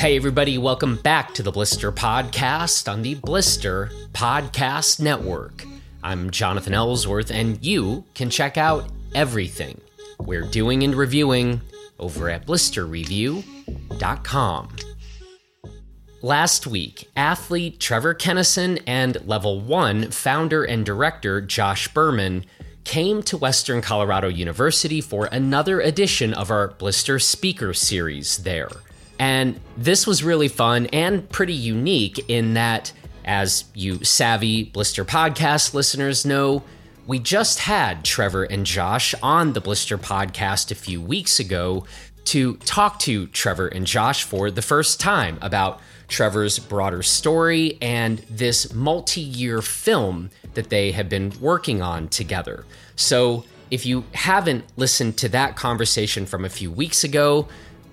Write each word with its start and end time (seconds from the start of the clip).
Hey, 0.00 0.16
everybody, 0.16 0.56
welcome 0.56 0.96
back 0.96 1.34
to 1.34 1.42
the 1.42 1.52
Blister 1.52 1.92
Podcast 1.92 2.90
on 2.90 3.02
the 3.02 3.16
Blister 3.16 3.90
Podcast 4.12 4.98
Network. 4.98 5.62
I'm 6.02 6.30
Jonathan 6.30 6.72
Ellsworth, 6.72 7.30
and 7.30 7.62
you 7.62 8.06
can 8.14 8.30
check 8.30 8.56
out 8.56 8.88
everything 9.14 9.78
we're 10.18 10.48
doing 10.48 10.84
and 10.84 10.94
reviewing 10.94 11.60
over 11.98 12.30
at 12.30 12.46
blisterreview.com. 12.46 14.76
Last 16.22 16.66
week, 16.66 17.10
athlete 17.14 17.78
Trevor 17.78 18.14
Kennison 18.14 18.82
and 18.86 19.28
Level 19.28 19.60
1 19.60 20.12
founder 20.12 20.64
and 20.64 20.86
director 20.86 21.42
Josh 21.42 21.88
Berman 21.88 22.46
came 22.84 23.22
to 23.24 23.36
Western 23.36 23.82
Colorado 23.82 24.28
University 24.28 25.02
for 25.02 25.26
another 25.26 25.82
edition 25.82 26.32
of 26.32 26.50
our 26.50 26.68
Blister 26.68 27.18
Speaker 27.18 27.74
Series 27.74 28.38
there. 28.44 28.70
And 29.20 29.60
this 29.76 30.06
was 30.06 30.24
really 30.24 30.48
fun 30.48 30.86
and 30.86 31.28
pretty 31.28 31.52
unique 31.52 32.24
in 32.28 32.54
that, 32.54 32.90
as 33.26 33.64
you 33.74 34.02
savvy 34.02 34.64
Blister 34.64 35.04
podcast 35.04 35.74
listeners 35.74 36.24
know, 36.24 36.64
we 37.06 37.18
just 37.18 37.58
had 37.58 38.02
Trevor 38.02 38.44
and 38.44 38.64
Josh 38.64 39.14
on 39.22 39.52
the 39.52 39.60
Blister 39.60 39.98
podcast 39.98 40.70
a 40.70 40.74
few 40.74 41.02
weeks 41.02 41.38
ago 41.38 41.84
to 42.24 42.56
talk 42.56 42.98
to 43.00 43.26
Trevor 43.26 43.68
and 43.68 43.86
Josh 43.86 44.24
for 44.24 44.50
the 44.50 44.62
first 44.62 45.00
time 45.00 45.38
about 45.42 45.82
Trevor's 46.08 46.58
broader 46.58 47.02
story 47.02 47.76
and 47.82 48.20
this 48.30 48.72
multi 48.72 49.20
year 49.20 49.60
film 49.60 50.30
that 50.54 50.70
they 50.70 50.92
have 50.92 51.10
been 51.10 51.30
working 51.42 51.82
on 51.82 52.08
together. 52.08 52.64
So, 52.96 53.44
if 53.70 53.84
you 53.84 54.04
haven't 54.14 54.64
listened 54.76 55.18
to 55.18 55.28
that 55.28 55.56
conversation 55.56 56.26
from 56.26 56.44
a 56.44 56.48
few 56.48 56.72
weeks 56.72 57.04
ago, 57.04 57.46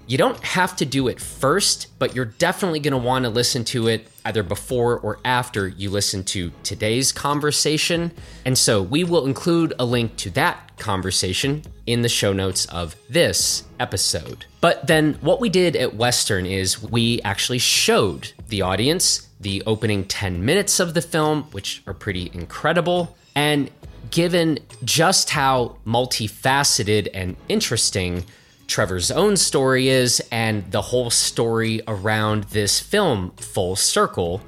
you 0.08 0.18
don't 0.18 0.42
have 0.44 0.76
to 0.78 0.86
do 0.86 1.10
it 1.10 1.20
first, 1.20 1.88
but 2.00 2.16
you're 2.16 2.26
definitely 2.26 2.80
going 2.80 2.94
to 2.94 2.98
want 2.98 3.26
to 3.26 3.30
listen 3.30 3.66
to 3.66 3.88
it 3.88 4.08
either 4.26 4.42
before 4.42 4.98
or 4.98 5.20
after 5.26 5.68
you 5.68 5.90
listen 5.90 6.24
to 6.24 6.52
today's 6.64 7.12
conversation. 7.12 8.12
And 8.46 8.58
so 8.58 8.82
we 8.82 9.04
will 9.04 9.26
include 9.26 9.74
a 9.78 9.86
link 9.86 10.16
to 10.18 10.30
that 10.32 10.78
conversation 10.78 11.64
in 11.86 12.02
the 12.02 12.10
show 12.10 12.32
notes 12.32 12.66
of 12.68 12.96
this 13.10 13.64
episode. 13.80 14.46
But 14.62 14.88
then 14.88 15.16
what 15.16 15.42
we 15.42 15.50
did 15.50 15.76
at 15.76 15.96
Western 15.96 16.46
is 16.46 16.82
we 16.82 17.22
actually 17.24 17.60
showed 17.60 18.32
the 18.48 18.62
audience 18.62 19.28
the 19.40 19.62
opening 19.66 20.06
10 20.06 20.44
minutes 20.44 20.80
of 20.80 20.94
the 20.94 21.02
film, 21.02 21.44
which 21.52 21.84
are 21.86 21.94
pretty 21.94 22.32
incredible. 22.34 23.16
And 23.36 23.70
given 24.10 24.60
just 24.84 25.32
how 25.32 25.76
multifaceted 25.86 27.10
and 27.14 27.36
interesting 27.50 28.26
Trevor's 28.68 29.12
own 29.12 29.38
story 29.38 29.88
is 29.88 30.22
and 30.32 30.70
the 30.72 30.82
whole 30.82 31.10
story 31.10 31.82
around 31.88 32.44
this 32.46 32.80
film, 32.80 33.32
Full 33.38 33.76
Circle, 33.76 34.42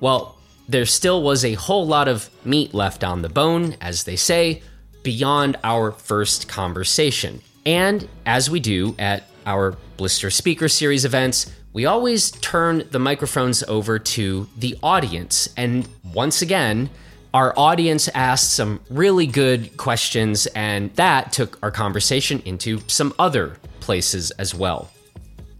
well, 0.00 0.36
there 0.68 0.86
still 0.86 1.22
was 1.22 1.44
a 1.44 1.54
whole 1.54 1.86
lot 1.86 2.08
of 2.08 2.30
meat 2.44 2.74
left 2.74 3.02
on 3.02 3.22
the 3.22 3.28
bone, 3.28 3.76
as 3.80 4.04
they 4.04 4.16
say, 4.16 4.62
beyond 5.02 5.56
our 5.64 5.92
first 5.92 6.48
conversation. 6.48 7.40
And 7.66 8.08
as 8.26 8.50
we 8.50 8.60
do 8.60 8.94
at 8.98 9.24
our 9.46 9.76
Blister 9.96 10.30
Speaker 10.30 10.68
Series 10.68 11.04
events, 11.04 11.52
we 11.72 11.86
always 11.86 12.30
turn 12.30 12.84
the 12.90 12.98
microphones 12.98 13.62
over 13.64 13.98
to 13.98 14.48
the 14.56 14.76
audience. 14.82 15.48
And 15.56 15.88
once 16.12 16.42
again, 16.42 16.90
our 17.32 17.56
audience 17.56 18.08
asked 18.08 18.54
some 18.54 18.80
really 18.90 19.26
good 19.26 19.76
questions, 19.76 20.46
and 20.48 20.92
that 20.96 21.32
took 21.32 21.58
our 21.62 21.70
conversation 21.70 22.42
into 22.44 22.80
some 22.88 23.14
other 23.18 23.56
places 23.80 24.30
as 24.32 24.54
well. 24.54 24.90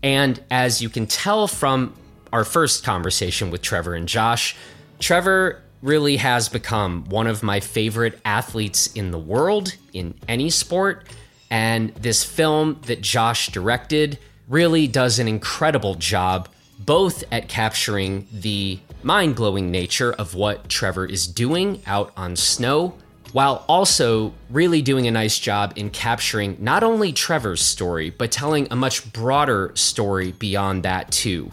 And 0.03 0.43
as 0.51 0.83
you 0.83 0.89
can 0.89 1.07
tell 1.07 1.47
from 1.47 1.95
our 2.33 2.45
first 2.45 2.85
conversation 2.85 3.51
with 3.51 3.63
Trevor 3.63 3.95
and 3.95 4.09
Josh, 4.09 4.57
Trevor 4.99 5.63
really 5.83 6.17
has 6.17 6.49
become 6.49 7.05
one 7.05 7.27
of 7.27 7.43
my 7.43 7.61
favorite 7.61 8.19
athletes 8.25 8.89
in 8.95 9.11
the 9.11 9.19
world 9.19 9.75
in 9.93 10.15
any 10.29 10.51
sport. 10.51 11.07
And 11.51 11.95
this 11.95 12.23
film 12.25 12.81
that 12.87 13.01
Josh 13.01 13.49
directed 13.49 14.19
really 14.49 14.87
does 14.87 15.19
an 15.19 15.29
incredible 15.29 15.95
job 15.95 16.49
both 16.79 17.25
at 17.31 17.49
capturing 17.49 18.27
the 18.33 18.79
mind 19.03 19.37
blowing 19.37 19.71
nature 19.71 20.13
of 20.13 20.35
what 20.35 20.69
Trevor 20.69 21.07
is 21.07 21.27
doing 21.27 21.83
out 21.87 22.13
on 22.17 22.37
snow, 22.37 22.95
while 23.33 23.65
also 23.69 24.33
really 24.51 24.83
doing 24.83 25.07
a 25.07 25.11
nice 25.11 25.39
job 25.39 25.73
in 25.77 25.91
capturing 25.91 26.57
not 26.61 26.83
only 26.83 27.13
Trevor's 27.13 27.63
story, 27.63 28.11
but 28.11 28.33
telling 28.33 28.67
a 28.71 28.77
much 28.77 29.13
broader 29.13 29.73
story 29.75 30.33
beyond 30.33 30.83
that, 30.83 31.11
too. 31.11 31.51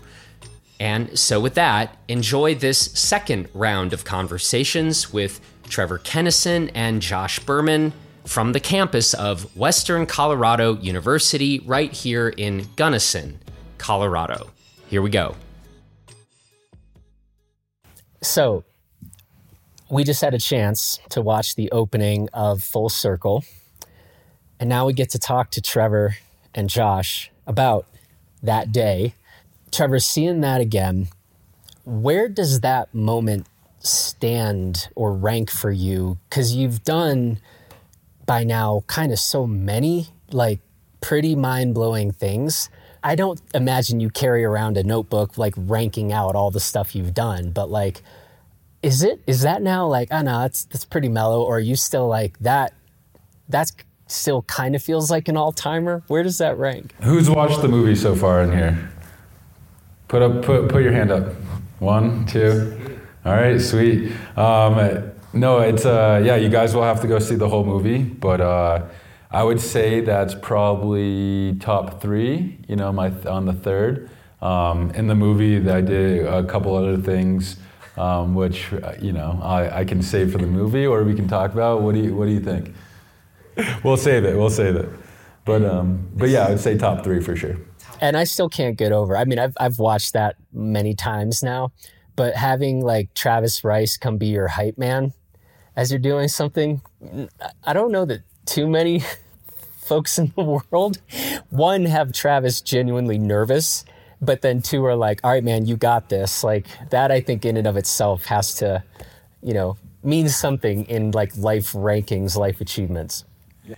And 0.79 1.17
so, 1.17 1.39
with 1.39 1.55
that, 1.55 1.97
enjoy 2.07 2.55
this 2.55 2.77
second 2.77 3.49
round 3.53 3.93
of 3.93 4.05
conversations 4.05 5.11
with 5.11 5.39
Trevor 5.69 5.99
Kennison 5.99 6.71
and 6.73 7.01
Josh 7.01 7.39
Berman 7.39 7.93
from 8.25 8.51
the 8.53 8.59
campus 8.59 9.13
of 9.13 9.55
Western 9.55 10.05
Colorado 10.05 10.75
University, 10.77 11.59
right 11.59 11.91
here 11.91 12.29
in 12.29 12.67
Gunnison, 12.75 13.39
Colorado. 13.77 14.51
Here 14.89 15.01
we 15.01 15.09
go. 15.09 15.35
So, 18.21 18.63
we 19.89 20.03
just 20.03 20.21
had 20.21 20.33
a 20.33 20.39
chance 20.39 20.99
to 21.09 21.21
watch 21.21 21.55
the 21.55 21.71
opening 21.71 22.27
of 22.33 22.61
Full 22.61 22.89
Circle. 22.89 23.43
And 24.59 24.69
now 24.69 24.85
we 24.85 24.93
get 24.93 25.11
to 25.11 25.19
talk 25.19 25.51
to 25.51 25.61
Trevor 25.61 26.17
and 26.53 26.69
Josh 26.69 27.31
about 27.45 27.85
that 28.41 28.71
day. 28.71 29.13
Trevor, 29.71 29.99
seeing 29.99 30.41
that 30.41 30.61
again, 30.61 31.07
where 31.85 32.27
does 32.27 32.61
that 32.61 32.93
moment 32.93 33.47
stand 33.79 34.89
or 34.95 35.13
rank 35.13 35.49
for 35.49 35.71
you? 35.71 36.17
Because 36.29 36.53
you've 36.53 36.83
done 36.83 37.39
by 38.25 38.43
now 38.43 38.83
kind 38.87 39.11
of 39.11 39.19
so 39.19 39.47
many, 39.47 40.07
like, 40.31 40.59
pretty 40.99 41.35
mind 41.35 41.73
blowing 41.73 42.11
things. 42.11 42.69
I 43.03 43.15
don't 43.15 43.41
imagine 43.53 43.99
you 43.99 44.09
carry 44.09 44.43
around 44.43 44.77
a 44.77 44.83
notebook 44.83 45.37
like 45.37 45.53
ranking 45.57 46.11
out 46.11 46.35
all 46.35 46.51
the 46.51 46.59
stuff 46.59 46.95
you've 46.95 47.13
done, 47.13 47.51
but 47.51 47.69
like, 47.69 48.01
is 48.83 49.03
it 49.03 49.21
is 49.25 49.41
that 49.41 49.61
now 49.61 49.87
like 49.87 50.09
oh 50.11 50.21
no 50.21 50.39
that's 50.41 50.65
that's 50.65 50.85
pretty 50.85 51.09
mellow 51.09 51.41
or 51.41 51.57
are 51.57 51.59
you 51.59 51.75
still 51.75 52.07
like 52.07 52.37
that 52.39 52.73
that's 53.49 53.71
still 54.07 54.43
kind 54.43 54.75
of 54.75 54.83
feels 54.83 55.09
like 55.09 55.27
an 55.27 55.35
all-timer? 55.35 56.03
Where 56.07 56.23
does 56.23 56.37
that 56.37 56.57
rank? 56.57 56.93
Who's 57.01 57.29
watched 57.29 57.61
the 57.61 57.67
movie 57.67 57.95
so 57.95 58.15
far 58.15 58.41
in 58.41 58.51
here? 58.51 58.91
Put 60.07 60.21
up 60.21 60.43
put 60.43 60.69
put 60.69 60.83
your 60.83 60.93
hand 60.93 61.11
up. 61.11 61.33
One 61.79 62.25
two. 62.25 62.99
All 63.25 63.33
right 63.33 63.59
sweet. 63.59 64.11
Um, 64.37 65.11
no 65.33 65.59
it's 65.59 65.85
uh 65.85 66.21
yeah 66.23 66.35
you 66.35 66.49
guys 66.49 66.73
will 66.73 66.83
have 66.83 67.01
to 67.01 67.07
go 67.07 67.19
see 67.19 67.35
the 67.35 67.47
whole 67.47 67.65
movie 67.65 68.01
but 68.01 68.41
uh 68.41 68.81
I 69.29 69.43
would 69.43 69.59
say 69.59 70.01
that's 70.01 70.33
probably 70.35 71.55
top 71.59 72.01
three, 72.01 72.59
you 72.67 72.75
know, 72.75 72.91
my 72.91 73.11
on 73.27 73.45
the 73.45 73.53
third. 73.53 74.09
Um, 74.41 74.91
in 74.91 75.07
the 75.07 75.15
movie, 75.15 75.69
I 75.69 75.81
did 75.81 76.25
a 76.25 76.43
couple 76.43 76.75
other 76.75 76.97
things, 76.97 77.57
um, 77.97 78.35
which 78.35 78.71
uh, 78.71 78.93
you 79.01 79.11
know 79.11 79.39
I, 79.41 79.79
I, 79.79 79.85
can 79.85 80.01
save 80.01 80.31
for 80.31 80.37
the 80.37 80.45
movie, 80.45 80.85
or 80.85 81.03
we 81.03 81.15
can 81.15 81.27
talk 81.27 81.53
about. 81.53 81.81
What 81.81 81.95
do 81.95 82.01
you 82.01 82.15
What 82.15 82.25
do 82.25 82.31
you 82.31 82.39
think? 82.39 82.73
We'll 83.83 83.97
save 83.97 84.23
it. 84.23 84.37
We'll 84.37 84.51
save 84.51 84.75
it. 84.75 84.87
But 85.43 85.65
um, 85.65 86.07
but 86.15 86.29
yeah, 86.29 86.45
I 86.45 86.49
would 86.51 86.59
say 86.59 86.77
top 86.77 87.03
three 87.03 87.21
for 87.21 87.35
sure. 87.35 87.57
And 87.99 88.15
I 88.15 88.25
still 88.25 88.49
can't 88.49 88.77
get 88.77 88.91
over. 88.91 89.17
I 89.17 89.25
mean, 89.25 89.39
I've 89.39 89.57
I've 89.59 89.79
watched 89.79 90.13
that 90.13 90.35
many 90.53 90.93
times 90.93 91.41
now, 91.41 91.71
but 92.15 92.35
having 92.35 92.81
like 92.81 93.13
Travis 93.15 93.63
Rice 93.63 93.97
come 93.97 94.17
be 94.17 94.27
your 94.27 94.47
hype 94.47 94.77
man 94.77 95.13
as 95.77 95.91
you're 95.91 95.99
doing 95.99 96.27
something, 96.27 96.81
I 97.63 97.71
don't 97.71 97.91
know 97.91 98.03
that 98.05 98.21
too 98.47 98.67
many 98.67 99.03
folks 99.77 100.17
in 100.17 100.33
the 100.35 100.43
world. 100.43 100.97
One, 101.49 101.85
have 101.85 102.11
Travis 102.11 102.61
genuinely 102.61 103.17
nervous, 103.17 103.85
but 104.21 104.41
then 104.41 104.61
two 104.61 104.83
are 104.85 104.95
like, 104.95 105.19
all 105.23 105.31
right, 105.31 105.43
man, 105.43 105.65
you 105.65 105.77
got 105.77 106.09
this. 106.09 106.43
Like 106.43 106.67
that, 106.89 107.11
I 107.11 107.21
think 107.21 107.45
in 107.45 107.57
and 107.57 107.67
of 107.67 107.77
itself 107.77 108.25
has 108.25 108.55
to, 108.55 108.83
you 109.41 109.53
know, 109.53 109.77
mean 110.03 110.29
something 110.29 110.85
in 110.85 111.11
like 111.11 111.35
life 111.37 111.73
rankings, 111.73 112.35
life 112.35 112.61
achievements. 112.61 113.25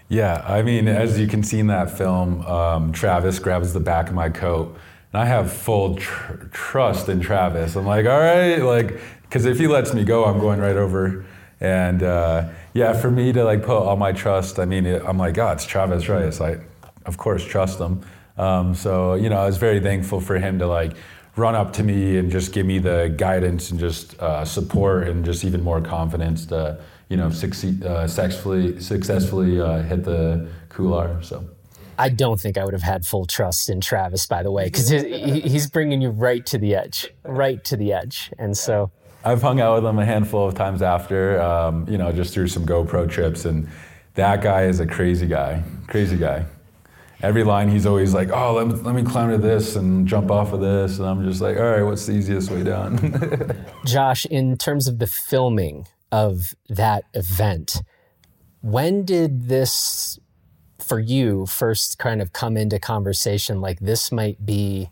Yeah, 0.08 0.44
I 0.46 0.62
mean, 0.62 0.88
as 0.88 1.20
you 1.20 1.28
can 1.28 1.42
see 1.42 1.60
in 1.60 1.68
that 1.68 1.90
film, 1.90 2.46
um, 2.46 2.92
Travis 2.92 3.40
grabs 3.40 3.74
the 3.74 3.80
back 3.80 4.10
of 4.10 4.14
my 4.14 4.30
coat, 4.30 4.78
and 5.12 5.22
I 5.22 5.26
have 5.26 5.52
full 5.52 5.96
tr- 5.96 6.34
trust 6.52 7.10
in 7.10 7.20
Travis. 7.20 7.76
I'm 7.76 7.88
like, 7.88 8.06
all 8.06 8.20
right, 8.20 8.58
like, 8.58 9.00
because 9.24 9.46
if 9.46 9.58
he 9.58 9.68
lets 9.68 9.94
me 9.94 10.04
go, 10.04 10.26
I'm 10.26 10.40
going 10.40 10.60
right 10.60 10.76
over 10.76 11.26
and 11.62 12.04
uh, 12.04 12.50
yeah, 12.74 12.94
for 12.94 13.12
me 13.12 13.34
to 13.34 13.44
like 13.44 13.64
put 13.64 13.78
all 13.78 13.98
my 13.98 14.12
trust, 14.12 14.60
I 14.60 14.66
mean, 14.66 14.86
it, 14.86 15.04
I'm 15.06 15.18
like, 15.18 15.34
God, 15.34 15.58
it's 15.58 15.66
Travis 15.66 16.08
Rice. 16.08 16.40
I, 16.40 16.58
of 17.06 17.18
course, 17.18 17.44
trust 17.44 17.80
him. 17.80 18.02
Um, 18.38 18.74
so 18.76 19.16
you 19.16 19.30
know, 19.30 19.38
I 19.38 19.46
was 19.46 19.58
very 19.58 19.80
thankful 19.80 20.22
for 20.22 20.38
him 20.38 20.60
to 20.60 20.68
like 20.68 20.94
run 21.36 21.56
up 21.56 21.74
to 21.74 21.84
me 21.84 22.18
and 22.18 22.32
just 22.32 22.54
give 22.54 22.66
me 22.66 22.80
the 22.80 23.14
guidance 23.18 23.72
and 23.72 23.80
just 23.80 24.20
uh, 24.20 24.46
support 24.46 25.08
and 25.08 25.26
just 25.26 25.44
even 25.44 25.62
more 25.62 25.82
confidence 25.82 26.46
to 26.48 26.80
you 27.10 27.18
know 27.18 27.30
succeed, 27.30 27.84
uh, 27.84 28.08
successfully 28.08 28.80
successfully 28.80 29.60
uh, 29.60 29.82
hit 29.82 30.04
the 30.04 30.48
couloir. 30.70 31.22
So. 31.22 31.44
I 31.98 32.08
don't 32.08 32.40
think 32.40 32.58
I 32.58 32.64
would 32.64 32.74
have 32.74 32.82
had 32.82 33.06
full 33.06 33.26
trust 33.26 33.70
in 33.70 33.82
Travis, 33.82 34.26
by 34.26 34.42
the 34.42 34.52
way, 34.52 34.66
because 34.66 34.90
he's 34.90 35.70
bringing 35.70 36.00
you 36.00 36.12
right 36.12 36.46
to 36.46 36.58
the 36.58 36.74
edge, 36.74 37.14
right 37.24 37.62
to 37.66 37.76
the 37.76 37.92
edge. 37.92 38.32
And 38.40 38.58
so 38.58 38.90
I've 39.24 39.42
hung 39.42 39.60
out 39.60 39.76
with 39.76 39.90
him 39.90 40.00
a 40.00 40.06
handful 40.06 40.48
of 40.48 40.56
times 40.56 40.82
after, 40.82 41.42
um, 41.42 41.86
you 41.90 41.98
know, 41.98 42.12
just 42.12 42.34
through 42.34 42.48
some 42.48 42.66
GoPro 42.66 43.10
trips. 43.10 43.46
And 43.46 43.68
that 44.16 44.42
guy 44.42 44.64
is 44.64 44.80
a 44.80 44.88
crazy 44.88 45.28
guy, 45.28 45.64
crazy 45.88 46.18
guy. 46.18 46.46
Every 47.22 47.44
line 47.44 47.68
he's 47.68 47.86
always 47.86 48.14
like, 48.14 48.30
oh, 48.32 48.54
let 48.54 48.68
me, 48.68 48.74
let 48.76 48.96
me 48.96 49.04
climb 49.04 49.30
to 49.32 49.38
this 49.38 49.76
and 49.76 50.08
jump 50.08 50.32
off 50.32 50.54
of 50.54 50.62
this. 50.62 51.00
And 51.00 51.08
I'm 51.08 51.24
just 51.30 51.42
like, 51.42 51.58
all 51.58 51.64
right, 51.64 51.84
what's 51.84 52.06
the 52.06 52.14
easiest 52.14 52.50
way 52.50 52.64
down? 52.64 53.66
Josh, 53.86 54.26
in 54.26 54.58
terms 54.58 54.88
of 54.88 55.00
the 55.00 55.08
filming 55.08 55.86
of 56.14 56.54
that 56.70 57.04
event, 57.14 57.82
when 58.62 59.04
did 59.04 59.50
this 59.50 60.18
for 60.80 61.00
you 61.00 61.46
first 61.46 62.00
kind 62.00 62.22
of 62.22 62.32
come 62.34 62.58
into 62.58 62.80
conversation 62.80 63.62
like 63.62 63.80
this 63.80 64.12
might 64.12 64.44
be 64.44 64.90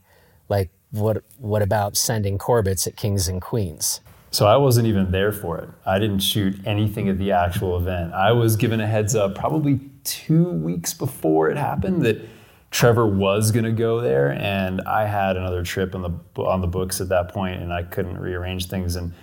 like 0.47 0.69
what 0.91 1.23
what 1.37 1.61
about 1.61 1.97
sending 1.97 2.37
Corbet's 2.37 2.85
at 2.87 2.95
Kings 2.95 3.27
and 3.27 3.41
Queens? 3.41 4.01
So 4.31 4.45
I 4.45 4.57
wasn't 4.57 4.87
even 4.87 5.11
there 5.11 5.31
for 5.31 5.57
it. 5.57 5.69
I 5.85 5.99
didn't 5.99 6.19
shoot 6.19 6.59
anything 6.65 7.09
at 7.09 7.17
the 7.17 7.31
actual 7.31 7.77
event. 7.77 8.13
I 8.13 8.33
was 8.33 8.55
given 8.55 8.81
a 8.81 8.87
heads 8.87 9.15
up 9.15 9.35
probably 9.35 9.79
two 10.03 10.49
weeks 10.49 10.93
before 10.93 11.49
it 11.49 11.57
happened 11.57 12.01
that 12.03 12.21
Trevor 12.69 13.07
was 13.07 13.51
going 13.51 13.63
to 13.63 13.71
go 13.71 14.01
there, 14.01 14.33
and 14.33 14.81
I 14.81 15.05
had 15.05 15.37
another 15.37 15.63
trip 15.63 15.95
on 15.95 16.01
the 16.01 16.41
on 16.41 16.59
the 16.61 16.67
books 16.67 16.99
at 16.99 17.09
that 17.09 17.29
point, 17.29 17.61
and 17.61 17.71
I 17.71 17.83
couldn't 17.83 18.19
rearrange 18.19 18.67
things. 18.67 18.97
And 18.97 19.13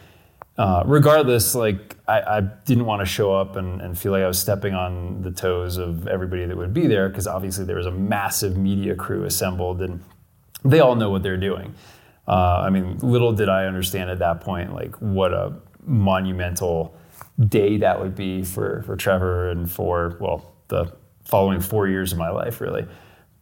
uh, 0.56 0.82
regardless, 0.86 1.54
like 1.54 1.96
I, 2.08 2.20
I 2.22 2.40
didn't 2.40 2.86
want 2.86 3.00
to 3.00 3.06
show 3.06 3.34
up 3.34 3.56
and, 3.56 3.80
and, 3.80 3.98
feel 3.98 4.12
like 4.12 4.22
I 4.22 4.28
was 4.28 4.38
stepping 4.38 4.72
on 4.72 5.22
the 5.22 5.32
toes 5.32 5.78
of 5.78 6.06
everybody 6.06 6.46
that 6.46 6.56
would 6.56 6.72
be 6.72 6.86
there 6.86 7.08
because 7.08 7.26
obviously 7.26 7.64
there 7.64 7.76
was 7.76 7.86
a 7.86 7.90
massive 7.90 8.56
media 8.56 8.94
crew 8.94 9.24
assembled 9.24 9.82
and 9.82 10.04
they 10.64 10.78
all 10.78 10.94
know 10.94 11.10
what 11.10 11.24
they're 11.24 11.36
doing. 11.36 11.74
Uh, 12.26 12.62
I 12.66 12.70
mean, 12.70 12.98
little 12.98 13.32
did 13.32 13.48
I 13.48 13.66
understand 13.66 14.10
at 14.10 14.18
that 14.20 14.40
point 14.40 14.72
like 14.72 14.96
what 14.96 15.32
a 15.32 15.54
monumental 15.86 16.96
day 17.48 17.76
that 17.78 18.00
would 18.00 18.14
be 18.14 18.42
for 18.42 18.82
for 18.86 18.96
Trevor 18.96 19.50
and 19.50 19.70
for 19.70 20.16
well 20.20 20.54
the 20.68 20.92
following 21.24 21.60
four 21.60 21.88
years 21.88 22.12
of 22.12 22.18
my 22.18 22.30
life 22.30 22.60
really. 22.60 22.86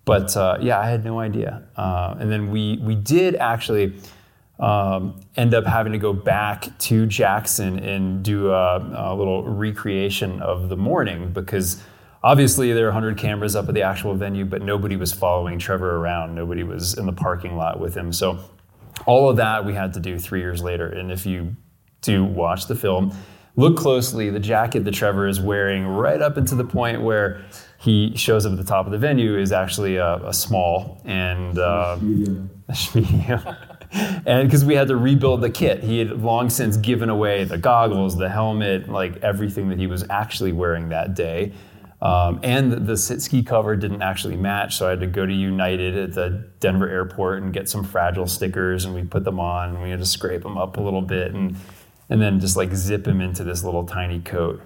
But 0.05 0.37
uh, 0.37 0.58
yeah, 0.61 0.81
I 0.81 0.90
had 0.90 1.05
no 1.05 1.20
idea. 1.20 1.62
Uh, 1.76 2.17
and 2.19 2.31
then 2.31 2.50
we 2.50 2.79
we 2.82 2.94
did 2.94 3.37
actually 3.37 3.94
um, 4.58 5.20
end 5.37 5.55
up 5.55 5.67
having 5.67 5.93
to 5.93 5.99
go 5.99 6.12
back 6.12 6.76
to 6.79 7.06
Jackson 7.06 7.79
and 7.79 8.23
do 8.23 8.50
a, 8.50 8.79
a, 8.79 9.14
little 9.14 9.43
recreation 9.43 10.40
of 10.40 10.69
the 10.69 10.76
morning 10.76 11.32
because 11.32 11.82
obviously 12.23 12.73
there 12.73 12.84
are 12.84 12.93
100 12.93 13.19
cameras 13.19 13.56
up 13.56 13.69
at 13.69 13.75
the 13.75 13.82
actual 13.82 14.14
venue, 14.14 14.44
but 14.44 14.62
nobody 14.62 14.94
was 14.94 15.12
following 15.12 15.58
Trevor 15.58 15.96
around. 15.96 16.37
Nobody 16.37 16.62
was 16.62 16.96
in 16.96 17.06
the 17.06 17.12
parking 17.12 17.56
lot 17.56 17.81
with 17.81 17.96
him. 17.96 18.12
So 18.12 18.38
all 19.06 19.28
of 19.28 19.37
that 19.37 19.64
we 19.64 19.75
had 19.75 19.94
to 19.94 20.00
do 20.00 20.19
three 20.19 20.40
years 20.40 20.62
later. 20.62 20.88
And 20.88 21.10
if 21.10 21.26
you 21.26 21.56
do 22.00 22.25
watch 22.25 22.66
the 22.66 22.75
film, 22.75 23.14
look 23.56 23.76
closely, 23.76 24.31
the 24.31 24.40
jacket 24.40 24.84
that 24.84 24.94
Trevor 24.94 25.26
is 25.26 25.40
wearing 25.40 25.87
right 25.87 26.20
up 26.20 26.37
into 26.37 26.54
the 26.54 26.64
point 26.64 27.02
where 27.02 27.43
he 27.78 28.16
shows 28.16 28.46
up 28.46 28.52
at 28.52 28.58
the 28.58 28.64
top 28.64 28.87
of 28.87 28.93
the 28.93 28.99
venue 28.99 29.37
is 29.37 29.52
actually 29.52 29.96
a, 29.96 30.16
a 30.26 30.32
small 30.32 31.00
and 31.04 31.58
uh, 31.58 31.96
and 33.93 34.49
because 34.49 34.64
we 34.64 34.75
had 34.75 34.88
to 34.88 34.96
rebuild 34.96 35.40
the 35.40 35.50
kit, 35.50 35.82
he 35.82 35.98
had 35.98 36.22
long 36.22 36.48
since 36.48 36.76
given 36.76 37.10
away 37.10 37.44
the 37.44 37.58
goggles, 37.58 38.16
the 38.16 38.28
helmet, 38.28 38.88
like 38.88 39.16
everything 39.19 39.69
that 39.69 39.78
he 39.78 39.87
was 39.87 40.05
actually 40.08 40.52
wearing 40.52 40.88
that 40.90 41.14
day. 41.14 41.52
Um, 42.02 42.40
and 42.43 42.72
the 42.72 42.96
ski 42.96 43.44
cover 43.44 43.76
didn't 43.76 44.02
actually 44.02 44.37
match, 44.37 44.76
so 44.76 44.88
I 44.88 44.90
had 44.90 45.00
to 45.00 45.06
go 45.06 45.25
to 45.25 45.32
United 45.32 45.96
at 45.96 46.14
the 46.14 46.50
Denver 46.58 46.88
airport 46.88 47.44
and 47.44 47.52
get 47.52 47.69
some 47.69 47.84
fragile 47.84 48.26
stickers, 48.26 48.84
and 48.84 48.93
we 48.93 49.04
put 49.04 49.22
them 49.22 49.38
on, 49.38 49.70
and 49.70 49.82
we 49.82 49.90
had 49.90 50.00
to 50.00 50.06
scrape 50.06 50.43
them 50.43 50.58
up 50.58 50.76
a 50.76 50.81
little 50.81 51.00
bit, 51.00 51.32
and 51.32 51.56
and 52.10 52.20
then 52.20 52.40
just 52.40 52.56
like 52.56 52.75
zip 52.75 53.06
him 53.06 53.20
into 53.20 53.44
this 53.44 53.62
little 53.62 53.87
tiny 53.87 54.19
coat. 54.19 54.60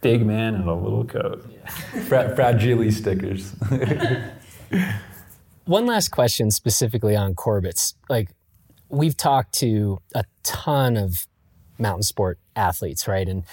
Big 0.00 0.26
man 0.26 0.56
in 0.56 0.62
a 0.62 0.74
little 0.74 1.04
coat. 1.04 1.48
Fra- 2.08 2.34
fragile 2.34 2.90
stickers. 2.90 3.54
One 5.66 5.86
last 5.86 6.08
question 6.08 6.50
specifically 6.50 7.14
on 7.14 7.36
Corbet's. 7.36 7.94
Like, 8.08 8.30
we've 8.88 9.16
talked 9.16 9.54
to 9.60 9.98
a 10.14 10.24
ton 10.42 10.96
of 10.96 11.28
mountain 11.78 12.02
sport 12.02 12.38
athletes, 12.56 13.06
right? 13.06 13.28
And 13.28 13.44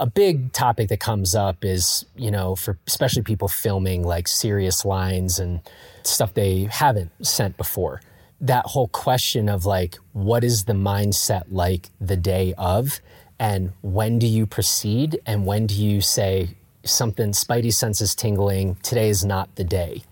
a 0.00 0.06
big 0.06 0.52
topic 0.52 0.88
that 0.88 0.98
comes 0.98 1.34
up 1.34 1.64
is, 1.64 2.04
you 2.16 2.30
know, 2.30 2.56
for 2.56 2.78
especially 2.86 3.22
people 3.22 3.48
filming 3.48 4.02
like 4.02 4.26
serious 4.26 4.84
lines 4.84 5.38
and 5.38 5.60
stuff 6.02 6.34
they 6.34 6.64
haven't 6.64 7.12
sent 7.24 7.56
before. 7.56 8.00
That 8.40 8.66
whole 8.66 8.88
question 8.88 9.48
of 9.48 9.66
like, 9.66 9.96
what 10.12 10.42
is 10.42 10.64
the 10.64 10.72
mindset 10.72 11.44
like 11.50 11.90
the 12.00 12.16
day 12.16 12.54
of? 12.56 13.00
And 13.38 13.72
when 13.82 14.18
do 14.18 14.26
you 14.26 14.46
proceed? 14.46 15.20
And 15.26 15.46
when 15.46 15.66
do 15.66 15.74
you 15.74 16.00
say 16.00 16.56
something, 16.82 17.32
spidey 17.32 17.72
senses 17.72 18.14
tingling, 18.14 18.76
today 18.76 19.10
is 19.10 19.24
not 19.24 19.54
the 19.56 19.64
day? 19.64 20.02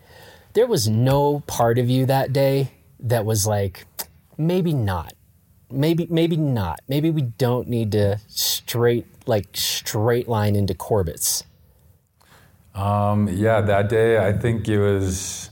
there 0.59 0.67
was 0.67 0.89
no 0.89 1.39
part 1.47 1.79
of 1.79 1.89
you 1.89 2.07
that 2.07 2.33
day 2.33 2.73
that 2.99 3.25
was 3.25 3.47
like, 3.47 3.87
maybe 4.37 4.73
not. 4.73 5.13
Maybe, 5.71 6.09
maybe 6.11 6.37
not. 6.37 6.81
Maybe 6.89 7.11
we 7.11 7.23
don't 7.23 7.69
need 7.69 7.93
to 7.93 8.19
straight, 8.27 9.07
like 9.29 9.49
straight 9.55 10.29
line 10.29 10.57
into 10.57 10.75
Corbet's. 10.75 11.45
Um, 12.75 13.29
yeah, 13.29 13.61
that 13.61 13.89
day 13.89 14.19
I 14.19 14.33
think 14.33 14.69
it 14.69 14.79
was. 14.79 15.51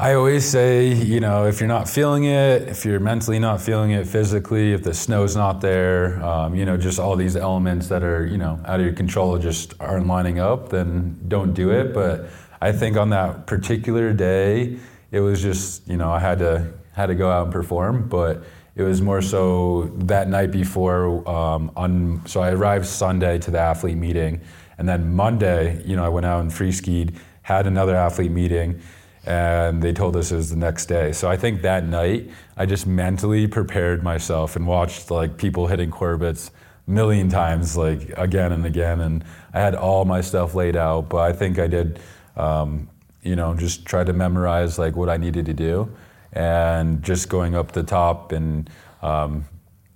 I 0.00 0.14
always 0.14 0.48
say, 0.48 0.92
you 0.92 1.18
know, 1.18 1.46
if 1.46 1.58
you're 1.58 1.68
not 1.68 1.88
feeling 1.88 2.24
it, 2.24 2.62
if 2.68 2.84
you're 2.84 3.00
mentally 3.00 3.40
not 3.40 3.60
feeling 3.60 3.90
it 3.90 4.06
physically, 4.06 4.72
if 4.72 4.84
the 4.84 4.94
snow's 4.94 5.34
not 5.34 5.60
there, 5.60 6.22
um, 6.24 6.54
you 6.54 6.64
know, 6.64 6.76
just 6.76 7.00
all 7.00 7.16
these 7.16 7.34
elements 7.34 7.88
that 7.88 8.04
are, 8.04 8.24
you 8.24 8.38
know, 8.38 8.60
out 8.64 8.78
of 8.78 8.86
your 8.86 8.94
control 8.94 9.36
just 9.38 9.74
aren't 9.80 10.06
lining 10.06 10.38
up, 10.38 10.68
then 10.68 11.18
don't 11.26 11.52
do 11.52 11.72
it. 11.72 11.92
But 11.92 12.30
I 12.60 12.70
think 12.70 12.96
on 12.96 13.10
that 13.10 13.48
particular 13.48 14.12
day, 14.12 14.78
it 15.10 15.20
was 15.20 15.42
just 15.42 15.86
you 15.88 15.96
know 15.96 16.10
I 16.10 16.18
had 16.18 16.38
to 16.40 16.72
had 16.92 17.06
to 17.06 17.14
go 17.14 17.30
out 17.30 17.44
and 17.44 17.52
perform, 17.52 18.08
but 18.08 18.42
it 18.78 18.82
was 18.84 19.02
more 19.02 19.20
so 19.20 19.90
that 19.96 20.28
night 20.28 20.52
before. 20.52 21.28
Um, 21.28 21.70
on 21.76 22.22
so 22.26 22.40
I 22.40 22.52
arrived 22.52 22.86
Sunday 22.86 23.38
to 23.40 23.50
the 23.50 23.58
athlete 23.58 23.98
meeting, 23.98 24.40
and 24.78 24.88
then 24.88 25.14
Monday, 25.14 25.82
you 25.84 25.96
know, 25.96 26.04
I 26.04 26.08
went 26.08 26.24
out 26.24 26.40
and 26.40 26.52
free 26.52 26.72
skied, 26.72 27.18
had 27.42 27.66
another 27.66 27.96
athlete 27.96 28.30
meeting, 28.30 28.80
and 29.26 29.82
they 29.82 29.92
told 29.92 30.16
us 30.16 30.30
it 30.30 30.36
was 30.36 30.50
the 30.50 30.56
next 30.56 30.86
day. 30.86 31.12
So 31.12 31.28
I 31.28 31.36
think 31.36 31.62
that 31.62 31.84
night 31.84 32.30
I 32.56 32.64
just 32.66 32.86
mentally 32.86 33.48
prepared 33.48 34.02
myself 34.02 34.54
and 34.54 34.66
watched 34.66 35.10
like 35.10 35.36
people 35.36 35.66
hitting 35.66 35.90
Corbet's 35.90 36.52
million 36.86 37.28
times, 37.28 37.76
like 37.76 38.12
again 38.16 38.52
and 38.52 38.64
again, 38.64 39.00
and 39.00 39.24
I 39.52 39.60
had 39.60 39.74
all 39.74 40.04
my 40.04 40.20
stuff 40.20 40.54
laid 40.54 40.76
out. 40.76 41.08
But 41.08 41.18
I 41.18 41.32
think 41.32 41.58
I 41.58 41.66
did 41.66 41.98
um, 42.36 42.88
you 43.22 43.36
know, 43.36 43.54
just 43.54 43.84
try 43.84 44.04
to 44.04 44.12
memorize 44.12 44.78
like 44.78 44.96
what 44.96 45.08
I 45.08 45.16
needed 45.16 45.46
to 45.46 45.52
do, 45.52 45.90
and 46.32 47.02
just 47.02 47.28
going 47.28 47.54
up 47.54 47.72
the 47.72 47.82
top 47.82 48.32
and 48.32 48.68
um, 49.02 49.44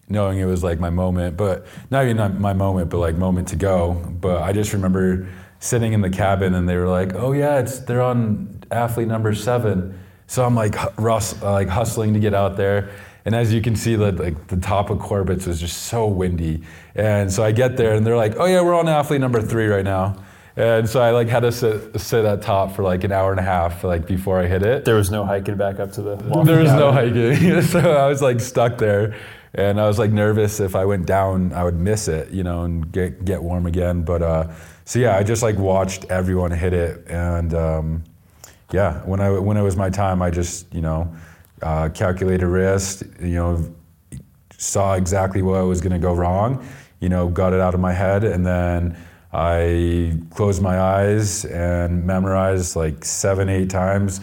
knowing 0.09 0.39
it 0.39 0.45
was 0.45 0.63
like 0.63 0.79
my 0.79 0.91
moment, 0.91 1.37
but 1.37 1.67
not 1.91 2.07
even 2.07 2.41
my 2.41 2.53
moment, 2.53 2.91
but 2.91 2.99
like 2.99 3.17
moment 3.17 3.49
to 3.49 3.57
go. 3.57 3.95
But 4.21 4.43
I 4.43 4.53
just 4.53 4.73
remember 4.73 5.29
sitting 5.59 5.93
in 5.93 6.01
the 6.01 6.11
cabin 6.11 6.55
and 6.55 6.69
they 6.69 6.77
were 6.77 6.89
like, 6.89 7.15
"Oh 7.15 7.33
yeah, 7.33 7.59
it's 7.59 7.81
they're 7.81 8.03
on 8.03 8.63
athlete 8.71 9.09
number 9.09 9.35
seven. 9.35 9.99
So 10.27 10.45
I'm 10.45 10.55
like 10.55 10.75
Russ, 10.99 11.41
like 11.43 11.69
hustling 11.69 12.15
to 12.15 12.21
get 12.21 12.35
out 12.35 12.57
there. 12.57 12.91
And 13.25 13.35
as 13.35 13.53
you 13.53 13.61
can 13.61 13.77
see, 13.77 13.95
the, 13.95 14.11
like 14.13 14.49
the 14.49 14.57
top 14.57 14.91
of 14.91 14.99
Corbet's 14.99 15.47
was 15.47 15.61
just 15.61 15.85
so 15.85 16.07
windy. 16.07 16.63
And 16.95 17.33
so 17.33 17.45
I 17.45 17.53
get 17.53 17.77
there 17.77 17.95
and 17.95 18.05
they're 18.05 18.17
like, 18.17 18.37
"Oh 18.37 18.47
yeah, 18.47 18.63
we're 18.63 18.75
on 18.75 18.89
athlete 18.89 19.21
number 19.21 19.41
three 19.41 19.67
right 19.67 19.85
now." 19.85 20.17
And 20.57 20.89
so 20.89 21.01
I 21.01 21.11
like 21.13 21.29
had 21.29 21.41
to 21.41 21.53
sit 21.53 21.99
sit 21.99 22.25
at 22.25 22.43
top 22.43 22.73
for 22.73 22.83
like 22.83 23.05
an 23.05 23.13
hour 23.13 23.31
and 23.31 23.41
a 23.41 23.45
half 23.45 23.85
like 23.85 24.07
before 24.07 24.39
I 24.41 24.47
hit 24.47 24.63
it. 24.63 24.85
There 24.85 24.97
was 24.97 25.11
no 25.11 25.25
hiking 25.25 25.57
back 25.57 25.81
up 25.81 25.93
to 25.93 26.03
the. 26.03 26.17
There 26.45 26.59
was 26.59 26.73
no 26.73 26.93
hiking, 26.93 27.63
so 27.63 27.79
I 27.79 28.07
was 28.07 28.21
like 28.21 28.39
stuck 28.41 28.77
there, 28.77 29.15
and 29.55 29.81
I 29.81 29.87
was 29.87 29.99
like 29.99 30.11
nervous 30.11 30.61
if 30.61 30.77
I 30.77 30.85
went 30.85 31.07
down 31.07 31.55
I 31.55 31.65
would 31.65 31.77
miss 31.77 32.07
it, 32.07 32.31
you 32.31 32.43
know, 32.43 32.65
and 32.65 32.93
get 32.93 33.25
get 33.25 33.43
warm 33.43 33.65
again. 33.65 34.03
But 34.03 34.23
uh, 34.23 34.53
so 34.85 34.99
yeah, 34.99 35.17
I 35.17 35.23
just 35.23 35.43
like 35.43 35.57
watched 35.57 36.05
everyone 36.07 36.51
hit 36.51 36.75
it, 36.75 37.07
and 37.09 37.55
um, 37.55 38.05
yeah, 38.73 39.01
when 39.07 39.21
I 39.21 39.31
when 39.31 39.57
it 39.57 39.63
was 39.63 39.77
my 39.77 39.89
time, 39.89 40.21
I 40.21 40.31
just 40.31 40.73
you 40.75 40.83
know 40.83 41.15
uh, 41.63 41.89
calculated 41.89 42.47
risk, 42.47 43.07
you 43.21 43.37
know, 43.37 43.75
saw 44.59 44.95
exactly 44.95 45.41
what 45.41 45.63
was 45.63 45.81
going 45.81 45.93
to 45.93 45.99
go 45.99 46.15
wrong, 46.15 46.67
you 47.01 47.09
know, 47.09 47.29
got 47.29 47.53
it 47.53 47.61
out 47.61 47.75
of 47.75 47.81
my 47.81 47.93
head, 47.93 48.25
and 48.25 48.45
then 48.45 48.97
I 49.33 50.19
closed 50.31 50.61
my 50.61 50.79
eyes 50.79 51.45
and 51.45 52.05
memorized 52.05 52.77
like 52.77 53.05
seven, 53.05 53.49
eight 53.49 53.71
times. 53.71 54.21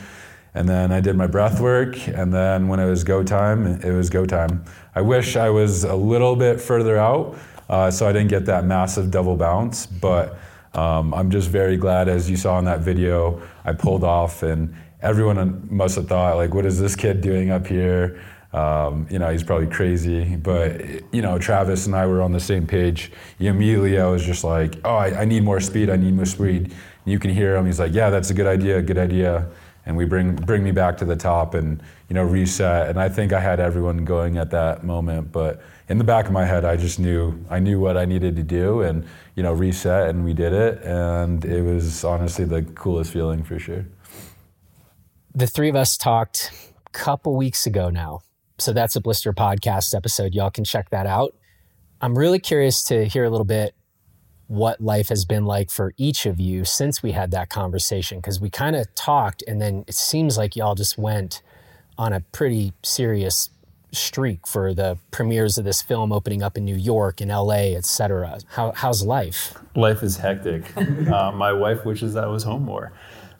And 0.54 0.68
then 0.68 0.92
I 0.92 1.00
did 1.00 1.16
my 1.16 1.28
breath 1.28 1.60
work. 1.60 2.08
And 2.08 2.34
then 2.34 2.68
when 2.68 2.80
it 2.80 2.90
was 2.90 3.04
go 3.04 3.24
time, 3.24 3.66
it 3.82 3.92
was 3.92 4.10
go 4.10 4.26
time. 4.26 4.64
I 4.96 5.02
wish 5.02 5.36
I 5.36 5.50
was 5.50 5.84
a 5.84 5.96
little 5.96 6.36
bit 6.36 6.60
further 6.60 6.98
out 6.98 7.38
uh, 7.70 7.92
so 7.92 8.08
I 8.08 8.12
didn't 8.12 8.30
get 8.30 8.46
that 8.48 8.66
massive 8.66 9.12
double 9.12 9.36
bounce. 9.38 9.86
But 9.86 10.38
um, 10.74 11.14
I'm 11.14 11.30
just 11.30 11.50
very 11.50 11.78
glad, 11.78 12.10
as 12.10 12.30
you 12.30 12.36
saw 12.36 12.60
in 12.60 12.66
that 12.66 12.82
video, 12.82 13.42
I 13.64 13.74
pulled 13.74 14.04
off, 14.04 14.44
and 14.44 14.74
everyone 15.02 15.68
must 15.70 15.96
have 15.96 16.08
thought, 16.08 16.36
like, 16.36 16.54
what 16.54 16.66
is 16.66 16.80
this 16.80 16.96
kid 16.96 17.22
doing 17.22 17.52
up 17.52 17.68
here? 17.68 18.22
Um, 18.52 19.06
you 19.12 19.20
know, 19.20 19.30
he's 19.30 19.44
probably 19.44 19.68
crazy, 19.68 20.36
but 20.36 20.82
you 21.14 21.22
know, 21.22 21.38
Travis 21.38 21.86
and 21.86 21.96
I 21.96 22.08
were 22.08 22.22
on 22.22 22.32
the 22.32 22.40
same 22.40 22.66
page. 22.66 23.12
Immediately, 23.40 24.00
I 24.00 24.08
was 24.08 24.26
just 24.26 24.44
like, 24.44 24.76
"Oh, 24.84 24.96
I, 24.96 25.22
I 25.22 25.26
need 25.26 25.44
more 25.44 25.60
speed. 25.60 25.90
I 25.90 25.98
need 25.98 26.16
more 26.16 26.26
speed." 26.26 26.64
And 26.64 26.74
you 27.06 27.20
can 27.20 27.30
hear 27.30 27.56
him. 27.56 27.68
He's 27.68 27.80
like, 27.80 27.94
"Yeah, 27.94 28.10
that's 28.10 28.32
a 28.32 28.34
good 28.34 28.48
idea. 28.48 28.82
Good 28.82 28.98
idea." 28.98 29.48
And 29.86 29.96
we 29.96 30.06
bring 30.06 30.36
bring 30.36 30.64
me 30.64 30.72
back 30.72 30.98
to 30.98 31.06
the 31.06 31.16
top 31.16 31.54
and 31.54 31.82
you 32.10 32.16
know 32.16 32.24
reset. 32.24 32.90
And 32.90 33.00
I 33.00 33.08
think 33.08 33.34
I 33.34 33.40
had 33.40 33.60
everyone 33.60 34.04
going 34.04 34.38
at 34.38 34.50
that 34.50 34.84
moment, 34.84 35.32
but 35.32 35.62
in 35.88 36.00
the 36.00 36.04
back 36.04 36.26
of 36.26 36.32
my 36.32 36.46
head, 36.46 36.66
I 36.66 36.76
just 36.76 37.00
knew 37.00 37.46
I 37.52 37.60
knew 37.60 37.80
what 37.80 37.98
I 37.98 38.06
needed 38.06 38.36
to 38.38 38.44
do, 38.44 38.82
and 38.82 39.06
you 39.36 39.44
know, 39.44 39.54
reset, 39.54 40.10
and 40.10 40.26
we 40.26 40.34
did 40.34 40.54
it. 40.54 40.82
And 40.84 41.46
it 41.46 41.62
was 41.62 42.04
honestly 42.04 42.46
the 42.46 42.64
coolest 42.64 43.14
feeling 43.14 43.44
for 43.44 43.60
sure. 43.60 43.86
The 45.36 45.46
three 45.46 45.70
of 45.70 45.76
us 45.76 45.98
talked 45.98 46.52
a 46.88 46.90
couple 46.90 47.36
weeks 47.36 47.68
ago 47.68 47.92
now 47.92 48.22
so 48.60 48.74
that's 48.74 48.96
a 48.96 49.02
Blister 49.02 49.34
podcast 49.34 49.96
episode. 49.96 50.34
Y'all 50.34 50.52
can 50.52 50.64
check 50.64 50.90
that 50.90 51.06
out. 51.06 51.36
I'm 52.02 52.18
really 52.18 52.40
curious 52.40 52.84
to 52.86 53.06
hear 53.06 53.24
a 53.24 53.30
little 53.30 53.46
bit 53.46 53.74
what 54.48 54.82
life 54.82 55.10
has 55.10 55.26
been 55.26 55.46
like 55.46 55.70
for 55.70 55.94
each 55.98 56.26
of 56.26 56.40
you 56.40 56.66
since 56.66 57.04
we 57.04 57.12
had 57.12 57.32
that 57.32 57.50
conversation 57.50 58.18
because 58.18 58.40
we 58.42 58.50
kind 58.50 58.76
of 58.76 58.94
talked 58.96 59.44
and 59.48 59.62
then 59.62 59.86
it 59.88 59.94
seems 59.94 60.38
like 60.38 60.56
y'all 60.56 60.74
just 60.74 60.98
went 60.98 61.44
on 62.00 62.14
a 62.14 62.20
pretty 62.32 62.74
serious 62.82 63.50
streak 63.92 64.48
for 64.48 64.74
the 64.74 64.98
premieres 65.12 65.58
of 65.58 65.66
this 65.66 65.82
film 65.82 66.12
opening 66.12 66.42
up 66.42 66.58
in 66.58 66.66
New 66.66 66.76
York 66.76 67.22
and 67.22 67.30
LA, 67.30 67.76
etc. 67.76 68.40
How, 68.48 68.72
how's 68.76 69.04
life? 69.04 69.56
Life 69.76 70.04
is 70.04 70.18
hectic. 70.18 70.76
uh, 70.78 71.32
my 71.32 71.54
wife 71.54 71.86
wishes 71.86 72.16
I 72.16 72.28
was 72.28 72.44
home 72.44 72.64
more. 72.64 72.92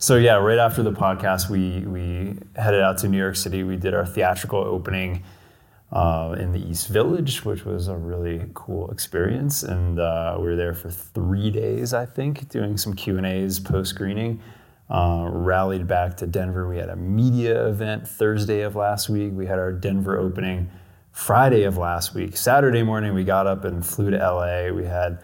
So 0.02 0.16
yeah, 0.16 0.36
right 0.36 0.58
after 0.58 0.82
the 0.82 0.94
podcast, 0.94 1.50
we 1.50 1.82
we 1.86 2.38
headed 2.56 2.80
out 2.80 3.00
to 3.00 3.10
New 3.10 3.18
York 3.18 3.36
City. 3.36 3.64
We 3.64 3.76
did 3.76 3.94
our 3.94 4.06
theatrical 4.06 4.60
opening 4.60 5.24
uh, 5.92 6.38
in 6.40 6.54
the 6.54 6.70
East 6.70 6.88
Village, 6.88 7.44
which 7.44 7.66
was 7.66 7.90
a 7.90 7.98
really 7.98 8.50
cool 8.54 8.90
experience, 8.92 9.62
and 9.62 10.00
uh, 10.00 10.38
we 10.38 10.46
were 10.46 10.56
there 10.56 10.74
for 10.74 10.90
three 10.90 11.52
days, 11.52 11.94
I 11.94 12.06
think, 12.06 12.48
doing 12.48 12.78
some 12.78 12.94
Q 12.94 13.18
and 13.18 13.26
A's 13.26 13.60
post 13.60 13.90
screening. 13.90 14.42
Uh, 14.90 15.28
rallied 15.34 15.86
back 15.86 16.16
to 16.18 16.28
Denver. 16.28 16.70
We 16.70 16.78
had 16.78 16.88
a 16.88 16.96
media 16.96 17.68
event 17.68 18.08
Thursday 18.08 18.62
of 18.62 18.78
last 18.78 19.10
week. 19.10 19.34
We 19.34 19.48
had 19.48 19.60
our 19.60 19.74
Denver 19.74 20.18
opening 20.18 20.72
Friday 21.12 21.64
of 21.64 21.76
last 21.76 22.16
week. 22.16 22.38
Saturday 22.38 22.84
morning, 22.84 23.14
we 23.14 23.26
got 23.26 23.48
up 23.48 23.66
and 23.66 23.86
flew 23.86 24.12
to 24.12 24.18
LA. 24.18 24.74
We 24.74 24.86
had 24.86 25.22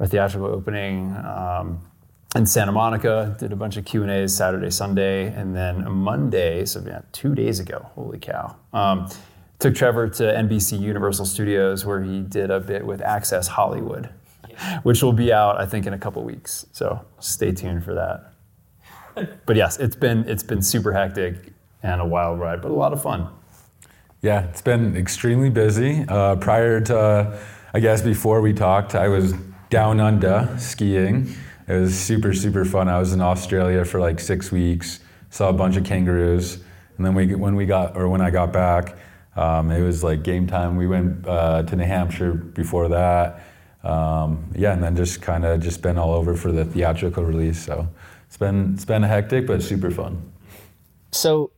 our 0.00 0.06
theatrical 0.08 0.48
opening. 0.48 1.14
Um, 1.14 1.85
in 2.36 2.46
Santa 2.46 2.72
Monica, 2.72 3.34
did 3.38 3.52
a 3.52 3.56
bunch 3.56 3.76
of 3.76 3.84
Q 3.84 4.02
and 4.02 4.10
A's 4.10 4.36
Saturday, 4.36 4.70
Sunday, 4.70 5.32
and 5.32 5.56
then 5.56 5.90
Monday. 5.90 6.64
So 6.66 6.82
yeah, 6.86 7.00
two 7.12 7.34
days 7.34 7.58
ago. 7.60 7.90
Holy 7.94 8.18
cow! 8.18 8.56
Um, 8.72 9.08
took 9.58 9.74
Trevor 9.74 10.08
to 10.08 10.22
NBC 10.22 10.78
Universal 10.78 11.26
Studios 11.26 11.86
where 11.86 12.02
he 12.02 12.20
did 12.20 12.50
a 12.50 12.60
bit 12.60 12.84
with 12.84 13.00
Access 13.00 13.48
Hollywood, 13.48 14.10
which 14.82 15.02
will 15.02 15.12
be 15.14 15.32
out 15.32 15.58
I 15.58 15.66
think 15.66 15.86
in 15.86 15.94
a 15.94 15.98
couple 15.98 16.22
weeks. 16.22 16.66
So 16.72 17.04
stay 17.20 17.52
tuned 17.52 17.84
for 17.84 17.94
that. 17.94 18.32
But 19.46 19.56
yes, 19.56 19.78
it's 19.78 19.96
been 19.96 20.28
it's 20.28 20.42
been 20.42 20.60
super 20.60 20.92
hectic 20.92 21.52
and 21.82 22.00
a 22.00 22.06
wild 22.06 22.38
ride, 22.38 22.60
but 22.60 22.70
a 22.70 22.74
lot 22.74 22.92
of 22.92 23.02
fun. 23.02 23.28
Yeah, 24.20 24.44
it's 24.48 24.62
been 24.62 24.96
extremely 24.96 25.50
busy. 25.50 26.04
Uh, 26.08 26.36
prior 26.36 26.80
to, 26.80 26.98
uh, 26.98 27.38
I 27.72 27.80
guess, 27.80 28.02
before 28.02 28.40
we 28.40 28.52
talked, 28.52 28.94
I 28.94 29.08
was 29.08 29.34
down 29.70 30.00
under 30.00 30.52
skiing. 30.58 31.34
It 31.68 31.74
was 31.74 31.98
super, 31.98 32.32
super 32.32 32.64
fun. 32.64 32.88
I 32.88 32.98
was 32.98 33.12
in 33.12 33.20
Australia 33.20 33.84
for 33.84 34.00
like 34.00 34.20
six 34.20 34.52
weeks, 34.52 35.00
saw 35.30 35.48
a 35.48 35.52
bunch 35.52 35.76
of 35.76 35.84
kangaroos, 35.84 36.58
and 36.96 37.04
then 37.04 37.14
we, 37.14 37.34
when 37.34 37.56
we 37.56 37.66
got, 37.66 37.96
or 37.96 38.08
when 38.08 38.20
I 38.20 38.30
got 38.30 38.52
back, 38.52 38.96
um, 39.36 39.70
it 39.70 39.82
was 39.82 40.02
like 40.02 40.22
game 40.22 40.46
time. 40.46 40.76
We 40.76 40.86
went 40.86 41.26
uh, 41.26 41.62
to 41.64 41.76
New 41.76 41.84
Hampshire 41.84 42.32
before 42.32 42.88
that. 42.88 43.42
Um, 43.82 44.50
yeah, 44.54 44.72
and 44.72 44.82
then 44.82 44.96
just 44.96 45.22
kind 45.22 45.44
of 45.44 45.60
just 45.60 45.82
been 45.82 45.98
all 45.98 46.14
over 46.14 46.34
for 46.34 46.50
the 46.50 46.64
theatrical 46.64 47.24
release. 47.24 47.64
So 47.64 47.88
it's 48.26 48.36
been 48.36 48.74
it's 48.74 48.84
been 48.84 49.02
hectic, 49.02 49.46
but 49.46 49.62
super 49.62 49.90
fun. 49.90 50.32
So, 51.12 51.52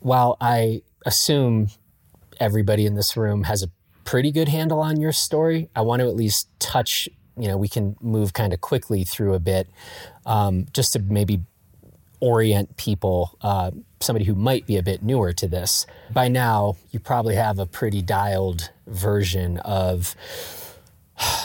while 0.00 0.36
I 0.40 0.82
assume 1.04 1.68
everybody 2.40 2.86
in 2.86 2.94
this 2.94 3.16
room 3.16 3.44
has 3.44 3.62
a 3.62 3.70
pretty 4.04 4.32
good 4.32 4.48
handle 4.48 4.80
on 4.80 5.00
your 5.00 5.12
story, 5.12 5.68
I 5.76 5.82
want 5.82 6.00
to 6.00 6.08
at 6.08 6.16
least 6.16 6.48
touch 6.58 7.08
you 7.38 7.48
know 7.48 7.56
we 7.56 7.68
can 7.68 7.96
move 8.00 8.32
kind 8.32 8.52
of 8.52 8.60
quickly 8.60 9.04
through 9.04 9.34
a 9.34 9.40
bit 9.40 9.68
um, 10.26 10.66
just 10.72 10.92
to 10.92 10.98
maybe 10.98 11.40
orient 12.20 12.76
people 12.76 13.36
uh, 13.42 13.70
somebody 14.00 14.24
who 14.24 14.34
might 14.34 14.66
be 14.66 14.76
a 14.76 14.82
bit 14.82 15.02
newer 15.02 15.32
to 15.32 15.46
this. 15.46 15.86
By 16.12 16.28
now 16.28 16.76
you 16.90 17.00
probably 17.00 17.34
have 17.36 17.58
a 17.58 17.66
pretty 17.66 18.02
dialed 18.02 18.70
version 18.86 19.58
of 19.58 20.14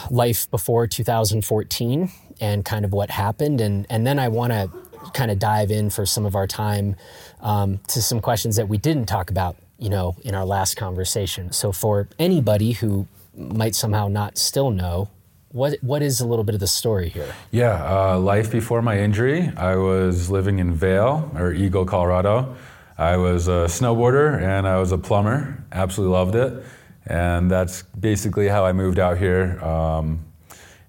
life 0.10 0.50
before 0.52 0.88
2014 0.88 2.12
and 2.40 2.66
kind 2.66 2.86
of 2.86 2.92
what 2.92 3.10
happened. 3.10 3.62
And 3.62 3.86
and 3.90 4.06
then 4.06 4.20
i 4.20 4.28
want 4.28 4.54
to 4.54 4.70
kind 5.14 5.30
of 5.30 5.38
dive 5.38 5.70
in 5.70 5.90
for 5.90 6.06
some 6.06 6.26
of 6.26 6.36
our 6.36 6.48
time 6.48 6.96
um, 7.42 7.80
to 7.90 8.02
some 8.02 8.22
questions 8.22 8.56
that 8.56 8.70
we 8.70 8.78
didn't 8.78 9.06
talk 9.06 9.30
about 9.30 9.58
you 9.78 9.90
know 9.90 10.16
in 10.24 10.34
our 10.36 10.46
last 10.46 10.78
conversation. 10.78 11.52
So 11.52 11.72
for 11.72 12.08
anybody 12.18 12.72
who 12.72 13.08
might 13.36 13.76
somehow 13.76 14.08
not 14.08 14.38
still 14.38 14.70
know 14.70 15.10
what 15.54 15.78
what 15.82 16.02
is 16.02 16.20
a 16.20 16.28
little 16.28 16.44
bit 16.44 16.56
of 16.56 16.60
the 16.60 16.68
story 16.68 17.10
here? 17.10 17.34
Yeah, 17.52 17.76
uh, 17.86 18.20
life 18.20 18.52
before 18.52 18.82
my 18.82 19.00
injury, 19.00 19.52
I 19.56 19.76
was 19.76 20.30
living 20.30 20.60
in 20.60 20.74
Vail 20.74 21.32
or 21.36 21.54
Eagle, 21.54 21.86
Colorado. 21.86 22.56
I 22.98 23.18
was 23.18 23.48
a 23.48 23.70
snowboarder 23.70 24.42
and 24.42 24.68
I 24.68 24.80
was 24.80 24.92
a 24.92 24.98
plumber. 24.98 25.64
Absolutely 25.72 26.14
loved 26.14 26.36
it, 26.36 26.66
and 27.06 27.50
that's 27.50 27.84
basically 27.84 28.48
how 28.48 28.66
I 28.66 28.74
moved 28.74 28.98
out 28.98 29.18
here. 29.20 29.64
Um, 29.64 30.26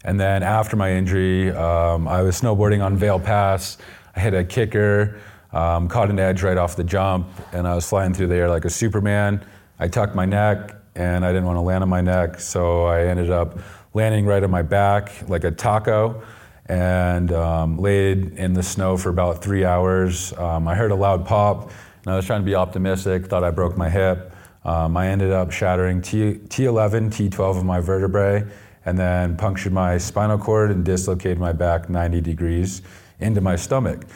and 0.02 0.18
then 0.18 0.42
after 0.42 0.76
my 0.76 0.92
injury, 0.92 1.50
um, 1.52 2.09
I 2.09 2.23
was 2.23 2.40
snowboarding 2.40 2.83
on 2.83 2.97
Vail 2.97 3.21
Pass. 3.21 3.76
I 4.16 4.21
hit 4.21 4.33
a 4.33 4.44
kicker, 4.44 5.21
um, 5.52 5.88
caught 5.88 6.09
an 6.09 6.18
edge 6.18 6.42
right 6.42 6.56
off 6.56 6.75
the 6.75 6.85
jump, 6.85 7.28
and 7.52 7.68
I 7.68 7.75
was 7.75 7.87
flying 7.87 8.14
through 8.14 8.28
the 8.28 8.37
air 8.37 8.49
like 8.49 8.64
a 8.64 8.71
Superman. 8.71 9.44
I 9.78 9.88
tucked 9.88 10.14
my 10.14 10.25
neck, 10.25 10.75
and 10.94 11.25
I 11.25 11.33
didn't 11.33 11.44
want 11.44 11.56
to 11.56 11.62
land 11.62 11.83
on 11.83 11.90
my 11.90 12.00
neck, 12.00 12.40
so 12.40 12.85
I 12.85 13.06
ended 13.06 13.30
up 13.30 13.59
landing 13.94 14.26
right 14.26 14.42
on 14.42 14.50
my 14.50 14.62
back 14.62 15.28
like 15.28 15.44
a 15.44 15.50
taco 15.52 16.20
and 16.66 17.32
um, 17.32 17.78
laid 17.78 18.32
in 18.36 18.52
the 18.52 18.62
snow 18.62 18.96
for 18.96 19.08
about 19.08 19.42
three 19.42 19.64
hours. 19.64 20.32
Um, 20.36 20.66
I 20.66 20.74
heard 20.74 20.90
a 20.90 20.96
loud 20.96 21.24
pop 21.26 21.70
and 22.04 22.12
I 22.12 22.16
was 22.16 22.26
trying 22.26 22.40
to 22.40 22.44
be 22.44 22.54
optimistic, 22.54 23.26
thought 23.26 23.44
I 23.44 23.50
broke 23.50 23.76
my 23.76 23.88
hip. 23.88 24.34
Um, 24.64 24.96
I 24.96 25.08
ended 25.08 25.30
up 25.30 25.52
shattering 25.52 26.02
T- 26.02 26.34
T11, 26.34 27.10
T12 27.10 27.58
of 27.58 27.64
my 27.64 27.80
vertebrae, 27.80 28.44
and 28.84 28.98
then 28.98 29.36
punctured 29.36 29.72
my 29.72 29.98
spinal 29.98 30.38
cord 30.38 30.70
and 30.70 30.84
dislocated 30.84 31.38
my 31.38 31.52
back 31.52 31.88
90 31.88 32.20
degrees 32.20 32.82
into 33.20 33.40
my 33.40 33.56
stomach. 33.56 34.06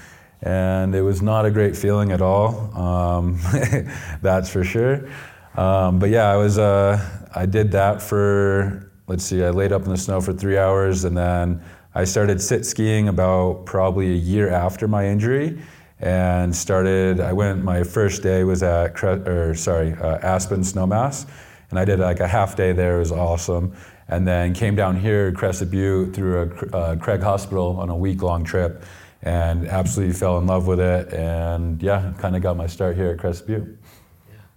And 0.43 0.95
it 0.95 1.03
was 1.03 1.21
not 1.21 1.45
a 1.45 1.51
great 1.51 1.77
feeling 1.77 2.13
at 2.13 2.23
all, 2.23 2.75
um, 2.77 3.39
that's 4.23 4.49
for 4.51 4.65
sure. 4.65 5.09
Um, 5.55 5.99
but 5.99 6.09
yeah, 6.09 6.31
I 6.31 6.37
was, 6.37 6.59
uh, 6.59 6.99
I 7.35 7.45
did 7.47 7.73
that 7.73 8.01
for 8.01 8.88
let's 9.09 9.25
see, 9.25 9.43
I 9.43 9.51
laid 9.51 9.73
up 9.73 9.85
in 9.85 9.91
the 9.91 9.97
snow 9.97 10.21
for 10.21 10.33
three 10.35 10.59
hours 10.59 11.05
and 11.05 11.17
then 11.17 11.63
I 11.95 12.05
started 12.05 12.41
sit 12.41 12.67
skiing 12.67 13.09
about 13.09 13.65
probably 13.65 14.13
a 14.13 14.17
year 14.17 14.51
after 14.51 14.87
my 14.87 15.07
injury 15.07 15.61
and 15.99 16.55
started, 16.55 17.19
I 17.19 17.33
went, 17.33 17.65
my 17.65 17.83
first 17.83 18.23
day 18.23 18.45
was 18.45 18.63
at, 18.63 19.03
or 19.03 19.55
sorry, 19.55 19.95
uh, 19.95 20.19
Aspen 20.19 20.61
Snowmass 20.61 21.27
and 21.71 21.79
I 21.79 21.85
did 21.87 21.99
like 21.99 22.21
a 22.21 22.29
half 22.29 22.55
day 22.55 22.73
there, 22.73 22.97
it 22.97 23.01
was 23.01 23.13
awesome. 23.13 23.75
And 24.09 24.27
then 24.27 24.55
came 24.55 24.75
down 24.75 24.99
here, 24.99 25.33
Crested 25.33 25.71
Butte, 25.71 26.15
through 26.15 26.55
a 26.73 26.77
uh, 26.77 26.97
Craig 26.97 27.23
Hospital 27.23 27.79
on 27.81 27.89
a 27.89 27.97
week 27.97 28.23
long 28.23 28.45
trip 28.45 28.83
and 29.23 29.67
absolutely 29.67 30.15
fell 30.15 30.39
in 30.39 30.47
love 30.47 30.67
with 30.67 30.81
it. 30.81 31.13
And 31.13 31.83
yeah, 31.83 32.13
kind 32.19 32.37
of 32.37 32.43
got 32.43 32.57
my 32.57 32.67
start 32.67 32.97
here 32.97 33.11
at 33.11 33.19
Crested 33.19 33.47
Butte. 33.47 33.79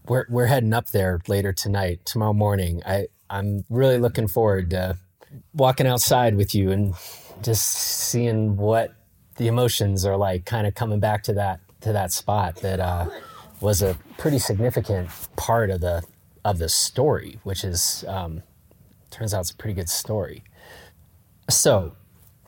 We're, 0.08 0.25
we're 0.29 0.46
heading 0.46 0.74
up 0.74 0.88
there 0.88 1.20
later 1.27 1.53
tonight, 1.53 2.01
tomorrow 2.05 2.34
morning. 2.34 2.81
I, 2.86 3.08
I'm 3.31 3.65
really 3.69 3.97
looking 3.97 4.27
forward 4.27 4.69
to 4.71 4.97
walking 5.53 5.88
outside 5.88 6.35
with 6.35 6.53
you 6.53 6.71
and 6.71 6.93
just 7.41 7.65
seeing 7.65 8.57
what 8.57 8.93
the 9.38 9.47
emotions 9.47 10.05
are 10.05 10.17
like, 10.17 10.45
kind 10.45 10.67
of 10.67 10.75
coming 10.75 11.00
back 11.00 11.23
to 11.23 11.33
that 11.33 11.61
to 11.79 11.93
that 11.93 12.11
spot 12.11 12.57
that 12.57 12.79
uh, 12.79 13.09
was 13.61 13.81
a 13.81 13.97
pretty 14.17 14.38
significant 14.38 15.09
part 15.38 15.69
of 15.69 15.81
the 15.81 16.03
of 16.43 16.59
the 16.59 16.69
story, 16.69 17.39
which 17.43 17.63
is 17.63 18.03
um, 18.07 18.43
turns 19.09 19.33
out 19.33 19.41
it's 19.41 19.51
a 19.51 19.55
pretty 19.55 19.75
good 19.75 19.89
story. 19.89 20.43
So 21.50 21.95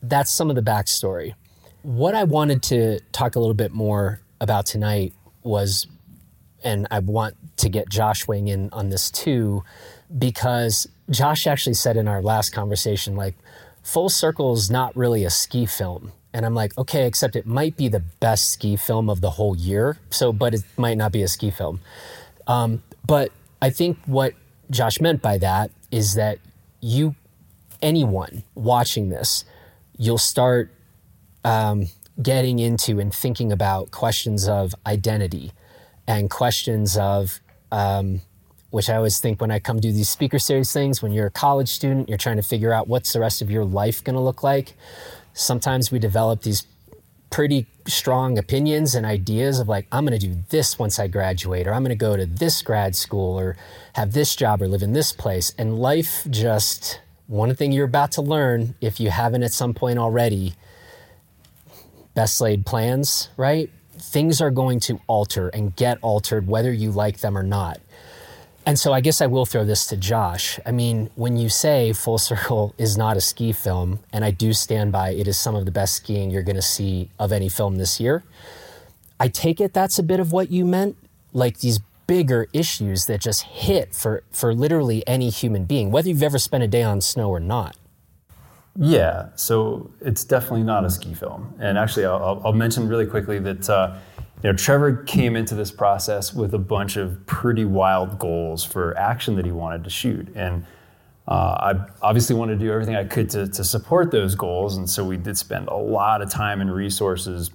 that's 0.02 0.32
some 0.32 0.50
of 0.50 0.56
the 0.56 0.62
backstory. 0.62 1.34
What 1.82 2.14
I 2.14 2.26
wanted 2.26 2.62
to 2.64 3.00
talk 3.12 3.36
a 3.36 3.40
little 3.40 3.54
bit 3.54 3.72
more 3.72 4.22
about 4.42 4.66
tonight 4.66 5.14
was, 5.44 5.88
and 6.64 6.88
I 6.90 7.00
want 7.00 7.36
to 7.58 7.70
get 7.70 7.90
Josh 7.90 8.28
weighing 8.28 8.48
in 8.48 8.70
on 8.72 8.90
this 8.90 9.12
too, 9.12 9.64
because 10.18 10.88
Josh 11.10 11.48
actually 11.48 11.74
said 11.74 11.98
in 11.98 12.08
our 12.08 12.22
last 12.22 12.52
conversation, 12.52 13.16
like, 13.16 13.36
Full 13.84 14.10
Circle 14.10 14.54
is 14.54 14.72
not 14.72 14.96
really 14.96 15.26
a 15.26 15.30
ski 15.30 15.66
film. 15.66 16.14
And 16.34 16.46
I'm 16.46 16.56
like, 16.56 16.76
okay, 16.78 17.06
except 17.06 17.36
it 17.36 17.46
might 17.46 17.78
be 17.78 17.90
the 17.90 18.00
best 18.00 18.50
ski 18.50 18.76
film 18.76 19.10
of 19.10 19.22
the 19.22 19.32
whole 19.32 19.56
year. 19.56 20.00
So, 20.10 20.34
but 20.34 20.54
it 20.54 20.64
might 20.78 20.98
not 20.98 21.12
be 21.12 21.22
a 21.22 21.28
ski 21.28 21.52
film. 21.52 21.82
Um, 22.48 22.82
but 23.06 23.32
I 23.62 23.70
think 23.70 23.98
what 24.06 24.34
Josh 24.72 25.00
meant 25.00 25.22
by 25.22 25.38
that 25.40 25.70
is 25.92 26.16
that 26.16 26.40
you, 26.80 27.16
anyone 27.82 28.44
watching 28.56 29.10
this, 29.10 29.46
you'll 29.98 30.18
start 30.18 30.72
um, 31.44 31.88
getting 32.22 32.60
into 32.60 33.00
and 33.00 33.14
thinking 33.14 33.52
about 33.52 33.92
questions 33.92 34.48
of 34.48 34.74
identity 34.88 35.52
and 36.08 36.30
questions 36.30 36.98
of, 36.98 37.40
um, 37.72 38.22
which 38.72 38.90
I 38.90 38.96
always 38.96 39.20
think 39.20 39.40
when 39.40 39.52
I 39.52 39.60
come 39.60 39.80
do 39.80 39.92
these 39.92 40.10
speaker 40.10 40.40
series 40.40 40.72
things, 40.72 41.02
when 41.02 41.12
you're 41.12 41.28
a 41.28 41.32
college 41.32 41.70
student, 41.70 42.10
you're 42.10 42.18
trying 42.18 42.38
to 42.38 42.44
figure 42.44 42.74
out 42.74 42.88
what's 42.88 43.14
the 43.14 43.20
rest 43.20 43.42
of 43.42 43.52
your 43.52 43.66
life 43.66 44.04
going 44.04 44.16
to 44.16 44.22
look 44.22 44.44
like. 44.44 44.74
Sometimes 45.34 45.92
we 45.92 46.00
develop 46.00 46.42
these 46.42 46.66
pretty 47.30 47.66
strong 47.88 48.38
opinions 48.38 48.94
and 48.94 49.06
ideas 49.06 49.60
of 49.60 49.68
like, 49.68 49.88
I'm 49.92 50.06
going 50.06 50.20
to 50.20 50.28
do 50.28 50.38
this 50.50 50.78
once 50.78 51.00
I 51.00 51.08
graduate, 51.08 51.68
or 51.68 51.74
I'm 51.74 51.84
going 51.84 51.90
to 51.90 51.96
go 51.96 52.16
to 52.16 52.26
this 52.26 52.62
grad 52.62 52.96
school, 52.96 53.40
or 53.40 53.58
have 53.94 54.14
this 54.14 54.36
job, 54.36 54.62
or 54.62 54.68
live 54.68 54.84
in 54.84 54.94
this 54.94 55.12
place. 55.12 55.54
And 55.58 55.80
life 55.80 56.28
just, 56.30 57.00
one 57.28 57.56
thing 57.56 57.72
you're 57.72 57.86
about 57.86 58.12
to 58.14 58.22
learn, 58.22 58.76
if 58.82 59.00
you 59.00 59.10
haven't 59.10 59.44
at 59.44 59.52
some 59.52 59.74
point 59.74 59.98
already, 59.98 60.54
best 62.14 62.40
laid 62.40 62.66
plans, 62.66 63.30
right? 63.36 63.72
Things 64.14 64.42
are 64.42 64.52
going 64.52 64.80
to 64.82 65.02
alter 65.08 65.48
and 65.50 65.76
get 65.76 65.98
altered 66.04 66.46
whether 66.46 66.72
you 66.72 66.92
like 66.92 67.22
them 67.22 67.36
or 67.36 67.42
not. 67.42 67.80
And 68.64 68.78
so 68.78 68.94
I 68.94 69.02
guess 69.02 69.22
I 69.22 69.26
will 69.26 69.48
throw 69.48 69.66
this 69.66 69.88
to 69.88 69.98
Josh. 69.98 70.60
I 70.68 70.72
mean, 70.72 71.10
when 71.16 71.36
you 71.36 71.50
say 71.50 71.94
Full 71.94 72.20
Circle 72.20 72.76
is 72.78 72.96
not 72.96 73.18
a 73.18 73.22
ski 73.22 73.52
film, 73.54 74.02
and 74.14 74.24
I 74.24 74.30
do 74.30 74.54
stand 74.54 74.92
by 74.92 75.10
it 75.14 75.28
is 75.28 75.40
some 75.40 75.56
of 75.56 75.66
the 75.66 75.72
best 75.72 75.96
skiing 75.96 76.30
you're 76.30 76.44
going 76.44 76.58
to 76.58 76.62
see 76.62 77.10
of 77.18 77.32
any 77.32 77.50
film 77.50 77.78
this 77.78 78.00
year, 78.00 78.24
I 79.20 79.30
take 79.30 79.60
it 79.60 79.74
that's 79.74 79.98
a 79.98 80.04
bit 80.04 80.20
of 80.20 80.32
what 80.32 80.52
you 80.52 80.64
meant. 80.64 80.96
Like 81.34 81.62
these 81.62 81.80
bigger 82.06 82.46
issues 82.54 83.08
that 83.08 83.20
just 83.20 83.42
hit 83.42 83.96
for, 83.96 84.22
for 84.30 84.54
literally 84.54 85.04
any 85.08 85.32
human 85.32 85.66
being, 85.66 85.90
whether 85.90 86.10
you've 86.10 86.22
ever 86.22 86.38
spent 86.38 86.64
a 86.64 86.68
day 86.68 86.84
on 86.84 87.02
snow 87.02 87.32
or 87.32 87.40
not. 87.40 87.76
Yeah, 88.80 89.30
so 89.36 89.92
it's 90.02 90.24
definitely 90.24 90.64
not 90.64 90.84
a 90.84 90.90
ski 90.90 91.14
film. 91.14 91.54
And 91.60 91.78
actually, 91.78 92.06
I'll, 92.06 92.42
I'll 92.44 92.54
mention 92.54 92.88
really 92.88 93.06
quickly 93.06 93.38
that 93.40 93.70
uh, 93.70 93.98
you 94.42 94.52
know 94.52 94.54
Trevor 94.54 95.04
came 95.04 95.36
into 95.36 95.54
this 95.54 95.72
process 95.72 96.34
with 96.34 96.54
a 96.56 96.60
bunch 96.60 96.98
of 96.98 97.24
pretty 97.28 97.66
wild 97.66 98.18
goals 98.18 98.64
for 98.64 98.98
action 98.98 99.36
that 99.36 99.46
he 99.46 99.52
wanted 99.52 99.84
to 99.84 99.90
shoot, 99.92 100.28
and 100.36 100.66
uh, 101.28 101.32
I 101.32 101.86
obviously 102.02 102.36
wanted 102.36 102.60
to 102.60 102.66
do 102.66 102.72
everything 102.72 102.96
I 102.96 103.06
could 103.06 103.30
to, 103.32 103.48
to 103.48 103.64
support 103.64 104.12
those 104.12 104.36
goals. 104.36 104.76
And 104.76 104.90
so 104.90 105.06
we 105.06 105.18
did 105.18 105.38
spend 105.38 105.68
a 105.68 105.76
lot 105.76 106.22
of 106.22 106.30
time 106.30 106.60
and 106.60 106.74
resources 106.74 107.52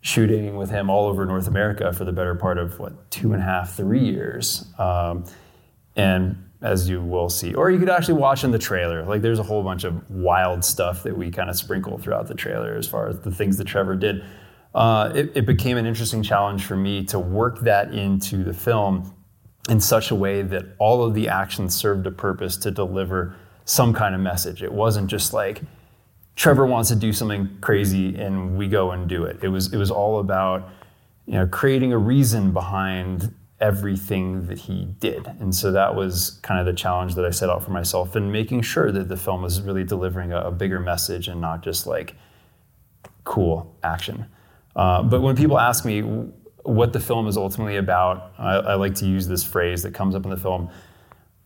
shooting 0.00 0.56
with 0.56 0.70
him 0.70 0.88
all 0.88 1.06
over 1.06 1.26
North 1.26 1.46
America 1.46 1.92
for 1.92 2.04
the 2.04 2.12
better 2.12 2.34
part 2.34 2.56
of 2.58 2.78
what 2.78 3.10
two 3.10 3.32
and 3.32 3.42
a 3.42 3.44
half, 3.44 3.74
three 3.74 4.04
years, 4.04 4.64
um, 4.78 5.24
and 5.96 6.36
as 6.62 6.88
you 6.88 7.02
will 7.02 7.28
see. 7.28 7.54
Or 7.54 7.70
you 7.70 7.78
could 7.78 7.90
actually 7.90 8.14
watch 8.14 8.44
in 8.44 8.50
the 8.50 8.58
trailer. 8.58 9.04
Like 9.04 9.20
there's 9.20 9.38
a 9.38 9.42
whole 9.42 9.62
bunch 9.62 9.84
of 9.84 10.08
wild 10.10 10.64
stuff 10.64 11.02
that 11.02 11.16
we 11.16 11.30
kind 11.30 11.50
of 11.50 11.56
sprinkle 11.56 11.98
throughout 11.98 12.28
the 12.28 12.34
trailer 12.34 12.76
as 12.76 12.86
far 12.86 13.08
as 13.08 13.20
the 13.20 13.32
things 13.32 13.58
that 13.58 13.66
Trevor 13.66 13.96
did. 13.96 14.24
Uh, 14.74 15.12
it, 15.14 15.32
it, 15.34 15.46
became 15.46 15.76
an 15.76 15.84
interesting 15.84 16.22
challenge 16.22 16.64
for 16.64 16.76
me 16.76 17.04
to 17.04 17.18
work 17.18 17.60
that 17.60 17.92
into 17.92 18.42
the 18.42 18.54
film 18.54 19.12
in 19.68 19.78
such 19.78 20.10
a 20.10 20.14
way 20.14 20.40
that 20.40 20.64
all 20.78 21.04
of 21.04 21.12
the 21.12 21.28
actions 21.28 21.74
served 21.74 22.06
a 22.06 22.10
purpose 22.10 22.56
to 22.56 22.70
deliver 22.70 23.36
some 23.66 23.92
kind 23.92 24.14
of 24.14 24.20
message. 24.20 24.62
It 24.62 24.72
wasn't 24.72 25.08
just 25.08 25.34
like 25.34 25.60
Trevor 26.36 26.64
wants 26.64 26.88
to 26.88 26.96
do 26.96 27.12
something 27.12 27.58
crazy 27.60 28.16
and 28.16 28.56
we 28.56 28.66
go 28.66 28.92
and 28.92 29.08
do 29.08 29.24
it. 29.24 29.38
It 29.42 29.48
was 29.48 29.72
it 29.72 29.76
was 29.76 29.90
all 29.90 30.20
about 30.20 30.70
you 31.26 31.34
know 31.34 31.46
creating 31.46 31.92
a 31.92 31.98
reason 31.98 32.52
behind 32.52 33.34
everything 33.62 34.46
that 34.48 34.58
he 34.58 34.84
did. 34.98 35.24
And 35.38 35.54
so 35.54 35.70
that 35.70 35.94
was 35.94 36.40
kind 36.42 36.58
of 36.58 36.66
the 36.66 36.72
challenge 36.72 37.14
that 37.14 37.24
I 37.24 37.30
set 37.30 37.48
out 37.48 37.62
for 37.62 37.70
myself 37.70 38.16
and 38.16 38.30
making 38.30 38.62
sure 38.62 38.90
that 38.90 39.08
the 39.08 39.16
film 39.16 39.42
was 39.42 39.62
really 39.62 39.84
delivering 39.84 40.32
a, 40.32 40.40
a 40.40 40.50
bigger 40.50 40.80
message 40.80 41.28
and 41.28 41.40
not 41.40 41.62
just 41.62 41.86
like 41.86 42.16
cool 43.22 43.78
action. 43.84 44.26
Uh, 44.74 45.04
but 45.04 45.22
when 45.22 45.36
people 45.36 45.60
ask 45.60 45.84
me 45.84 46.00
what 46.64 46.92
the 46.92 46.98
film 46.98 47.28
is 47.28 47.36
ultimately 47.36 47.76
about, 47.76 48.32
I, 48.36 48.54
I, 48.54 48.74
like 48.74 48.96
to 48.96 49.06
use 49.06 49.28
this 49.28 49.44
phrase 49.44 49.82
that 49.84 49.94
comes 49.94 50.16
up 50.16 50.24
in 50.24 50.30
the 50.30 50.36
film. 50.36 50.68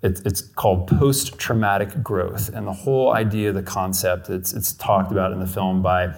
It, 0.03 0.23
it's 0.25 0.41
called 0.41 0.87
post 0.87 1.39
traumatic 1.39 2.03
growth. 2.03 2.49
And 2.49 2.67
the 2.67 2.73
whole 2.73 3.13
idea, 3.13 3.53
the 3.53 3.63
concept, 3.63 4.31
it's, 4.31 4.55
it's 4.55 4.73
talked 4.73 5.13
about 5.13 5.33
in 5.33 5.41
the 5.41 5.47
film 5.47 5.83
by 5.83 6.15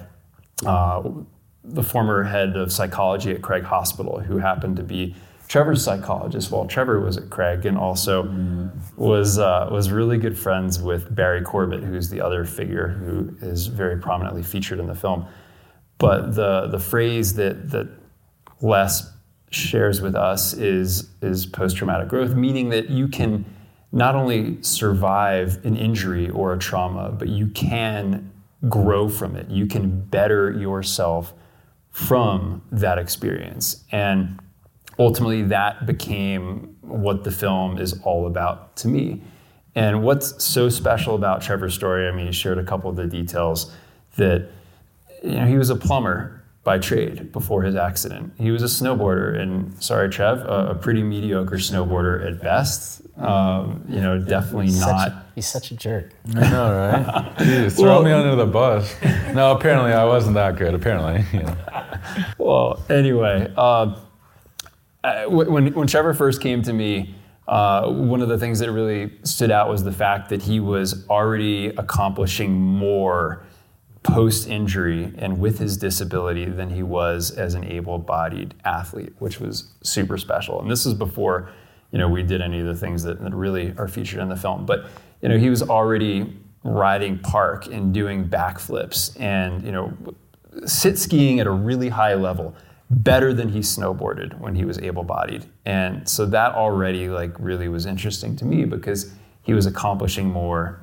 uh, 0.64 1.02
the 1.64 1.82
former 1.82 2.22
head 2.22 2.56
of 2.56 2.72
psychology 2.72 3.32
at 3.32 3.42
Craig 3.42 3.64
Hospital, 3.64 4.20
who 4.20 4.38
happened 4.38 4.76
to 4.76 4.84
be 4.84 5.16
Trevor's 5.48 5.82
psychologist 5.82 6.50
while 6.50 6.66
Trevor 6.66 7.00
was 7.00 7.16
at 7.16 7.30
Craig, 7.30 7.64
and 7.64 7.78
also 7.78 8.24
mm. 8.24 8.70
was 8.96 9.38
uh, 9.38 9.68
was 9.70 9.90
really 9.90 10.18
good 10.18 10.38
friends 10.38 10.80
with 10.80 11.14
Barry 11.14 11.42
Corbet, 11.42 11.82
who's 11.82 12.10
the 12.10 12.20
other 12.20 12.44
figure 12.44 12.88
who 12.88 13.34
is 13.40 13.66
very 13.66 13.98
prominently 13.98 14.42
featured 14.42 14.78
in 14.78 14.86
the 14.86 14.94
film. 14.94 15.26
But 15.96 16.34
the 16.34 16.66
the 16.66 16.78
phrase 16.78 17.34
that 17.34 17.70
that 17.70 17.88
Les 18.60 19.10
shares 19.50 20.02
with 20.02 20.14
us 20.14 20.52
is 20.52 21.08
is 21.22 21.46
post 21.46 21.78
traumatic 21.78 22.08
growth, 22.08 22.34
meaning 22.34 22.68
that 22.68 22.90
you 22.90 23.08
can 23.08 23.46
not 23.90 24.14
only 24.14 24.62
survive 24.62 25.64
an 25.64 25.76
injury 25.76 26.28
or 26.28 26.52
a 26.52 26.58
trauma, 26.58 27.10
but 27.10 27.28
you 27.28 27.48
can 27.48 28.30
grow 28.68 29.08
from 29.08 29.34
it. 29.34 29.48
You 29.48 29.66
can 29.66 30.00
better 30.02 30.50
yourself 30.50 31.32
from 31.90 32.60
that 32.70 32.98
experience 32.98 33.84
and 33.90 34.38
ultimately 34.98 35.42
that 35.42 35.86
became 35.86 36.76
what 36.82 37.24
the 37.24 37.30
film 37.30 37.78
is 37.78 38.00
all 38.02 38.26
about 38.26 38.76
to 38.76 38.88
me. 38.88 39.22
And 39.74 40.02
what's 40.02 40.42
so 40.42 40.68
special 40.68 41.14
about 41.14 41.42
Trevor's 41.42 41.74
story, 41.74 42.08
I 42.08 42.10
mean, 42.10 42.26
he 42.26 42.32
shared 42.32 42.58
a 42.58 42.64
couple 42.64 42.90
of 42.90 42.96
the 42.96 43.06
details 43.06 43.72
that 44.16 44.48
you 45.22 45.32
know, 45.32 45.46
he 45.46 45.56
was 45.56 45.70
a 45.70 45.76
plumber 45.76 46.42
by 46.64 46.78
trade 46.78 47.32
before 47.32 47.62
his 47.62 47.76
accident. 47.76 48.32
He 48.38 48.50
was 48.50 48.62
a 48.62 48.66
snowboarder, 48.66 49.38
and 49.38 49.80
sorry, 49.82 50.10
Trev, 50.10 50.40
a, 50.40 50.70
a 50.70 50.74
pretty 50.74 51.02
mediocre 51.02 51.56
snowboarder 51.56 52.26
at 52.26 52.42
best. 52.42 53.02
Um, 53.16 53.84
you 53.88 54.00
know, 54.00 54.18
definitely 54.18 54.66
he's 54.66 54.80
not. 54.80 55.08
Such, 55.08 55.12
he's 55.34 55.46
such 55.46 55.70
a 55.70 55.76
jerk. 55.76 56.12
I 56.34 56.50
know, 56.50 56.72
right? 56.76 57.36
Jeez, 57.38 57.76
throw 57.76 57.86
well, 57.86 58.02
me 58.02 58.12
under 58.12 58.36
the 58.36 58.46
bus. 58.46 58.94
No, 59.32 59.52
apparently 59.52 59.92
I 59.92 60.04
wasn't 60.04 60.34
that 60.34 60.56
good. 60.56 60.74
Apparently. 60.74 61.24
Well, 62.38 62.82
anyway. 62.88 63.52
Uh, 63.56 63.96
when, 65.26 65.72
when 65.72 65.86
Trevor 65.86 66.14
first 66.14 66.40
came 66.40 66.62
to 66.62 66.72
me, 66.72 67.14
uh, 67.46 67.90
one 67.90 68.20
of 68.20 68.28
the 68.28 68.38
things 68.38 68.58
that 68.58 68.70
really 68.70 69.10
stood 69.22 69.50
out 69.50 69.68
was 69.68 69.82
the 69.82 69.92
fact 69.92 70.28
that 70.28 70.42
he 70.42 70.60
was 70.60 71.08
already 71.08 71.68
accomplishing 71.68 72.52
more 72.52 73.44
post 74.02 74.48
injury 74.48 75.12
and 75.18 75.40
with 75.40 75.58
his 75.58 75.76
disability 75.76 76.44
than 76.44 76.70
he 76.70 76.82
was 76.82 77.30
as 77.30 77.54
an 77.54 77.64
able 77.64 77.98
bodied 77.98 78.54
athlete, 78.64 79.12
which 79.18 79.40
was 79.40 79.72
super 79.82 80.18
special. 80.18 80.60
And 80.60 80.70
this 80.70 80.86
is 80.86 80.94
before 80.94 81.50
you 81.90 81.98
know, 81.98 82.08
we 82.08 82.22
did 82.22 82.42
any 82.42 82.60
of 82.60 82.66
the 82.66 82.74
things 82.74 83.02
that, 83.04 83.20
that 83.22 83.34
really 83.34 83.74
are 83.78 83.88
featured 83.88 84.20
in 84.20 84.28
the 84.28 84.36
film. 84.36 84.66
But 84.66 84.86
you 85.22 85.28
know, 85.28 85.38
he 85.38 85.50
was 85.50 85.62
already 85.62 86.36
riding 86.64 87.18
park 87.18 87.66
and 87.66 87.94
doing 87.94 88.28
backflips 88.28 89.18
and 89.20 89.64
you 89.64 89.72
know, 89.72 89.92
sit 90.66 90.98
skiing 90.98 91.40
at 91.40 91.46
a 91.46 91.50
really 91.50 91.88
high 91.88 92.14
level 92.14 92.54
better 92.90 93.34
than 93.34 93.50
he 93.50 93.60
snowboarded 93.60 94.38
when 94.40 94.54
he 94.54 94.64
was 94.64 94.78
able-bodied. 94.78 95.44
And 95.66 96.08
so 96.08 96.24
that 96.26 96.54
already 96.54 97.08
like 97.08 97.34
really 97.38 97.68
was 97.68 97.84
interesting 97.84 98.34
to 98.36 98.44
me 98.44 98.64
because 98.64 99.12
he 99.42 99.52
was 99.52 99.66
accomplishing 99.66 100.30
more 100.30 100.80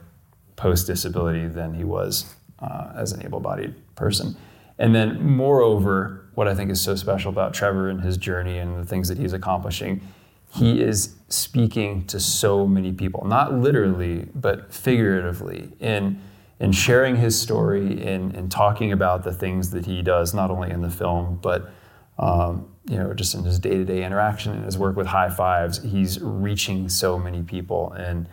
post-disability 0.56 1.48
than 1.48 1.74
he 1.74 1.84
was 1.84 2.36
uh, 2.60 2.92
as 2.96 3.12
an 3.12 3.26
able-bodied 3.26 3.74
person. 3.96 4.36
And 4.78 4.94
then 4.94 5.26
moreover 5.26 6.26
what 6.36 6.48
i 6.48 6.54
think 6.54 6.70
is 6.70 6.80
so 6.80 6.96
special 6.96 7.30
about 7.30 7.54
trevor 7.54 7.90
and 7.90 8.02
his 8.02 8.18
journey 8.18 8.60
and 8.60 8.78
the 8.78 8.86
things 8.86 9.08
that 9.08 9.18
he's 9.18 9.34
accomplishing 9.34 10.02
he 10.54 10.82
is 10.82 11.16
speaking 11.28 12.06
to 12.06 12.20
so 12.20 12.68
many 12.68 12.92
people 12.92 13.26
not 13.26 13.54
literally 13.54 14.28
but 14.36 14.72
figuratively 14.72 15.72
in 15.80 16.22
in 16.58 16.72
sharing 16.72 17.18
his 17.18 17.38
story 17.38 18.02
and, 18.06 18.34
and 18.34 18.50
talking 18.50 18.94
about 18.94 19.24
the 19.24 19.34
things 19.34 19.72
that 19.72 19.86
he 19.86 20.02
does 20.02 20.34
not 20.34 20.52
only 20.52 20.70
in 20.70 20.82
the 20.82 20.92
film 20.92 21.40
but 21.42 21.72
um, 22.18 22.70
you 22.88 22.98
know, 22.98 23.14
just 23.14 23.34
in 23.36 23.44
his 23.44 23.60
day-to-day 23.60 24.04
interaction 24.04 24.54
and 24.54 24.66
his 24.66 24.78
work 24.78 24.96
with 24.96 25.08
high 25.08 25.30
fives, 25.30 25.82
he's 25.84 26.20
reaching 26.22 26.88
so 26.90 27.18
many 27.18 27.42
people 27.42 27.92
and 27.94 28.30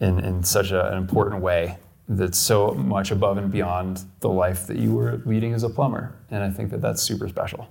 in, 0.00 0.18
in 0.18 0.42
such 0.42 0.70
a, 0.70 0.90
an 0.90 0.98
important 0.98 1.42
way 1.42 1.78
that's 2.08 2.38
so 2.38 2.72
much 2.72 3.10
above 3.10 3.38
and 3.38 3.50
beyond 3.50 4.04
the 4.20 4.28
life 4.28 4.66
that 4.66 4.76
you 4.76 4.94
were 4.94 5.22
leading 5.24 5.54
as 5.54 5.62
a 5.62 5.70
plumber. 5.70 6.14
And 6.30 6.42
I 6.42 6.50
think 6.50 6.70
that 6.70 6.80
that's 6.80 7.02
super 7.02 7.28
special. 7.28 7.68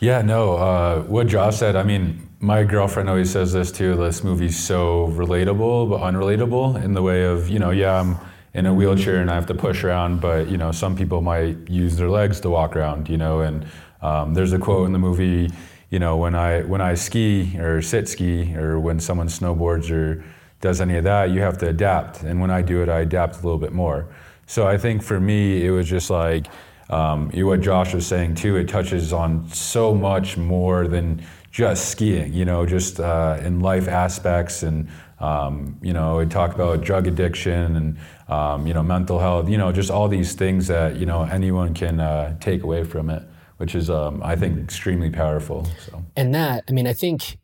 Yeah, 0.00 0.22
no, 0.22 0.56
uh, 0.56 1.02
what 1.02 1.26
Josh 1.26 1.56
said, 1.56 1.74
I 1.74 1.82
mean, 1.82 2.28
my 2.40 2.62
girlfriend 2.62 3.08
always 3.08 3.30
says 3.30 3.52
this 3.52 3.72
too, 3.72 3.96
this 3.96 4.22
movie's 4.22 4.58
so 4.58 5.08
relatable, 5.08 5.90
but 5.90 6.00
unrelatable 6.00 6.82
in 6.82 6.94
the 6.94 7.02
way 7.02 7.24
of, 7.24 7.48
you 7.48 7.58
know, 7.58 7.70
yeah, 7.70 8.00
I'm 8.00 8.16
in 8.54 8.66
a 8.66 8.74
wheelchair 8.74 9.20
and 9.20 9.30
I 9.30 9.34
have 9.34 9.46
to 9.46 9.54
push 9.54 9.84
around, 9.84 10.20
but 10.20 10.48
you 10.48 10.56
know, 10.56 10.72
some 10.72 10.96
people 10.96 11.20
might 11.20 11.68
use 11.68 11.96
their 11.96 12.08
legs 12.08 12.40
to 12.40 12.50
walk 12.50 12.76
around, 12.76 13.08
you 13.08 13.16
know, 13.16 13.40
and 13.40 13.66
um, 14.02 14.34
there's 14.34 14.52
a 14.52 14.58
quote 14.58 14.86
in 14.86 14.92
the 14.92 14.98
movie, 14.98 15.50
you 15.90 15.98
know, 15.98 16.16
when 16.16 16.34
I 16.34 16.62
when 16.62 16.80
I 16.80 16.94
ski 16.94 17.58
or 17.58 17.82
sit 17.82 18.08
ski 18.08 18.54
or 18.56 18.78
when 18.78 19.00
someone 19.00 19.28
snowboards 19.28 19.90
or 19.90 20.24
does 20.60 20.80
any 20.80 20.96
of 20.96 21.04
that, 21.04 21.30
you 21.30 21.40
have 21.40 21.58
to 21.58 21.68
adapt. 21.68 22.22
And 22.22 22.40
when 22.40 22.50
I 22.50 22.62
do 22.62 22.82
it, 22.82 22.88
I 22.88 23.00
adapt 23.00 23.34
a 23.34 23.42
little 23.42 23.58
bit 23.58 23.72
more. 23.72 24.08
So 24.46 24.66
I 24.66 24.76
think 24.78 25.02
for 25.02 25.20
me, 25.20 25.64
it 25.64 25.70
was 25.70 25.88
just 25.88 26.10
like 26.10 26.46
um, 26.90 27.30
what 27.30 27.60
Josh 27.60 27.94
was 27.94 28.06
saying 28.06 28.34
too. 28.34 28.56
It 28.56 28.68
touches 28.68 29.12
on 29.12 29.48
so 29.50 29.94
much 29.94 30.36
more 30.36 30.88
than 30.88 31.24
just 31.50 31.90
skiing. 31.90 32.32
You 32.32 32.44
know, 32.44 32.66
just 32.66 33.00
uh, 33.00 33.38
in 33.42 33.60
life 33.60 33.88
aspects 33.88 34.62
and 34.62 34.88
um, 35.20 35.76
you 35.82 35.92
know, 35.92 36.18
we 36.18 36.26
talk 36.26 36.54
about 36.54 36.82
drug 36.82 37.06
addiction 37.06 37.76
and 37.76 37.98
um, 38.28 38.66
you 38.66 38.74
know 38.74 38.82
mental 38.82 39.18
health. 39.18 39.48
You 39.48 39.58
know, 39.58 39.72
just 39.72 39.90
all 39.90 40.08
these 40.08 40.34
things 40.34 40.68
that 40.68 40.96
you 40.96 41.06
know 41.06 41.22
anyone 41.22 41.74
can 41.74 42.00
uh, 42.00 42.36
take 42.38 42.62
away 42.62 42.84
from 42.84 43.10
it, 43.10 43.22
which 43.58 43.74
is 43.74 43.90
um, 43.90 44.22
I 44.22 44.34
think 44.34 44.58
extremely 44.58 45.10
powerful. 45.10 45.68
So. 45.86 46.04
And 46.16 46.34
that, 46.34 46.64
I 46.68 46.72
mean, 46.72 46.86
I 46.86 46.92
think 46.92 47.38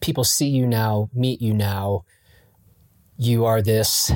people 0.00 0.24
see 0.24 0.48
you 0.48 0.66
now, 0.66 1.10
meet 1.12 1.42
you 1.42 1.52
now. 1.52 2.04
You 3.16 3.44
are 3.44 3.60
this 3.60 4.12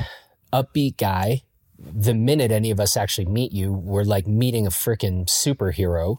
upbeat 0.53 0.97
guy. 0.97 1.43
The 1.79 2.13
minute 2.13 2.51
any 2.51 2.71
of 2.71 2.79
us 2.79 2.97
actually 2.97 3.25
meet 3.25 3.51
you, 3.51 3.71
we're 3.71 4.03
like 4.03 4.25
meeting 4.25 4.65
a 4.65 4.71
freaking 4.71 5.25
superhero. 5.25 6.17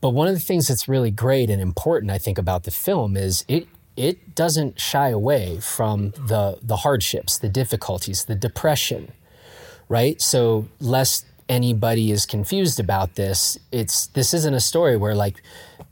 But 0.00 0.10
one 0.10 0.28
of 0.28 0.34
the 0.34 0.40
things 0.40 0.68
that's 0.68 0.88
really 0.88 1.10
great 1.10 1.48
and 1.50 1.62
important, 1.62 2.10
I 2.10 2.18
think, 2.18 2.38
about 2.38 2.64
the 2.64 2.70
film 2.70 3.16
is 3.16 3.44
it 3.48 3.68
it 3.96 4.34
doesn't 4.34 4.80
shy 4.80 5.08
away 5.08 5.58
from 5.60 6.10
the 6.10 6.58
the 6.60 6.78
hardships, 6.78 7.38
the 7.38 7.48
difficulties, 7.48 8.24
the 8.24 8.34
depression, 8.34 9.12
right? 9.88 10.20
So 10.20 10.68
lest 10.80 11.24
anybody 11.48 12.10
is 12.10 12.26
confused 12.26 12.80
about 12.80 13.14
this, 13.14 13.58
it's 13.72 14.06
this 14.08 14.34
isn't 14.34 14.54
a 14.54 14.60
story 14.60 14.96
where 14.96 15.14
like 15.14 15.42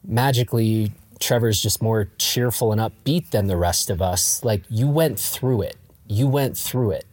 magically 0.05 0.93
Trevor's 1.21 1.63
just 1.63 1.81
more 1.83 2.09
cheerful 2.19 2.73
and 2.73 2.81
upbeat 2.81 3.31
than 3.31 3.47
the 3.47 3.57
rest 3.57 3.91
of 3.91 4.03
us. 4.03 4.45
Like 4.45 4.63
you 4.69 4.89
went 4.89 5.19
through 5.19 5.63
it. 5.63 5.77
You 6.09 6.27
went 6.27 6.57
through 6.57 6.93
it. 6.93 7.07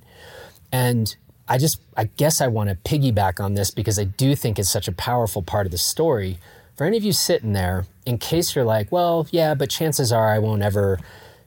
And 0.71 1.15
I 1.47 1.57
just 1.57 1.81
I 1.97 2.05
guess 2.05 2.41
I 2.41 2.47
want 2.47 2.69
to 2.69 2.75
piggyback 2.75 3.43
on 3.43 3.53
this 3.53 3.71
because 3.71 3.99
I 3.99 4.03
do 4.03 4.35
think 4.35 4.59
it's 4.59 4.69
such 4.69 4.87
a 4.87 4.93
powerful 4.93 5.41
part 5.41 5.65
of 5.65 5.71
the 5.71 5.77
story 5.77 6.39
for 6.79 6.85
any 6.85 6.95
of 6.95 7.03
you 7.03 7.11
sitting 7.11 7.51
there, 7.51 7.87
in 8.05 8.17
case 8.17 8.55
you're 8.55 8.63
like, 8.63 8.89
well, 8.89 9.27
yeah, 9.31 9.53
but 9.53 9.69
chances 9.69 10.13
are 10.13 10.29
I 10.29 10.39
won't 10.39 10.61
ever, 10.61 10.97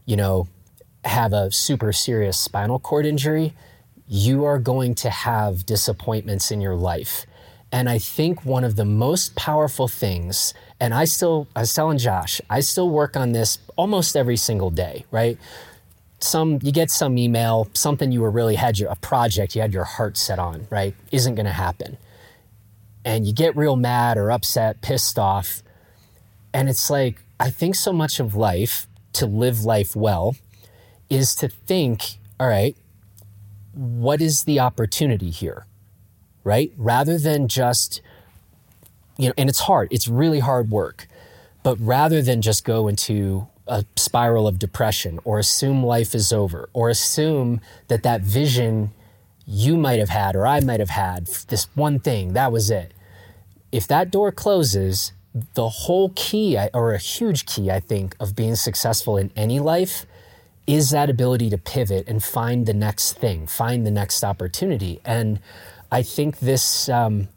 you 0.04 0.14
know, 0.14 0.46
have 1.06 1.32
a 1.32 1.50
super 1.50 1.90
serious 1.90 2.36
spinal 2.36 2.78
cord 2.78 3.06
injury, 3.06 3.54
you 4.12 4.44
are 4.44 4.58
going 4.58 4.94
to 4.94 5.08
have 5.08 5.64
disappointments 5.64 6.50
in 6.50 6.60
your 6.60 6.76
life. 6.76 7.24
And 7.72 7.88
I 7.88 7.98
think 7.98 8.44
one 8.44 8.62
of 8.62 8.76
the 8.76 8.84
most 8.84 9.34
powerful 9.36 9.88
things, 9.88 10.52
and 10.78 10.92
I 10.92 11.06
still, 11.06 11.48
I 11.56 11.60
was 11.60 11.72
telling 11.72 11.96
Josh, 11.96 12.38
I 12.50 12.60
still 12.60 12.90
work 12.90 13.16
on 13.16 13.32
this 13.32 13.58
almost 13.76 14.14
every 14.14 14.36
single 14.36 14.70
day, 14.70 15.06
right? 15.10 15.38
Some, 16.20 16.58
you 16.62 16.72
get 16.72 16.90
some 16.90 17.16
email, 17.16 17.68
something 17.72 18.12
you 18.12 18.20
were 18.20 18.30
really 18.30 18.56
had 18.56 18.78
your, 18.78 18.90
a 18.90 18.96
project 18.96 19.56
you 19.56 19.62
had 19.62 19.72
your 19.72 19.84
heart 19.84 20.18
set 20.18 20.38
on, 20.38 20.66
right? 20.68 20.94
Isn't 21.10 21.34
going 21.34 21.46
to 21.46 21.52
happen 21.52 21.96
and 23.04 23.26
you 23.26 23.32
get 23.32 23.56
real 23.56 23.76
mad 23.76 24.16
or 24.16 24.30
upset, 24.30 24.80
pissed 24.80 25.18
off. 25.18 25.62
And 26.52 26.68
it's 26.68 26.90
like, 26.90 27.22
I 27.40 27.50
think 27.50 27.74
so 27.74 27.92
much 27.92 28.20
of 28.20 28.34
life, 28.34 28.86
to 29.14 29.26
live 29.26 29.64
life 29.64 29.96
well, 29.96 30.36
is 31.10 31.34
to 31.36 31.48
think, 31.48 32.18
all 32.38 32.48
right, 32.48 32.76
what 33.74 34.20
is 34.20 34.44
the 34.44 34.60
opportunity 34.60 35.30
here? 35.30 35.66
Right? 36.44 36.72
Rather 36.76 37.18
than 37.18 37.48
just, 37.48 38.00
you 39.16 39.28
know, 39.28 39.34
and 39.38 39.48
it's 39.48 39.60
hard, 39.60 39.88
it's 39.90 40.08
really 40.08 40.40
hard 40.40 40.70
work. 40.70 41.06
But 41.62 41.76
rather 41.78 42.22
than 42.22 42.42
just 42.42 42.64
go 42.64 42.88
into 42.88 43.46
a 43.68 43.84
spiral 43.96 44.48
of 44.48 44.58
depression 44.58 45.20
or 45.24 45.38
assume 45.38 45.84
life 45.84 46.14
is 46.14 46.32
over 46.32 46.68
or 46.72 46.88
assume 46.88 47.60
that 47.86 48.02
that 48.02 48.22
vision 48.22 48.90
you 49.46 49.76
might 49.76 50.00
have 50.00 50.08
had 50.08 50.34
or 50.34 50.46
I 50.46 50.60
might 50.60 50.80
have 50.80 50.90
had, 50.90 51.26
this 51.26 51.68
one 51.74 52.00
thing, 52.00 52.32
that 52.32 52.50
was 52.50 52.70
it. 52.70 52.92
If 53.70 53.86
that 53.86 54.10
door 54.10 54.32
closes, 54.32 55.12
the 55.54 55.68
whole 55.68 56.12
key, 56.14 56.58
or 56.74 56.92
a 56.92 56.98
huge 56.98 57.46
key, 57.46 57.70
I 57.70 57.80
think, 57.80 58.16
of 58.20 58.36
being 58.36 58.56
successful 58.56 59.16
in 59.16 59.30
any 59.36 59.60
life 59.60 60.04
is 60.66 60.90
that 60.90 61.10
ability 61.10 61.50
to 61.50 61.58
pivot 61.58 62.06
and 62.06 62.22
find 62.22 62.66
the 62.66 62.74
next 62.74 63.14
thing, 63.14 63.46
find 63.46 63.86
the 63.86 63.90
next 63.90 64.22
opportunity. 64.22 65.00
And 65.04 65.40
I 65.90 66.02
think 66.02 66.38
this, 66.38 66.88
um, 66.88 67.28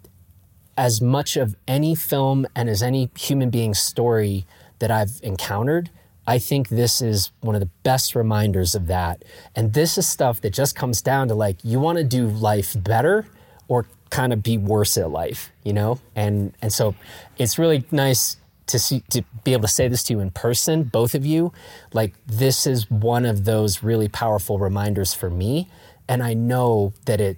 as 0.77 1.01
much 1.01 1.35
of 1.35 1.55
any 1.67 1.95
film 1.95 2.45
and 2.55 2.69
as 2.69 2.83
any 2.83 3.09
human 3.17 3.49
being 3.49 3.73
story 3.73 4.45
that 4.79 4.91
I've 4.91 5.19
encountered, 5.23 5.89
I 6.27 6.39
think 6.39 6.69
this 6.69 7.01
is 7.01 7.31
one 7.41 7.55
of 7.55 7.61
the 7.61 7.69
best 7.83 8.15
reminders 8.15 8.75
of 8.75 8.87
that. 8.87 9.23
And 9.55 9.73
this 9.73 9.97
is 9.97 10.07
stuff 10.07 10.41
that 10.41 10.53
just 10.53 10.75
comes 10.75 11.01
down 11.01 11.27
to 11.27 11.35
like, 11.35 11.57
you 11.63 11.79
want 11.79 11.97
to 11.97 12.03
do 12.03 12.27
life 12.27 12.75
better 12.77 13.25
or 13.67 13.85
kind 14.09 14.33
of 14.33 14.41
be 14.41 14.57
worse 14.57 14.97
at 14.97 15.09
life, 15.09 15.51
you 15.63 15.73
know? 15.73 15.99
And 16.15 16.53
and 16.61 16.71
so 16.71 16.95
it's 17.37 17.59
really 17.59 17.85
nice 17.91 18.37
to 18.67 18.79
see 18.79 19.01
to 19.11 19.23
be 19.43 19.53
able 19.53 19.63
to 19.63 19.67
say 19.67 19.87
this 19.87 20.03
to 20.03 20.13
you 20.13 20.19
in 20.19 20.31
person, 20.31 20.83
both 20.83 21.15
of 21.15 21.25
you. 21.25 21.53
Like 21.93 22.13
this 22.25 22.65
is 22.65 22.89
one 22.89 23.25
of 23.25 23.45
those 23.45 23.83
really 23.83 24.07
powerful 24.07 24.59
reminders 24.59 25.13
for 25.13 25.29
me. 25.29 25.69
And 26.07 26.23
I 26.23 26.33
know 26.33 26.93
that 27.05 27.21
it 27.21 27.37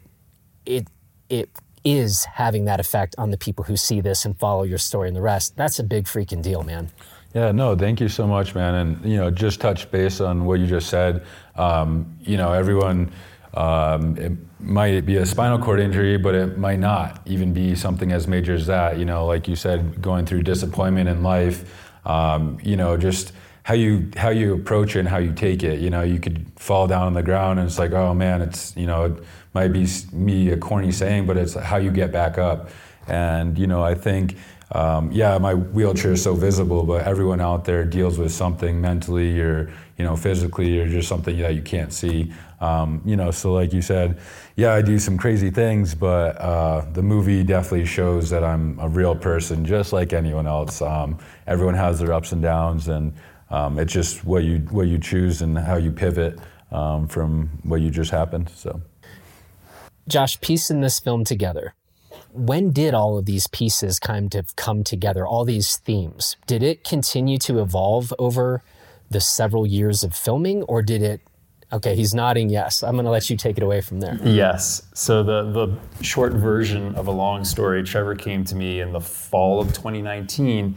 it 0.65 0.87
it 1.29 1.49
is 1.83 2.25
having 2.25 2.65
that 2.65 2.79
effect 2.79 3.15
on 3.17 3.31
the 3.31 3.37
people 3.37 3.63
who 3.63 3.77
see 3.77 4.01
this 4.01 4.25
and 4.25 4.37
follow 4.37 4.63
your 4.63 4.77
story 4.77 5.07
and 5.07 5.15
the 5.15 5.21
rest. 5.21 5.55
That's 5.55 5.79
a 5.79 5.83
big 5.83 6.05
freaking 6.05 6.41
deal, 6.41 6.63
man. 6.63 6.89
Yeah, 7.33 7.51
no, 7.51 7.75
thank 7.75 8.01
you 8.01 8.09
so 8.09 8.25
much, 8.25 8.55
man. 8.55 8.75
And 8.75 9.05
you 9.05 9.17
know, 9.17 9.29
just 9.29 9.59
touch 9.59 9.89
base 9.91 10.21
on 10.21 10.45
what 10.45 10.59
you 10.59 10.67
just 10.67 10.89
said. 10.89 11.25
Um, 11.55 12.17
you 12.21 12.37
know, 12.37 12.53
everyone. 12.53 13.11
Um, 13.53 14.46
might 14.59 15.05
be 15.05 15.17
a 15.17 15.25
spinal 15.25 15.59
cord 15.59 15.79
injury, 15.79 16.17
but 16.17 16.35
it 16.35 16.57
might 16.57 16.79
not 16.79 17.21
even 17.25 17.53
be 17.53 17.75
something 17.75 18.11
as 18.11 18.27
major 18.27 18.53
as 18.53 18.65
that. 18.67 18.97
You 18.97 19.05
know, 19.05 19.25
like 19.25 19.47
you 19.47 19.55
said, 19.55 20.01
going 20.01 20.25
through 20.25 20.43
disappointment 20.43 21.09
in 21.09 21.23
life. 21.23 21.83
Um, 22.05 22.57
you 22.63 22.77
know, 22.77 22.97
just 22.97 23.33
how 23.63 23.73
you 23.73 24.09
how 24.15 24.29
you 24.29 24.53
approach 24.53 24.95
it 24.95 24.99
and 24.99 25.09
how 25.09 25.17
you 25.17 25.33
take 25.33 25.61
it. 25.61 25.79
You 25.79 25.89
know, 25.89 26.01
you 26.01 26.19
could 26.19 26.45
fall 26.55 26.87
down 26.87 27.07
on 27.07 27.13
the 27.13 27.23
ground 27.23 27.59
and 27.59 27.67
it's 27.67 27.77
like, 27.77 27.91
oh 27.91 28.13
man, 28.13 28.41
it's 28.41 28.75
you 28.77 28.87
know, 28.87 29.05
it 29.05 29.23
might 29.53 29.73
be 29.73 29.87
me 30.13 30.49
a 30.51 30.57
corny 30.57 30.91
saying, 30.91 31.25
but 31.25 31.37
it's 31.37 31.53
how 31.53 31.77
you 31.77 31.91
get 31.91 32.11
back 32.11 32.37
up. 32.37 32.69
And 33.07 33.57
you 33.57 33.67
know, 33.67 33.83
I 33.83 33.93
think 33.93 34.37
um, 34.71 35.11
yeah, 35.11 35.37
my 35.37 35.53
wheelchair 35.53 36.13
is 36.13 36.23
so 36.23 36.33
visible, 36.33 36.83
but 36.83 37.05
everyone 37.05 37.39
out 37.39 37.65
there 37.65 37.85
deals 37.85 38.17
with 38.17 38.31
something 38.31 38.81
mentally 38.81 39.39
or 39.39 39.71
you 39.97 40.03
know 40.03 40.15
physically 40.15 40.79
or 40.79 40.87
just 40.87 41.07
something 41.07 41.37
that 41.37 41.53
you 41.53 41.61
can't 41.61 41.93
see. 41.93 42.33
Um, 42.59 43.01
you 43.05 43.15
know, 43.15 43.31
so 43.31 43.53
like 43.53 43.71
you 43.71 43.81
said, 43.81 44.19
yeah, 44.57 44.73
I 44.73 44.81
do 44.81 44.97
some 44.97 45.19
crazy 45.19 45.51
things, 45.51 45.93
but 45.93 46.35
uh, 46.41 46.83
the 46.91 47.03
movie 47.03 47.43
definitely 47.43 47.85
shows 47.85 48.31
that 48.31 48.43
I'm 48.43 48.79
a 48.79 48.89
real 48.89 49.15
person, 49.15 49.63
just 49.63 49.93
like 49.93 50.13
anyone 50.13 50.47
else. 50.47 50.81
Um, 50.81 51.19
everyone 51.45 51.75
has 51.75 51.99
their 51.99 52.11
ups 52.11 52.31
and 52.31 52.41
downs, 52.41 52.87
and 52.87 53.13
um, 53.51 53.77
it's 53.77 53.93
just 53.93 54.25
what 54.25 54.43
you 54.43 54.57
what 54.71 54.87
you 54.87 54.97
choose 54.97 55.43
and 55.43 55.55
how 55.55 55.77
you 55.77 55.91
pivot 55.91 56.39
um, 56.71 57.07
from 57.07 57.49
what 57.61 57.81
you 57.81 57.91
just 57.91 58.09
happened. 58.09 58.49
So, 58.49 58.81
Josh, 60.07 60.41
piecing 60.41 60.81
this 60.81 60.99
film 60.99 61.23
together 61.23 61.75
when 62.33 62.71
did 62.71 62.93
all 62.93 63.17
of 63.17 63.25
these 63.25 63.47
pieces 63.47 63.99
kind 63.99 64.33
of 64.35 64.55
come 64.55 64.83
together, 64.83 65.25
all 65.25 65.45
these 65.45 65.77
themes? 65.77 66.35
Did 66.45 66.63
it 66.63 66.83
continue 66.83 67.37
to 67.39 67.59
evolve 67.59 68.13
over 68.19 68.63
the 69.09 69.21
several 69.21 69.65
years 69.65 70.03
of 70.03 70.15
filming, 70.15 70.63
or 70.63 70.81
did 70.81 71.01
it? 71.01 71.21
Okay, 71.71 71.95
he's 71.95 72.13
nodding 72.13 72.49
yes. 72.49 72.81
I'm 72.81 72.93
going 72.93 73.05
to 73.05 73.11
let 73.11 73.29
you 73.29 73.35
take 73.35 73.57
it 73.57 73.63
away 73.63 73.81
from 73.81 73.99
there. 73.99 74.17
Yes. 74.23 74.83
So 74.93 75.21
the 75.23 75.51
the 75.51 76.03
short 76.03 76.33
version 76.33 76.95
of 76.95 77.07
a 77.07 77.11
long 77.11 77.43
story, 77.43 77.83
Trevor 77.83 78.15
came 78.15 78.45
to 78.45 78.55
me 78.55 78.79
in 78.79 78.93
the 78.93 79.01
fall 79.01 79.59
of 79.59 79.73
2019 79.73 80.75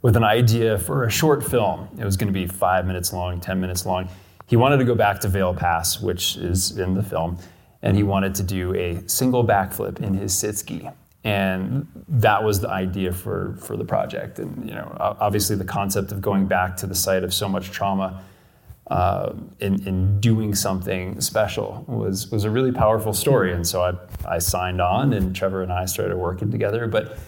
with 0.00 0.16
an 0.16 0.24
idea 0.24 0.78
for 0.78 1.04
a 1.04 1.10
short 1.10 1.44
film. 1.44 1.88
It 1.98 2.04
was 2.04 2.16
going 2.16 2.32
to 2.32 2.32
be 2.32 2.46
five 2.46 2.86
minutes 2.86 3.12
long, 3.12 3.40
10 3.40 3.60
minutes 3.60 3.84
long. 3.84 4.08
He 4.46 4.54
wanted 4.54 4.76
to 4.78 4.84
go 4.84 4.94
back 4.94 5.20
to 5.20 5.28
Vail 5.28 5.52
Pass, 5.52 6.00
which 6.00 6.36
is 6.36 6.78
in 6.78 6.94
the 6.94 7.02
film 7.02 7.38
and 7.82 7.96
he 7.96 8.02
wanted 8.02 8.34
to 8.34 8.42
do 8.42 8.74
a 8.74 9.06
single 9.08 9.44
backflip 9.44 10.00
in 10.00 10.14
his 10.14 10.36
sit 10.36 10.56
ski 10.56 10.88
and 11.24 11.86
that 12.08 12.42
was 12.42 12.60
the 12.60 12.68
idea 12.68 13.12
for 13.12 13.56
for 13.60 13.76
the 13.76 13.84
project 13.84 14.38
and 14.38 14.68
you 14.68 14.74
know 14.74 14.96
obviously 15.20 15.56
the 15.56 15.64
concept 15.64 16.12
of 16.12 16.20
going 16.20 16.46
back 16.46 16.76
to 16.76 16.86
the 16.86 16.94
site 16.94 17.24
of 17.24 17.32
so 17.34 17.48
much 17.48 17.70
trauma 17.70 18.22
uh, 18.90 19.32
in, 19.60 19.86
in 19.86 20.20
doing 20.20 20.54
something 20.54 21.20
special 21.20 21.84
was 21.86 22.30
was 22.30 22.44
a 22.44 22.50
really 22.50 22.72
powerful 22.72 23.12
story. 23.12 23.52
And 23.52 23.66
so 23.66 23.82
I, 23.82 23.92
I 24.24 24.38
signed 24.38 24.80
on 24.80 25.12
and 25.12 25.34
Trevor 25.34 25.62
and 25.62 25.72
I 25.72 25.84
started 25.84 26.16
working 26.16 26.50
together. 26.50 26.86
But 26.86 27.18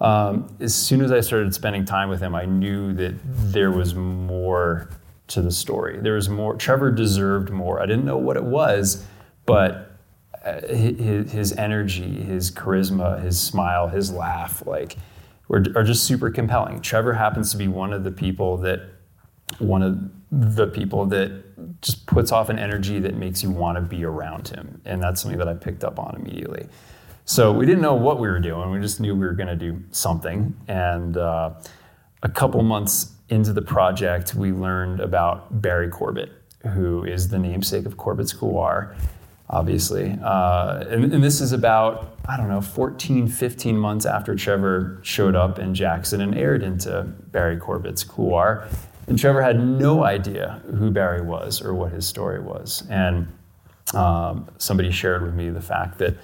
um, 0.00 0.56
as 0.60 0.74
soon 0.74 1.02
as 1.02 1.12
I 1.12 1.20
started 1.20 1.54
spending 1.54 1.84
time 1.84 2.08
with 2.08 2.20
him 2.20 2.34
I 2.34 2.46
knew 2.46 2.92
that 2.94 3.14
there 3.24 3.70
was 3.70 3.94
more 3.94 4.88
to 5.28 5.42
the 5.42 5.50
story. 5.50 6.00
There 6.00 6.14
was 6.14 6.28
more 6.28 6.54
Trevor 6.56 6.90
deserved 6.90 7.50
more. 7.50 7.82
I 7.82 7.86
didn't 7.86 8.04
know 8.04 8.18
what 8.18 8.36
it 8.36 8.44
was 8.44 9.04
but 9.46 9.90
his, 10.68 11.32
his 11.32 11.52
energy, 11.52 12.22
his 12.22 12.50
charisma, 12.50 13.22
his 13.22 13.40
smile, 13.40 13.88
his 13.88 14.12
laugh, 14.12 14.64
like, 14.66 14.96
were, 15.48 15.64
are 15.74 15.84
just 15.84 16.04
super 16.04 16.30
compelling. 16.30 16.80
Trevor 16.80 17.14
happens 17.14 17.50
to 17.52 17.56
be 17.56 17.68
one 17.68 17.92
of 17.92 18.04
the 18.04 18.10
people 18.10 18.56
that, 18.58 18.82
one 19.60 19.82
of 19.82 20.10
the 20.30 20.66
people 20.66 21.06
that 21.06 21.82
just 21.82 22.06
puts 22.06 22.32
off 22.32 22.48
an 22.48 22.58
energy 22.58 22.98
that 23.00 23.14
makes 23.14 23.42
you 23.42 23.50
want 23.50 23.76
to 23.76 23.82
be 23.82 24.04
around 24.04 24.48
him, 24.48 24.80
and 24.84 25.02
that's 25.02 25.22
something 25.22 25.38
that 25.38 25.48
I 25.48 25.54
picked 25.54 25.84
up 25.84 25.98
on 25.98 26.16
immediately. 26.16 26.66
So 27.24 27.52
we 27.52 27.66
didn't 27.66 27.82
know 27.82 27.94
what 27.94 28.18
we 28.18 28.28
were 28.28 28.40
doing. 28.40 28.70
We 28.70 28.80
just 28.80 29.00
knew 29.00 29.14
we 29.14 29.26
were 29.26 29.34
going 29.34 29.48
to 29.48 29.56
do 29.56 29.82
something, 29.92 30.56
and 30.68 31.16
uh, 31.16 31.54
a 32.22 32.28
couple 32.28 32.62
months 32.62 33.12
into 33.28 33.52
the 33.52 33.62
project, 33.62 34.34
we 34.34 34.52
learned 34.52 35.00
about 35.00 35.62
Barry 35.62 35.88
Corbet, 35.88 36.30
who 36.74 37.04
is 37.04 37.28
the 37.28 37.38
namesake 37.38 37.86
of 37.86 37.96
Corbet's 37.96 38.32
Couloir 38.32 38.96
obviously. 39.50 40.16
Uh, 40.22 40.84
and, 40.88 41.12
and, 41.12 41.22
this 41.22 41.40
is 41.40 41.52
about, 41.52 42.16
I 42.26 42.36
don't 42.36 42.48
know, 42.48 42.60
14, 42.60 43.26
15 43.26 43.76
months 43.76 44.06
after 44.06 44.34
Trevor 44.36 45.00
showed 45.02 45.34
up 45.34 45.58
in 45.58 45.74
Jackson 45.74 46.20
and 46.20 46.36
aired 46.36 46.62
into 46.62 47.02
Barry 47.02 47.56
Corbet's 47.56 48.04
couloir. 48.04 48.68
And 49.10 49.18
Trevor 49.18 49.42
had 49.42 49.58
no 49.58 50.04
idea 50.04 50.62
who 50.78 50.92
Barry 50.92 51.20
was 51.20 51.60
or 51.60 51.74
what 51.74 51.90
his 51.90 52.06
story 52.06 52.38
was. 52.38 52.84
And 52.88 53.26
um, 53.92 54.48
somebody 54.58 54.92
shared 54.92 55.22
with 55.24 55.34
me 55.34 55.50
the 55.50 55.60
fact 55.60 55.98
that 55.98 56.16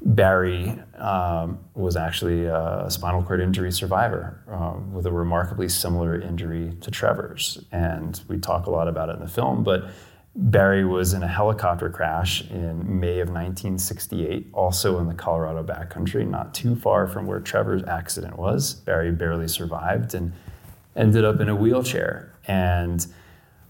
Barry 0.00 0.78
um, 0.96 1.58
was 1.74 1.96
actually 1.96 2.44
a 2.44 2.86
spinal 2.88 3.24
cord 3.24 3.40
injury 3.40 3.72
survivor 3.72 4.40
uh, 4.48 4.78
with 4.92 5.06
a 5.06 5.12
remarkably 5.12 5.68
similar 5.68 6.20
injury 6.20 6.76
to 6.82 6.90
Trevor's. 6.92 7.64
And 7.72 8.20
we 8.28 8.38
talk 8.38 8.66
a 8.66 8.70
lot 8.70 8.86
about 8.86 9.08
it 9.08 9.14
in 9.14 9.22
the 9.22 9.28
film, 9.28 9.64
but 9.64 9.90
Barry 10.36 10.84
was 10.84 11.14
in 11.14 11.24
a 11.24 11.28
helicopter 11.28 11.90
crash 11.90 12.48
in 12.48 13.00
May 13.00 13.18
of 13.18 13.28
1968, 13.28 14.50
also 14.52 15.00
in 15.00 15.08
the 15.08 15.14
Colorado 15.14 15.64
backcountry, 15.64 16.24
not 16.28 16.54
too 16.54 16.76
far 16.76 17.08
from 17.08 17.26
where 17.26 17.40
Trevor's 17.40 17.82
accident 17.88 18.38
was. 18.38 18.74
Barry 18.74 19.10
barely 19.10 19.48
survived 19.48 20.14
and 20.14 20.32
ended 20.96 21.24
up 21.24 21.40
in 21.40 21.48
a 21.48 21.54
wheelchair. 21.54 22.32
And 22.46 23.06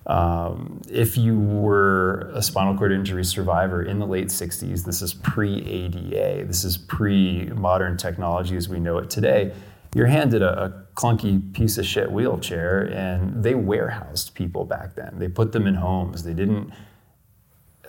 um, 0.06 0.80
if 0.90 1.16
you 1.16 1.38
were 1.38 2.30
a 2.34 2.42
spinal 2.42 2.76
cord 2.76 2.92
injury 2.92 3.24
survivor 3.24 3.82
in 3.82 3.98
the 3.98 4.06
late 4.06 4.28
60s, 4.28 4.84
this 4.84 5.02
is 5.02 5.14
pre 5.14 5.62
ADA, 5.64 6.46
this 6.46 6.64
is 6.64 6.78
pre 6.78 7.46
modern 7.50 7.96
technology 7.96 8.56
as 8.56 8.68
we 8.68 8.80
know 8.80 8.98
it 8.98 9.10
today. 9.10 9.52
You're 9.94 10.06
handed 10.06 10.42
a, 10.42 10.64
a, 10.64 10.90
clunky 10.94 11.52
piece 11.54 11.78
of 11.78 11.86
shit 11.86 12.12
wheelchair 12.12 12.82
and 12.92 13.42
they 13.42 13.54
warehoused 13.54 14.34
people 14.34 14.66
back 14.66 14.94
then. 14.96 15.14
They 15.18 15.28
put 15.28 15.52
them 15.52 15.66
in 15.66 15.74
homes. 15.74 16.24
They 16.24 16.34
didn't 16.34 16.72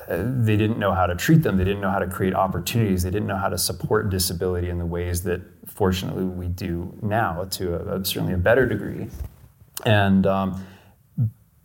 they 0.08 0.58
didn't 0.58 0.80
know 0.80 0.94
how 0.94 1.06
to 1.06 1.16
treat 1.16 1.44
them 1.44 1.58
they 1.58 1.64
didn't 1.64 1.82
know 1.82 1.90
how 1.90 2.00
to 2.00 2.08
create 2.08 2.34
opportunities 2.34 3.04
they 3.04 3.12
didn't 3.12 3.28
know 3.28 3.38
how 3.38 3.50
to 3.50 3.58
support 3.58 4.10
disability 4.10 4.70
in 4.70 4.78
the 4.78 4.86
ways 4.86 5.24
that 5.24 5.42
fortunately 5.68 6.24
we 6.24 6.48
do 6.48 6.94
now 7.02 7.46
to 7.50 7.76
a, 7.76 8.00
a, 8.00 8.06
certainly 8.06 8.34
a 8.34 8.38
better 8.38 8.66
degree 8.66 9.08
and 9.86 10.26
um, 10.26 10.66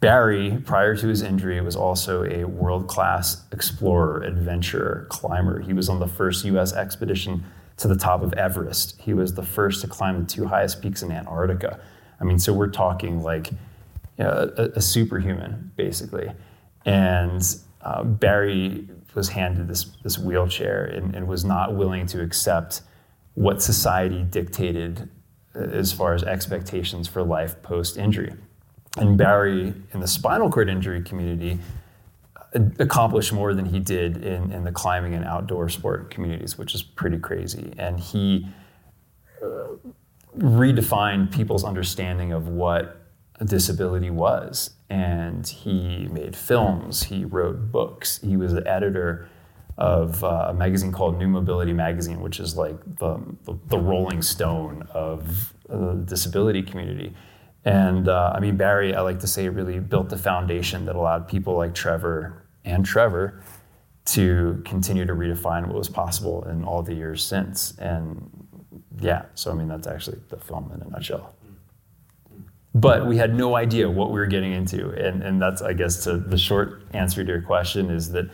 barry 0.01 0.62
prior 0.64 0.94
to 0.94 1.09
his 1.09 1.22
injury 1.22 1.61
was 1.61 1.77
also 1.77 2.25
a 2.25 2.44
world-class 2.44 3.44
explorer 3.53 4.22
adventurer 4.22 5.07
climber 5.09 5.61
he 5.61 5.72
was 5.72 5.88
on 5.88 5.99
the 5.99 6.09
first 6.09 6.44
us 6.44 6.72
expedition 6.72 7.44
to 7.77 7.88
the 7.88 7.96
top 7.96 8.22
of 8.22 8.33
Everest. 8.35 9.01
He 9.01 9.14
was 9.14 9.35
the 9.35 9.42
first 9.42 9.81
to 9.83 9.87
climb 9.87 10.20
the 10.20 10.27
two 10.27 10.46
highest 10.46 10.83
peaks 10.83 11.03
in 11.03 11.12
Antarctica. 11.12 11.81
I 12.20 12.25
mean, 12.25 12.38
so 12.38 12.53
we're 12.53 12.70
talking 12.70 13.22
like 13.22 13.51
you 13.51 14.25
know, 14.25 14.51
a, 14.57 14.62
a, 14.77 14.81
superhuman, 14.81 15.72
basically. 15.77 16.31
And 16.87 17.42
uh, 17.87 18.03
Barry 18.03 18.88
was 19.14 19.29
handed 19.29 19.68
this, 19.68 19.85
this 20.03 20.18
wheelchair 20.18 20.85
and, 20.85 21.14
and, 21.14 21.29
was 21.29 21.44
not 21.44 21.75
willing 21.75 22.05
to 22.07 22.20
accept 22.20 22.83
what 23.35 23.62
society 23.62 24.25
dictated 24.25 25.09
uh, 25.55 25.61
as 25.61 25.92
far 25.92 26.12
as 26.12 26.25
expectations 26.25 27.07
for 27.07 27.22
life 27.22 27.62
post 27.62 27.96
injury. 27.96 28.35
And 28.96 29.16
Barry, 29.16 29.72
in 29.92 30.01
the 30.01 30.09
spinal 30.09 30.51
cord 30.51 30.68
injury 30.68 31.01
community, 31.03 31.61
accomplished 32.81 33.33
more 33.33 33.55
than 33.55 33.66
he 33.66 33.79
did 33.79 34.25
in, 34.25 34.51
in 34.51 34.64
the 34.64 34.72
climbing 34.72 35.14
and 35.14 35.25
outdoor 35.25 35.68
sport 35.68 36.11
communities, 36.11 36.59
which 36.59 36.75
is 36.75 36.83
pretty 36.83 37.18
crazy. 37.18 37.72
And 37.79 38.01
he 38.01 38.49
uh, 39.40 39.77
redefined 40.37 41.33
people's 41.33 41.62
understanding 41.62 42.33
of 42.33 42.49
what 42.49 43.06
disability 43.44 44.11
was. 44.11 44.70
And 44.88 45.46
he 45.46 46.09
made 46.11 46.37
films, 46.37 47.05
he 47.05 47.25
wrote 47.25 47.72
books, 47.72 48.20
he 48.22 48.37
was 48.37 48.53
the 48.53 48.66
editor 48.66 49.29
of 49.79 50.25
uh, 50.25 50.46
a 50.49 50.55
magazine 50.55 50.92
called 50.92 51.18
New 51.18 51.29
Mobility 51.29 51.72
Magazine, 51.72 52.20
which 52.20 52.40
is 52.40 52.57
like 52.57 52.79
the, 52.99 53.20
the, 53.44 53.59
the 53.66 53.79
Rolling 53.79 54.22
Stone 54.22 54.88
of 54.92 55.53
the 55.68 56.03
disability 56.07 56.62
community. 56.62 57.14
And 57.64 58.09
uh, 58.09 58.33
I 58.35 58.40
mean, 58.40 58.57
Barry, 58.57 58.94
I 58.94 59.01
like 59.01 59.20
to 59.20 59.27
say, 59.27 59.49
really 59.49 59.81
built 59.81 60.09
the 60.09 60.16
foundation 60.16 60.87
that 60.87 60.94
allowed 60.94 61.29
people 61.29 61.57
like 61.57 61.75
Trevor 61.75 62.46
and 62.64 62.87
Trevor 62.87 63.42
to 64.07 64.62
continue 64.64 65.05
to 65.05 65.12
redefine 65.12 65.66
what 65.66 65.77
was 65.77 65.88
possible 65.88 66.44
in 66.44 66.64
all 66.64 66.83
the 66.83 66.94
years 66.94 67.25
since. 67.25 67.77
And 67.79 68.31
yeah, 69.01 69.25
so 69.35 69.51
I 69.51 69.55
mean, 69.55 69.68
that's 69.68 69.87
actually 69.87 70.20
the 70.29 70.37
film 70.37 70.70
in 70.75 70.81
a 70.81 70.88
nutshell. 70.88 71.35
But 72.77 73.07
we 73.07 73.17
had 73.17 73.35
no 73.35 73.57
idea 73.57 73.89
what 73.89 74.11
we 74.11 74.19
were 74.19 74.27
getting 74.27 74.53
into. 74.53 74.91
And, 74.91 75.23
and 75.23 75.41
that's, 75.41 75.62
I 75.62 75.73
guess, 75.73 76.05
to 76.05 76.19
the 76.19 76.37
short 76.37 76.83
answer 76.93 77.25
to 77.25 77.27
your 77.27 77.41
question 77.41 77.89
is 77.89 78.12
that 78.12 78.29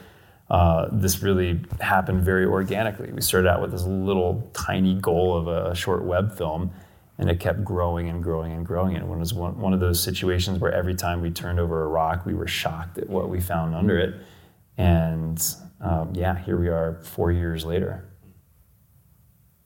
uh, 0.51 0.89
this 0.91 1.23
really 1.23 1.61
happened 1.81 2.25
very 2.25 2.45
organically. 2.45 3.13
We 3.13 3.21
started 3.21 3.49
out 3.49 3.63
with 3.63 3.71
this 3.71 3.85
little 3.85 4.51
tiny 4.53 4.97
goal 4.97 5.37
of 5.37 5.47
a 5.47 5.77
short 5.77 6.03
web 6.03 6.37
film, 6.37 6.73
and 7.19 7.31
it 7.31 7.39
kept 7.39 7.63
growing 7.63 8.09
and 8.09 8.21
growing 8.21 8.53
and 8.53 8.67
growing. 8.67 8.97
And 8.97 9.05
it 9.05 9.17
was 9.17 9.33
one, 9.33 9.61
one 9.61 9.73
of 9.75 9.79
those 9.79 10.03
situations 10.03 10.59
where 10.59 10.73
every 10.73 10.97
time 10.97 11.21
we 11.21 11.31
turned 11.31 11.61
over 11.61 11.85
a 11.85 11.87
rock, 11.87 12.27
we 12.27 12.35
were 12.35 12.49
shocked 12.49 12.99
at 12.99 13.09
what 13.09 13.29
we 13.29 13.41
found 13.41 13.77
under 13.77 13.97
it. 13.97 14.17
And 14.77 15.41
um, 15.81 16.17
yeah, 16.17 16.37
here 16.37 16.57
we 16.57 16.67
are 16.67 16.99
four 17.05 17.31
years 17.31 17.65
later 17.65 18.09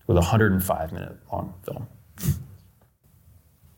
with 0.06 0.18
a 0.18 0.20
105 0.20 0.92
minute 0.92 1.16
long 1.32 1.54
film. 1.64 1.88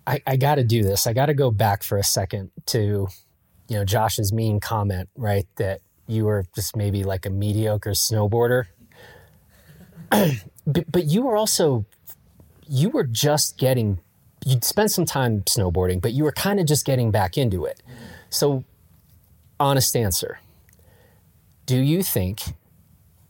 I, 0.08 0.22
I 0.26 0.36
got 0.36 0.54
to 0.54 0.64
do 0.64 0.82
this. 0.82 1.06
I 1.06 1.12
got 1.12 1.26
to 1.26 1.34
go 1.34 1.50
back 1.50 1.82
for 1.82 1.98
a 1.98 2.02
second 2.02 2.50
to, 2.66 3.08
you 3.68 3.76
know, 3.76 3.84
Josh's 3.84 4.32
mean 4.32 4.58
comment, 4.58 5.10
right? 5.14 5.46
That 5.56 5.82
you 6.06 6.24
were 6.24 6.46
just 6.54 6.74
maybe 6.74 7.04
like 7.04 7.26
a 7.26 7.30
mediocre 7.30 7.90
snowboarder. 7.90 8.64
but, 10.10 10.90
but 10.90 11.04
you 11.04 11.22
were 11.22 11.36
also 11.36 11.84
you 12.68 12.90
were 12.90 13.04
just 13.04 13.58
getting, 13.58 13.98
you'd 14.44 14.64
spent 14.64 14.90
some 14.90 15.04
time 15.04 15.42
snowboarding, 15.42 16.00
but 16.00 16.12
you 16.12 16.24
were 16.24 16.32
kind 16.32 16.60
of 16.60 16.66
just 16.66 16.84
getting 16.84 17.10
back 17.10 17.36
into 17.36 17.64
it. 17.64 17.82
So, 18.30 18.64
honest 19.58 19.96
answer 19.96 20.38
Do 21.66 21.76
you 21.78 22.02
think 22.02 22.42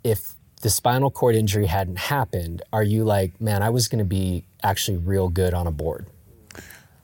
if 0.04 0.34
the 0.60 0.70
spinal 0.70 1.10
cord 1.10 1.34
injury 1.34 1.66
hadn't 1.66 1.98
happened, 1.98 2.62
are 2.72 2.82
you 2.82 3.04
like, 3.04 3.40
man, 3.40 3.62
I 3.62 3.70
was 3.70 3.88
going 3.88 4.00
to 4.00 4.04
be 4.04 4.44
actually 4.62 4.98
real 4.98 5.28
good 5.28 5.54
on 5.54 5.66
a 5.66 5.72
board? 5.72 6.06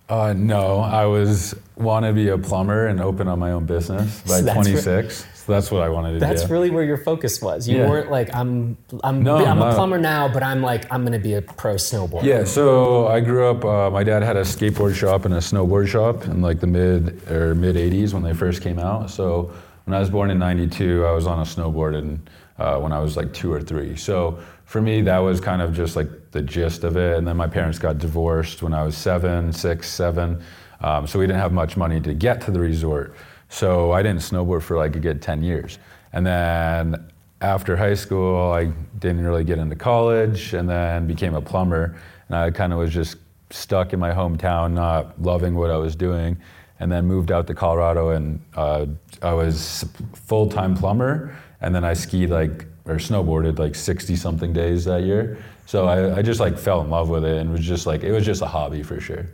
Uh, 0.09 0.35
no, 0.37 0.81
I 0.81 1.07
was 1.07 1.55
want 1.77 2.05
to 2.05 2.13
be 2.13 2.29
a 2.29 2.37
plumber 2.37 2.87
and 2.89 3.01
open 3.01 3.27
on 3.27 3.39
my 3.39 3.53
own 3.53 3.65
business 3.65 4.21
by 4.29 4.41
so 4.43 4.53
26. 4.53 5.27
So 5.35 5.53
that's 5.53 5.71
what 5.71 5.83
I 5.83 5.89
wanted 5.89 6.15
to 6.15 6.19
that's 6.21 6.33
do. 6.33 6.39
That's 6.41 6.51
really 6.51 6.71
where 6.71 6.85
your 6.85 6.99
focus 6.99 7.41
was. 7.41 7.67
You 7.67 7.79
yeah. 7.79 7.89
weren't 7.89 8.11
like 8.11 8.35
I'm 8.35 8.77
I'm 9.03 9.23
no, 9.23 9.45
I'm 9.45 9.61
a 9.61 9.75
plumber 9.75 9.99
now, 9.99 10.29
but 10.29 10.43
I'm 10.43 10.63
like 10.63 10.91
I'm 10.93 11.03
going 11.03 11.13
to 11.13 11.19
be 11.19 11.35
a 11.35 11.43
pro 11.43 11.75
snowboarder. 11.75 12.25
Yeah, 12.25 12.45
so 12.45 13.09
I 13.09 13.21
grew 13.21 13.49
up 13.49 13.65
uh, 13.65 13.91
my 13.91 14.05
dad 14.05 14.23
had 14.23 14.37
a 14.37 14.43
skateboard 14.43 14.95
shop 14.95 15.25
and 15.25 15.35
a 15.35 15.39
snowboard 15.39 15.89
shop 15.89 16.25
in 16.27 16.43
like 16.43 16.61
the 16.61 16.67
mid 16.67 17.31
or 17.31 17.55
mid 17.55 17.77
80s 17.77 18.13
when 18.13 18.23
they 18.23 18.35
first 18.35 18.63
came 18.63 18.79
out. 18.79 19.11
So 19.11 19.53
when 19.85 19.95
I 19.95 20.01
was 20.01 20.11
born 20.11 20.31
in 20.31 20.39
92, 20.39 21.05
I 21.05 21.13
was 21.13 21.27
on 21.27 21.39
a 21.39 21.43
snowboard 21.43 21.97
and 21.97 22.31
uh, 22.59 22.79
when 22.79 22.93
I 22.93 22.99
was 23.01 23.17
like 23.17 23.33
2 23.33 23.53
or 23.53 23.61
3. 23.61 23.97
So 23.97 24.39
for 24.65 24.81
me, 24.81 25.03
that 25.03 25.19
was 25.19 25.41
kind 25.41 25.61
of 25.61 25.75
just 25.75 25.97
like 25.97 26.09
the 26.35 26.43
gist 26.43 26.85
of 26.85 26.99
it. 26.99 27.17
And 27.17 27.27
then 27.27 27.39
my 27.39 27.47
parents 27.47 27.79
got 27.79 27.97
divorced 27.97 28.63
when 28.63 28.75
I 28.75 28.83
was 28.83 28.95
seven, 28.95 29.53
six, 29.53 29.89
seven. 29.89 30.43
Um, 30.81 31.07
so 31.07 31.19
we 31.19 31.27
didn't 31.27 31.41
have 31.41 31.53
much 31.53 31.79
money 31.79 32.01
to 32.03 32.13
get 32.13 32.43
to 32.43 32.51
the 32.51 32.61
resort. 32.61 33.15
So 33.49 33.93
I 33.93 34.03
didn't 34.03 34.21
snowboard 34.21 34.63
for 34.63 34.77
like 34.77 34.97
a 34.97 34.99
good 34.99 35.23
10 35.23 35.43
years. 35.43 35.79
And 36.13 36.27
then 36.27 37.11
after 37.41 37.77
high 37.77 37.95
school, 37.95 38.53
I 38.53 38.67
didn't 38.99 39.25
really 39.25 39.45
get 39.45 39.59
into 39.59 39.77
college 39.77 40.53
and 40.53 40.69
then 40.69 41.07
became 41.07 41.35
a 41.35 41.41
plumber. 41.41 41.97
And 42.29 42.37
I 42.37 42.51
kind 42.51 42.73
of 42.73 42.79
was 42.79 42.93
just 42.93 43.17
stuck 43.51 43.93
in 43.93 44.01
my 44.01 44.11
hometown, 44.11 44.73
not 44.73 45.23
loving 45.23 45.55
what 45.55 45.71
I 45.71 45.77
was 45.77 45.97
doing. 45.97 46.37
And 46.81 46.91
then 46.91 47.07
moved 47.07 47.31
out 47.31 47.47
to 47.47 47.55
Colorado 47.55 48.11
and 48.11 48.45
uh, 48.57 48.87
I 49.23 49.33
was 49.33 49.85
full 50.15 50.49
time 50.49 50.77
plumber. 50.77 51.37
And 51.61 51.75
then 51.75 51.85
I 51.85 51.95
skied 51.95 52.31
like 52.31 52.67
or 52.87 52.97
snowboarded 52.97 53.59
like 53.59 53.75
60 53.75 54.17
something 54.17 54.53
days 54.53 54.85
that 54.85 55.05
year. 55.05 55.39
So 55.67 55.87
I, 55.87 56.19
I, 56.19 56.23
just 56.23 56.41
like 56.41 56.59
fell 56.59 56.83
in 56.83 56.91
love 56.91 57.09
with 57.09 57.25
it 57.25 57.39
and 57.39 57.51
was 57.51 57.61
just 57.65 57.87
like, 57.87 58.03
it 58.03 58.13
was 58.13 58.25
just 58.25 58.43
a 58.43 58.47
hobby 58.47 58.83
for 58.83 59.01
sure. 59.01 59.27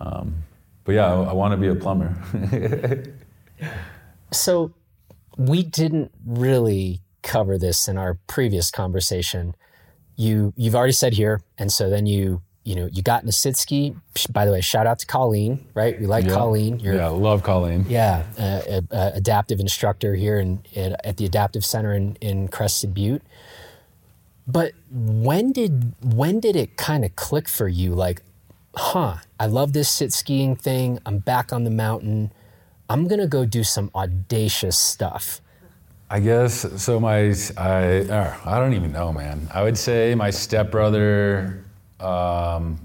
Um, 0.00 0.34
but 0.84 0.92
yeah, 0.94 1.12
I, 1.12 1.24
I 1.24 1.32
want 1.34 1.52
to 1.52 1.56
be 1.58 1.68
a 1.68 1.74
plumber. 1.74 2.14
so 4.32 4.72
we 5.36 5.62
didn't 5.62 6.10
really 6.26 7.00
cover 7.22 7.58
this 7.58 7.88
in 7.88 7.98
our 7.98 8.14
previous 8.26 8.70
conversation. 8.70 9.54
You 10.16 10.52
you've 10.56 10.74
already 10.74 10.92
said 10.92 11.12
here, 11.12 11.42
and 11.58 11.70
so 11.70 11.88
then 11.90 12.06
you 12.06 12.42
you 12.64 12.74
know 12.74 12.88
you 12.90 13.02
got 13.02 13.22
in 13.22 13.28
a 13.28 13.32
sit. 13.32 13.64
By 14.30 14.44
the 14.44 14.52
way, 14.52 14.60
shout 14.60 14.86
out 14.86 14.98
to 15.00 15.06
Colleen, 15.06 15.66
right? 15.74 15.98
We 16.00 16.06
like 16.06 16.24
Yeah. 16.24 16.34
Colleen. 16.34 16.80
You're, 16.80 16.96
yeah, 16.96 17.08
love 17.08 17.42
Colleen. 17.42 17.86
yeah, 17.88 18.24
uh, 18.38 18.60
a, 18.68 18.82
a 18.90 19.12
adaptive 19.14 19.60
instructor 19.60 20.14
here 20.14 20.38
in, 20.40 20.62
at, 20.74 21.04
at 21.06 21.16
the 21.18 21.24
Adaptive 21.24 21.64
Center 21.64 21.94
in, 21.94 22.16
in 22.20 22.48
Crested 22.48 22.94
Butte. 22.94 23.22
But 24.48 24.72
when 24.90 25.52
did 25.52 25.92
when 26.02 26.40
did 26.40 26.56
it 26.56 26.78
kind 26.78 27.04
of 27.04 27.14
click 27.14 27.48
for 27.48 27.68
you? 27.68 27.94
Like, 27.94 28.22
huh, 28.74 29.18
I 29.38 29.46
love 29.46 29.74
this 29.74 29.90
sit 29.90 30.10
skiing 30.10 30.56
thing. 30.56 30.98
I'm 31.04 31.18
back 31.18 31.52
on 31.52 31.64
the 31.64 31.70
mountain. 31.70 32.32
I'm 32.88 33.06
gonna 33.06 33.26
go 33.26 33.44
do 33.44 33.62
some 33.62 33.90
audacious 33.94 34.78
stuff. 34.78 35.42
I 36.08 36.20
guess 36.20 36.82
so. 36.82 36.98
My 36.98 37.34
I 37.58 38.00
uh, 38.08 38.36
I 38.46 38.58
don't 38.58 38.72
even 38.72 38.90
know, 38.90 39.12
man. 39.12 39.46
I 39.52 39.62
would 39.62 39.76
say 39.76 40.14
my 40.14 40.30
stepbrother, 40.30 41.62
um, 42.00 42.80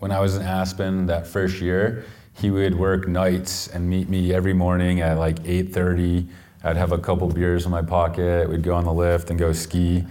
when 0.00 0.12
I 0.12 0.20
was 0.20 0.36
in 0.36 0.42
Aspen 0.42 1.06
that 1.06 1.26
first 1.26 1.62
year, 1.62 2.04
he 2.34 2.50
would 2.50 2.78
work 2.78 3.08
nights 3.08 3.68
and 3.68 3.88
meet 3.88 4.10
me 4.10 4.34
every 4.34 4.52
morning 4.52 5.00
at 5.00 5.16
like 5.16 5.42
8:30. 5.44 6.28
I'd 6.62 6.76
have 6.76 6.92
a 6.92 6.98
couple 6.98 7.26
beers 7.28 7.64
in 7.64 7.70
my 7.70 7.80
pocket. 7.80 8.50
We'd 8.50 8.62
go 8.62 8.74
on 8.74 8.84
the 8.84 8.92
lift 8.92 9.30
and 9.30 9.38
go 9.38 9.54
ski 9.54 10.04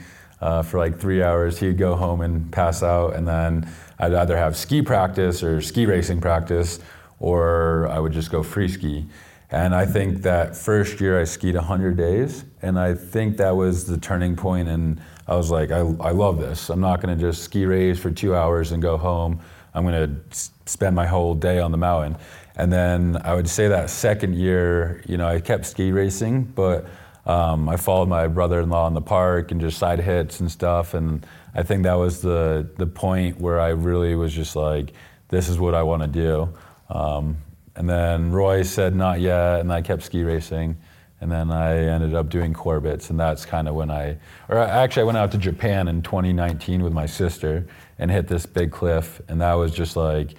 uh, 0.43 0.61
for 0.61 0.77
like 0.77 0.99
three 0.99 1.23
hours. 1.23 1.57
He'd 1.57 1.77
go 1.77 1.95
home 1.95 2.19
and 2.19 2.51
pass 2.51 2.83
out, 2.83 3.15
and 3.15 3.25
then 3.25 3.71
I'd 3.97 4.13
either 4.13 4.35
have 4.35 4.57
ski 4.57 4.81
practice 4.81 5.41
or 5.41 5.61
ski 5.61 5.85
racing 5.85 6.19
practice, 6.19 6.81
or 7.19 7.87
I 7.87 7.99
would 7.99 8.11
just 8.11 8.29
go 8.29 8.43
free 8.43 8.67
ski. 8.67 9.05
And 9.49 9.73
I 9.73 9.85
think 9.85 10.23
that 10.23 10.57
first 10.57 10.99
year 10.99 11.21
I 11.21 11.23
skied 11.23 11.55
100 11.55 11.95
days, 11.95 12.43
and 12.61 12.77
I 12.77 12.93
think 12.93 13.37
that 13.37 13.55
was 13.55 13.85
the 13.85 13.97
turning 13.97 14.35
point. 14.35 14.67
And 14.67 15.01
I 15.27 15.35
was 15.35 15.49
like, 15.49 15.71
I, 15.71 15.77
I 15.77 16.11
love 16.11 16.39
this. 16.39 16.69
I'm 16.69 16.81
not 16.81 17.01
to 17.15 17.21
just 17.21 17.43
ski 17.43 17.65
race 17.65 17.97
for 17.97 18.11
two 18.11 18.35
hours 18.35 18.73
and 18.73 18.81
go 18.81 18.97
home. 18.97 19.39
I'm 19.73 19.85
to 19.87 20.37
spend 20.65 20.93
my 20.93 21.05
whole 21.05 21.35
day 21.35 21.59
on 21.59 21.71
the 21.71 21.77
mountain. 21.77 22.17
And 22.57 22.71
then 22.71 23.17
I 23.23 23.33
would 23.33 23.49
say 23.49 23.69
that 23.69 23.89
second 23.89 24.35
year, 24.35 25.01
you 25.07 25.17
know, 25.17 25.27
I 25.27 25.39
kept 25.39 25.65
ski 25.65 25.91
racing, 25.91 26.43
but 26.43 26.85
um, 27.25 27.69
I 27.69 27.77
followed 27.77 28.09
my 28.09 28.27
brother-in-law 28.27 28.87
in 28.87 28.93
the 28.93 29.01
park 29.01 29.51
and 29.51 29.61
just 29.61 29.77
side 29.77 29.99
hits 29.99 30.39
and 30.39 30.51
stuff. 30.51 30.93
And 30.93 31.25
I 31.55 31.63
think 31.63 31.83
that 31.83 31.93
was 31.93 32.21
the 32.21 32.67
the 32.77 32.87
point 32.87 33.39
where 33.39 33.59
I 33.59 33.69
really 33.69 34.15
was 34.15 34.33
just 34.33 34.55
like, 34.55 34.93
this 35.29 35.47
is 35.49 35.57
what 35.57 35.73
I 35.73 35.83
want 35.83 36.01
to 36.01 36.07
do. 36.07 36.53
Um, 36.89 37.37
and 37.75 37.89
then 37.89 38.31
Roy 38.31 38.63
said 38.63 38.95
not 38.95 39.19
yet, 39.19 39.61
and 39.61 39.71
I 39.71 39.81
kept 39.81 40.03
ski 40.03 40.23
racing. 40.23 40.77
And 41.21 41.31
then 41.31 41.51
I 41.51 41.77
ended 41.77 42.13
up 42.13 42.29
doing 42.29 42.53
Corbet's, 42.53 43.09
and 43.09 43.17
that's 43.17 43.45
kind 43.45 43.69
of 43.69 43.75
when 43.75 43.89
I, 43.89 44.17
or 44.49 44.57
actually, 44.57 45.03
I 45.03 45.05
went 45.05 45.17
out 45.17 45.31
to 45.31 45.37
Japan 45.37 45.87
in 45.87 46.01
2019 46.01 46.83
with 46.83 46.91
my 46.91 47.05
sister 47.05 47.65
and 47.97 48.11
hit 48.11 48.27
this 48.27 48.45
big 48.45 48.73
cliff, 48.73 49.21
and 49.29 49.39
that 49.39 49.53
was 49.53 49.71
just 49.71 49.95
like, 49.95 50.31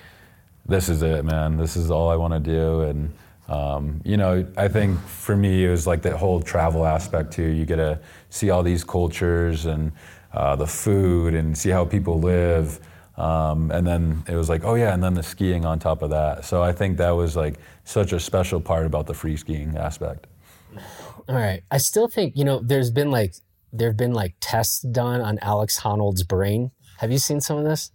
this 0.66 0.90
is 0.90 1.03
it, 1.03 1.25
man. 1.25 1.57
This 1.57 1.77
is 1.77 1.90
all 1.90 2.11
I 2.11 2.16
want 2.16 2.35
to 2.35 2.40
do. 2.40 2.83
And, 2.83 3.14
um, 3.48 4.00
you 4.04 4.16
know, 4.16 4.46
I 4.57 4.68
think 4.68 4.98
for 5.00 5.37
me, 5.37 5.64
it 5.64 5.70
was 5.70 5.87
like 5.87 6.02
that 6.02 6.16
whole 6.16 6.40
travel 6.40 6.87
aspect 6.87 7.33
too. 7.33 7.48
You 7.48 7.66
get 7.66 7.76
to 7.76 8.00
see 8.30 8.50
all 8.50 8.62
these 8.62 8.85
cultures 8.85 9.66
and 9.66 9.92
uh, 10.33 10.57
the 10.57 10.66
food 10.66 11.35
and 11.35 11.57
see 11.57 11.70
how 11.70 11.85
people 11.85 12.20
live. 12.20 12.80
Um, 13.16 13.70
and 13.70 13.87
then 13.87 14.24
it 14.28 14.35
was 14.35 14.48
like, 14.48 14.64
oh 14.64 14.74
yeah, 14.74 14.92
and 14.94 15.02
then 15.02 15.14
the 15.14 15.22
skiing 15.22 15.64
on 15.64 15.78
top 15.78 16.02
of 16.02 16.11
that. 16.11 16.44
So 16.44 16.62
I 16.62 16.72
think 16.72 16.98
that 16.98 17.11
was 17.11 17.37
like 17.37 17.57
such 17.85 18.12
a 18.12 18.18
special 18.18 18.61
part 18.61 18.87
about 18.87 19.07
the 19.07 19.14
free 19.14 19.37
skiing 19.37 19.76
aspect. 19.76 20.26
All 21.28 21.37
right. 21.37 21.62
I 21.70 21.78
still 21.78 22.09
think, 22.09 22.37
you 22.37 22.44
know, 22.44 22.61
there's 22.62 22.90
been 22.90 23.11
like 23.11 23.35
there've 23.72 23.96
been 23.96 24.12
like 24.12 24.35
tests 24.40 24.80
done 24.80 25.20
on 25.20 25.38
Alex 25.40 25.80
Honnold's 25.80 26.22
brain. 26.22 26.70
Have 26.98 27.11
you 27.11 27.18
seen 27.18 27.40
some 27.40 27.59
of 27.59 27.64
this? 27.64 27.90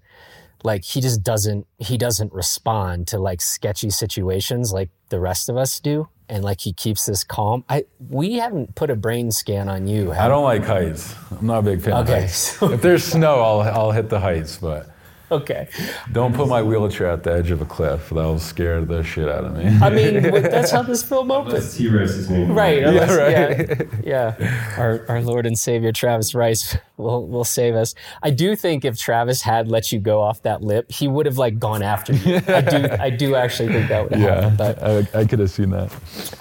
Like 0.64 0.84
he 0.84 1.00
just 1.02 1.24
doesn't 1.24 1.68
he 1.78 1.98
doesn't 1.98 2.34
respond 2.34 3.08
to 3.10 3.20
like 3.20 3.42
sketchy 3.42 3.90
situations 3.90 4.74
like 4.74 4.90
the 5.10 5.20
rest 5.20 5.50
of 5.50 5.58
us 5.58 5.80
do. 5.80 6.10
And 6.28 6.44
like 6.44 6.62
he 6.62 6.74
keeps 6.74 7.06
this 7.06 7.24
calm. 7.24 7.64
I 7.70 7.86
we 8.10 8.34
haven't 8.36 8.76
put 8.76 8.90
a 8.90 8.96
brain 8.96 9.32
scan 9.32 9.68
on 9.70 9.88
you. 9.88 10.12
I 10.12 10.28
don't 10.28 10.44
like 10.44 10.64
heights. 10.64 11.16
I'm 11.32 11.48
not 11.48 11.60
a 11.60 11.62
big 11.64 11.82
fan 11.82 11.94
Okay, 11.94 12.02
of 12.02 12.20
heights. 12.22 12.62
if 12.62 12.82
there's 12.82 13.04
snow, 13.04 13.40
I'll, 13.40 13.62
I'll 13.62 13.92
hit 13.92 14.10
the 14.10 14.20
heights, 14.20 14.58
but 14.58 14.90
Okay. 15.32 15.68
don't 16.12 16.34
put 16.34 16.48
my 16.48 16.62
wheelchair 16.62 17.08
at 17.08 17.24
the 17.24 17.34
edge 17.34 17.52
of 17.52 17.62
a 17.62 17.66
cliff. 17.66 18.10
That'll 18.10 18.40
scare 18.40 18.84
the 18.84 19.04
shit 19.04 19.30
out 19.30 19.46
of 19.46 19.56
me. 19.56 19.66
I 19.82 19.90
mean, 19.90 20.22
that's 20.24 20.72
how 20.72 20.82
this 20.82 21.04
film 21.04 21.32
opens. 21.32 21.78
T 21.78 21.88
Rex 21.88 22.12
is 22.12 22.30
moving. 22.30 22.56
Right. 22.56 22.82
Yeah, 22.82 23.16
right. 23.16 23.88
Yeah. 24.04 24.36
yeah. 24.40 24.76
Our, 24.78 25.06
our 25.08 25.22
Lord 25.22 25.46
and 25.46 25.58
Savior 25.58 25.92
Travis 25.92 26.34
Rice 26.34 26.78
will, 26.98 27.28
will 27.28 27.44
save 27.44 27.76
us. 27.76 27.96
I 28.24 28.32
do 28.32 28.56
think 28.56 28.86
if 28.86 28.98
Travis 28.98 29.42
had 29.42 29.68
let 29.68 29.92
you 29.92 30.00
go 30.00 30.22
off 30.22 30.42
that 30.44 30.62
lip, 30.62 30.92
he 30.92 31.08
would 31.08 31.26
have 31.26 31.38
like 31.38 31.60
gone 31.60 31.84
after 31.84 32.14
you. 32.14 32.42
I 32.48 32.62
do 32.62 32.88
I 33.00 33.10
do 33.10 33.36
actually 33.36 33.70
think 33.70 33.90
that 33.90 34.04
would 34.04 34.14
have 34.14 34.22
yeah, 34.22 34.36
happened. 34.36 34.58
But 34.58 34.84
I, 35.16 35.20
I 35.22 35.26
could 35.26 35.40
have 35.40 35.52
seen 35.52 35.70
that. 35.72 35.94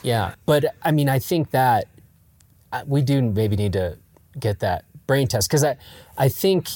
yeah. 0.03 0.35
But 0.47 0.75
I 0.83 0.93
mean 0.93 1.09
I 1.09 1.19
think 1.19 1.51
that 1.51 1.87
uh, 2.73 2.85
we 2.87 3.03
do 3.03 3.23
maybe 3.23 3.57
need 3.57 3.73
to 3.75 3.99
get 4.39 4.61
that 4.61 4.85
brain 5.07 5.27
test 5.27 5.49
because 5.49 5.65
I 5.65 5.77
I 6.17 6.29
think 6.29 6.69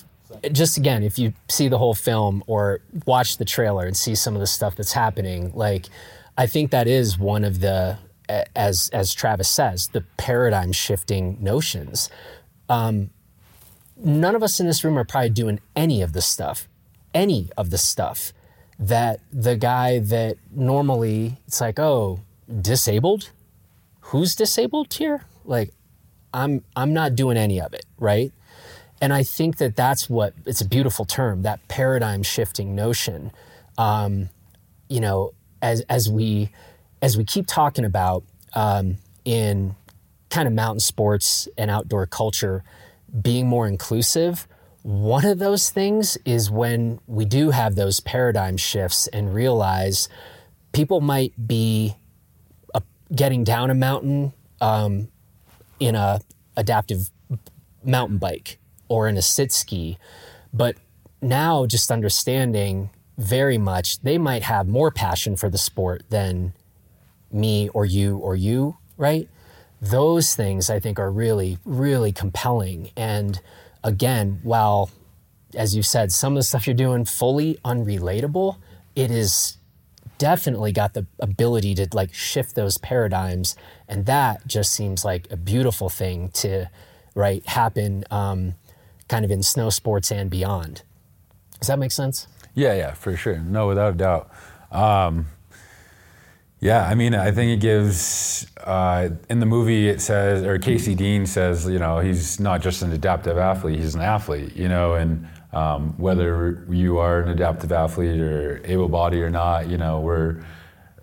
just 0.53 0.77
again 0.77 1.03
if 1.03 1.19
you 1.19 1.33
see 1.49 1.69
the 1.69 1.79
whole 1.79 1.95
film 1.95 2.43
or 2.47 2.81
watch 3.07 3.37
the 3.37 3.45
trailer 3.45 3.87
and 3.87 3.97
see 3.97 4.15
some 4.15 4.35
of 4.35 4.41
the 4.41 4.47
stuff 4.47 4.75
that's 4.77 4.93
happening 4.93 5.53
like 5.55 5.87
I 6.37 6.47
think 6.47 6.71
that 6.71 6.89
is 6.89 7.19
one 7.19 7.45
of 7.45 7.61
the 7.61 7.99
as 8.57 8.89
as 8.93 9.13
Travis 9.13 9.49
says 9.49 9.89
the 9.89 10.03
paradigm 10.17 10.73
shifting 10.73 11.37
notions. 11.41 12.09
Um, 12.69 13.11
none 13.97 14.35
of 14.35 14.43
us 14.43 14.59
in 14.59 14.67
this 14.67 14.83
room 14.83 14.99
are 14.99 15.05
probably 15.05 15.31
doing 15.31 15.61
any 15.77 16.01
of 16.01 16.13
the 16.13 16.23
stuff, 16.23 16.69
any 17.13 17.51
of 17.57 17.71
the 17.71 17.79
stuff 17.79 18.33
that 18.79 19.21
the 19.31 19.57
guy 19.57 19.99
that 19.99 20.39
normally 20.51 21.39
it's 21.47 21.61
like 21.61 21.79
oh 21.79 22.21
disabled? 22.61 23.31
Who's 24.07 24.35
disabled 24.35 24.95
here? 24.95 25.25
Like 25.45 25.73
i'm 26.35 26.65
i'm 26.77 26.93
not 26.93 27.15
doing 27.15 27.37
any 27.37 27.61
of 27.61 27.75
it 27.75 27.85
right 27.99 28.33
and 29.03 29.13
i 29.13 29.23
think 29.23 29.59
that 29.59 29.77
that's 29.77 30.09
what 30.09 30.33
it's 30.47 30.63
a 30.63 30.69
beautiful 30.69 31.05
term 31.05 31.43
that 31.43 31.67
paradigm 31.69 32.23
shifting 32.23 32.75
notion. 32.75 33.31
Um, 33.77 34.31
you 34.89 35.01
know 35.01 35.33
as 35.63 35.81
as 35.83 36.09
we 36.09 36.51
as 37.01 37.17
we 37.17 37.25
keep 37.25 37.47
talking 37.47 37.85
about 37.85 38.25
um, 38.55 38.99
in 39.25 39.75
kind 40.31 40.47
of 40.47 40.55
mountain 40.55 40.81
sports 40.81 41.49
and 41.57 41.71
outdoor 41.71 42.07
culture 42.07 42.63
being 43.21 43.47
more 43.47 43.67
inclusive 43.67 44.47
one 44.83 45.25
of 45.25 45.39
those 45.39 45.71
things 45.71 46.19
is 46.25 46.51
when 46.51 47.01
we 47.07 47.25
do 47.25 47.51
have 47.51 47.77
those 47.77 48.01
paradigm 48.01 48.57
shifts 48.57 49.07
and 49.09 49.33
realize 49.33 50.09
people 50.73 51.01
might 51.01 51.33
be 51.47 51.95
uh, 52.75 52.81
getting 53.15 53.45
down 53.45 53.71
a 53.71 53.75
mountain 53.75 54.33
um, 54.61 55.09
in 55.79 55.95
a 55.95 56.21
adaptive 56.57 57.11
mountain 57.85 58.19
bike 58.19 58.59
or 58.93 59.09
in 59.09 59.17
a 59.17 59.23
sit 59.23 59.51
ski. 59.51 59.99
But 60.53 60.77
now 61.21 61.67
just 61.67 61.91
understanding 61.91 62.91
very 63.19 63.59
much 63.59 64.01
they 64.01 64.19
might 64.19 64.43
have 64.43 64.67
more 64.67 64.91
passion 64.91 65.37
for 65.37 65.49
the 65.49 65.59
sport 65.59 66.03
than 66.11 66.53
me 67.31 67.69
or 67.71 67.85
you 67.85 68.19
or 68.19 68.35
you 68.37 68.77
right? 68.97 69.29
Those 69.81 70.35
things 70.35 70.71
i 70.71 70.79
think 70.79 70.99
are 70.99 71.11
really 71.11 71.59
really 71.65 72.13
compelling. 72.13 72.91
And 72.97 73.41
again 73.83 74.41
while 74.43 74.91
as 75.55 75.75
you 75.77 75.83
said 75.83 76.13
some 76.13 76.35
of 76.35 76.39
the 76.39 76.43
stuff 76.43 76.67
you're 76.67 76.75
doing 76.75 77.05
fully 77.05 77.59
unrelatable 77.65 78.57
it 78.95 79.11
is 79.11 79.57
definitely 80.23 80.71
got 80.71 80.95
the 80.95 81.05
ability 81.19 81.75
to 81.75 81.89
like 81.93 82.15
shift 82.15 82.55
those 82.55 82.79
paradigms. 82.79 83.57
And 83.89 84.07
that 84.07 84.47
just 84.47 84.73
seems 84.73 85.05
like 85.05 85.27
a 85.33 85.37
beautiful 85.37 85.89
thing 85.89 86.31
to 86.35 86.71
right 87.17 87.45
happen. 87.47 88.05
Um, 88.09 88.55
kind 89.13 89.25
of 89.25 89.31
in 89.31 89.43
snow 89.43 89.69
sports 89.71 90.11
and 90.11 90.31
beyond 90.31 90.83
does 91.61 91.69
that 91.69 91.79
make 91.79 91.93
sense 91.93 92.27
Yeah, 92.55 92.75
yeah, 92.75 92.93
for 92.93 93.17
sure. 93.17 93.39
No, 93.39 93.67
without 93.67 93.95
a 93.95 93.97
doubt. 93.97 94.31
Um, 94.71 95.27
yeah, 96.61 96.87
I 96.87 96.95
mean, 96.95 97.15
I 97.15 97.33
think 97.33 97.51
it 97.51 97.61
gives, 97.61 98.47
uh, 98.59 99.09
in 99.29 99.41
the 99.41 99.47
movie, 99.47 99.89
it 99.89 100.01
says, 100.01 100.45
or 100.45 100.59
Casey 100.59 100.95
Dean 100.95 101.27
says, 101.27 101.67
you 101.67 101.79
know, 101.79 101.99
he's 101.99 102.39
not 102.39 102.61
just 102.61 102.83
an 102.83 102.93
adaptive 102.93 103.37
athlete, 103.37 103.81
he's 103.81 103.95
an 103.97 104.01
athlete, 104.01 104.55
you 104.55 104.69
know, 104.69 104.95
and 104.95 105.27
um, 105.53 105.95
whether 105.99 106.65
you 106.71 106.99
are 106.99 107.21
an 107.21 107.31
adaptive 107.31 107.73
athlete 107.73 108.21
or 108.21 108.61
able 108.65 108.89
bodied 108.89 109.23
or 109.23 109.31
not, 109.31 109.69
you 109.69 109.77
know, 109.77 110.01
we're 110.01 110.45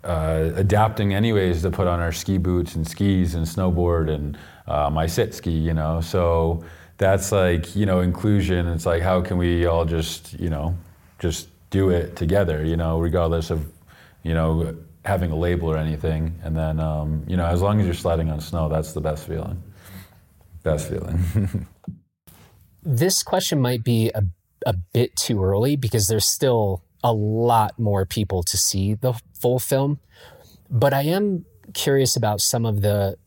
uh, 0.06 0.52
adapting 0.56 1.14
anyways 1.14 1.62
to 1.64 1.72
put 1.72 1.88
on 1.88 2.00
our 2.00 2.14
ski 2.14 2.38
boots 2.38 2.76
and 2.76 2.88
skis 2.88 3.36
and 3.36 3.46
snowboard 3.46 4.10
and 4.10 4.38
uh, 4.68 4.90
my 4.90 5.08
sit 5.08 5.34
ski, 5.34 5.52
you 5.52 5.74
know, 5.74 6.00
so 6.00 6.64
that's 7.00 7.32
like, 7.32 7.76
you 7.76 7.86
know, 7.86 8.02
inclusion. 8.02 8.68
It's 8.68 8.86
like, 8.86 9.02
how 9.02 9.22
can 9.22 9.38
we 9.38 9.66
all 9.66 9.86
just, 9.86 10.34
you 10.34 10.50
know, 10.50 10.78
just 11.18 11.48
do 11.70 11.90
it 11.90 12.16
together, 12.16 12.64
you 12.64 12.76
know, 12.76 13.00
regardless 13.00 13.50
of, 13.50 13.66
you 14.22 14.34
know, 14.34 14.78
having 15.06 15.32
a 15.32 15.36
label 15.36 15.70
or 15.70 15.78
anything. 15.78 16.38
And 16.44 16.56
then, 16.56 16.80
um, 16.80 17.24
you 17.26 17.38
know, 17.38 17.46
as 17.46 17.62
long 17.62 17.80
as 17.80 17.86
you're 17.86 17.96
sliding 17.96 18.30
on 18.30 18.42
snow, 18.42 18.68
that's 18.68 18.92
the 18.92 19.00
best 19.02 19.26
feeling. 19.26 19.64
best 20.62 20.90
feeling. 20.90 21.68
this 22.84 23.24
question 23.24 23.62
might 23.62 23.84
be 23.84 24.12
a, 24.14 24.24
a 24.66 24.74
bit 24.74 25.16
too 25.16 25.42
early 25.42 25.78
because 25.78 26.08
there's 26.08 26.28
still 26.28 26.84
a 27.02 27.14
lot 27.14 27.80
more 27.80 28.06
people 28.06 28.44
to 28.44 28.58
see 28.58 28.94
the 28.94 29.14
full 29.34 29.60
film. 29.60 30.00
But 30.70 30.94
I 30.94 31.04
am 31.04 31.46
curious 31.74 32.18
about 32.18 32.42
some 32.42 32.66
of 32.66 32.82
the 32.82 33.18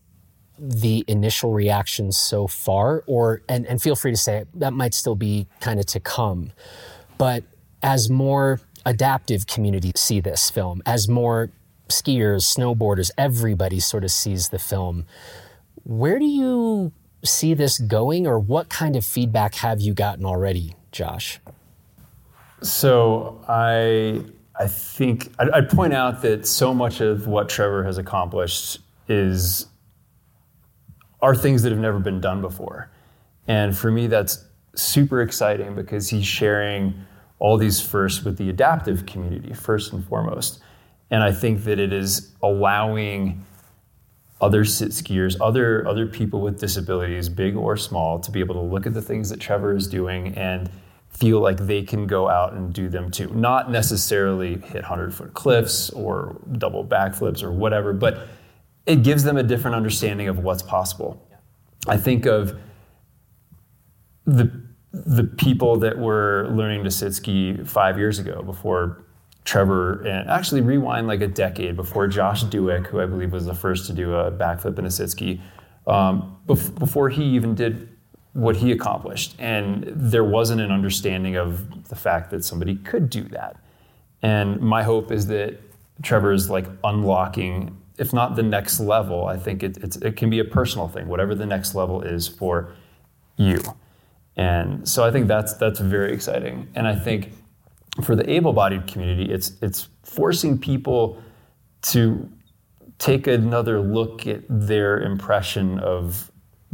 the 0.59 1.05
initial 1.09 1.53
reactions 1.53 2.17
so 2.17 2.47
far, 2.47 3.03
or 3.07 3.43
and, 3.49 3.67
and 3.67 3.83
feel 3.83 3.97
free 3.97 4.13
to 4.13 4.17
say 4.17 4.45
that 4.55 4.73
might 4.73 4.95
still 4.95 5.17
be 5.17 5.47
kind 5.61 5.81
of 5.81 5.87
to 5.87 6.01
come. 6.01 6.53
But 7.19 7.45
as 7.83 8.11
more 8.11 8.61
adaptive 8.87 9.47
communities 9.47 9.93
see 9.97 10.21
this 10.21 10.51
film, 10.51 10.83
as 10.87 11.09
more 11.09 11.51
skiers, 11.89 12.43
snowboarders, 12.43 13.11
everybody 13.19 13.81
sort 13.81 14.05
of 14.05 14.11
sees 14.11 14.49
the 14.49 14.59
film, 14.59 15.07
where 15.85 16.19
do 16.19 16.25
you 16.25 16.93
see 17.25 17.55
this 17.55 17.79
going, 17.79 18.27
or 18.27 18.39
what 18.39 18.69
kind 18.69 18.97
of 18.97 19.05
feedback 19.05 19.55
have 19.57 19.81
you 19.81 19.95
gotten 19.95 20.25
already, 20.25 20.75
Josh? 20.91 21.41
So 22.63 23.45
I 23.49 24.25
I 24.59 24.67
think 24.69 25.33
I'd, 25.39 25.51
I'd, 25.51 25.69
point 25.71 25.93
out 25.93 26.23
that 26.23 26.47
so 26.47 26.75
much 26.75 27.01
of 27.01 27.27
what 27.27 27.49
Trevor 27.49 27.85
has 27.85 27.99
accomplished 27.99 28.81
is 29.09 29.67
are 31.23 31.35
things 31.35 31.63
that 31.63 31.71
have 31.73 31.81
never 31.81 31.99
been 31.99 32.21
done 32.21 32.43
before, 32.43 32.91
and 33.47 33.77
for 33.77 33.91
me 33.91 34.07
that's 34.07 34.45
super 34.75 35.23
exciting 35.23 35.75
because 35.75 36.11
he's 36.11 36.27
sharing 36.27 36.95
all 37.39 37.57
these 37.57 37.81
firsts 37.81 38.25
with 38.25 38.37
the 38.37 38.51
adaptive 38.51 39.07
community 39.07 39.55
first 39.55 39.93
and 39.93 40.05
foremost, 40.05 40.61
and 41.11 41.23
I 41.23 41.33
think 41.33 41.65
that 41.65 41.79
it 41.79 41.93
is 41.93 42.33
allowing 42.43 43.45
other 44.41 44.65
sit 44.65 44.91
skiers, 44.91 45.37
other 45.41 45.87
other 45.87 46.07
people 46.07 46.41
with 46.41 46.59
disabilities, 46.59 47.29
big 47.29 47.57
or 47.57 47.77
small, 47.77 48.19
to 48.19 48.31
be 48.31 48.41
able 48.41 48.57
to 48.57 48.61
look 48.61 48.87
at 48.87 48.93
the 48.93 49.03
things 49.03 49.31
that 49.31 49.39
Trevor 49.39 49.75
is 49.75 49.87
doing 49.87 50.35
and 50.35 50.69
feel 51.13 51.41
like 51.41 51.59
they 51.59 51.83
can 51.83 52.07
go 52.07 52.29
out 52.29 52.55
and 52.55 52.73
do 52.73 52.89
them 52.89 53.11
too. 53.11 53.29
Not 53.29 53.71
necessarily 53.71 54.59
hit 54.59 54.83
100 54.83 55.15
foot 55.15 55.35
cliffs 55.35 55.91
or 55.91 56.37
double 56.53 56.85
backflips 56.85 57.43
or 57.43 57.53
whatever, 57.53 57.93
but 57.93 58.27
it 58.87 59.03
gives 59.03 59.25
them 59.25 59.37
a 59.37 59.43
different 59.43 59.77
understanding 59.77 60.29
of 60.29 60.39
what's 60.39 60.63
possible. 60.63 61.29
I 61.87 61.97
think 61.97 62.27
of 62.27 62.59
the 64.27 64.51
the 64.93 65.25
people 65.25 65.79
that 65.79 65.99
were 65.99 66.49
learning 66.51 66.85
to 66.85 66.91
sit 66.91 67.15
ski 67.15 67.57
five 67.65 67.99
years 67.99 68.19
ago 68.19 68.43
before 68.43 69.05
Trevor, 69.45 70.03
and 70.03 70.29
actually 70.31 70.61
rewind 70.61 71.07
like 71.07 71.21
a 71.21 71.27
decade 71.27 71.77
before 71.77 72.07
Josh 72.07 72.45
Dueck, 72.45 72.87
who 72.87 73.01
I 73.01 73.07
believe 73.07 73.33
was 73.33 73.47
the 73.47 73.55
first 73.55 73.87
to 73.87 73.93
do 73.93 74.15
a 74.15 74.31
backflip 74.31 74.79
in 74.79 74.85
a 74.85 74.91
sit 74.91 75.11
ski, 75.11 75.41
um, 75.87 76.39
bef- 76.47 76.79
before 76.79 77.09
he 77.09 77.25
even 77.25 77.55
did 77.55 77.89
what 78.35 78.57
he 78.57 78.71
accomplished. 78.71 79.35
And 79.39 79.85
there 79.97 80.25
wasn't 80.25 80.61
an 80.61 80.71
understanding 80.71 81.37
of 81.37 81.89
the 81.89 81.97
fact 81.97 82.31
that 82.31 82.45
somebody 82.45 82.77
could 82.77 83.11
do 83.11 83.23
that. 83.25 83.57
And 84.23 84.61
my 84.61 84.85
hope 84.85 85.11
is 85.11 85.27
that 85.27 85.59
Trevor 86.03 86.33
is 86.33 86.49
like 86.49 86.67
unlocking, 86.85 87.77
if 87.99 88.13
not 88.13 88.37
the 88.37 88.43
next 88.43 88.81
level, 88.81 89.27
I 89.27 89.37
think 89.37 89.63
it, 89.63 89.97
it 90.03 90.17
can 90.17 90.31
be 90.31 90.39
a 90.39 90.45
personal 90.45 90.89
thing, 90.89 91.09
whatever 91.09 91.35
the 91.35 91.47
next 91.47 91.75
level 91.75 92.03
is 92.03 92.27
for 92.29 92.73
you. 93.37 93.61
And 94.37 94.89
so 94.89 95.05
I 95.05 95.11
think 95.11 95.29
that's 95.29 95.55
that's 95.55 95.79
very 95.79 96.13
exciting. 96.13 96.69
And 96.75 96.87
I 96.89 96.95
think 96.95 97.33
for 98.03 98.17
the 98.17 98.29
able-bodied 98.31 98.87
community, 98.87 99.31
it's 99.31 99.53
it's 99.61 99.89
forcing 100.03 100.59
people 100.59 101.23
to 101.83 102.31
take 102.99 103.27
another 103.27 103.81
look 103.81 104.27
at 104.27 104.43
their 104.49 105.01
impression 105.01 105.79
of 105.81 106.31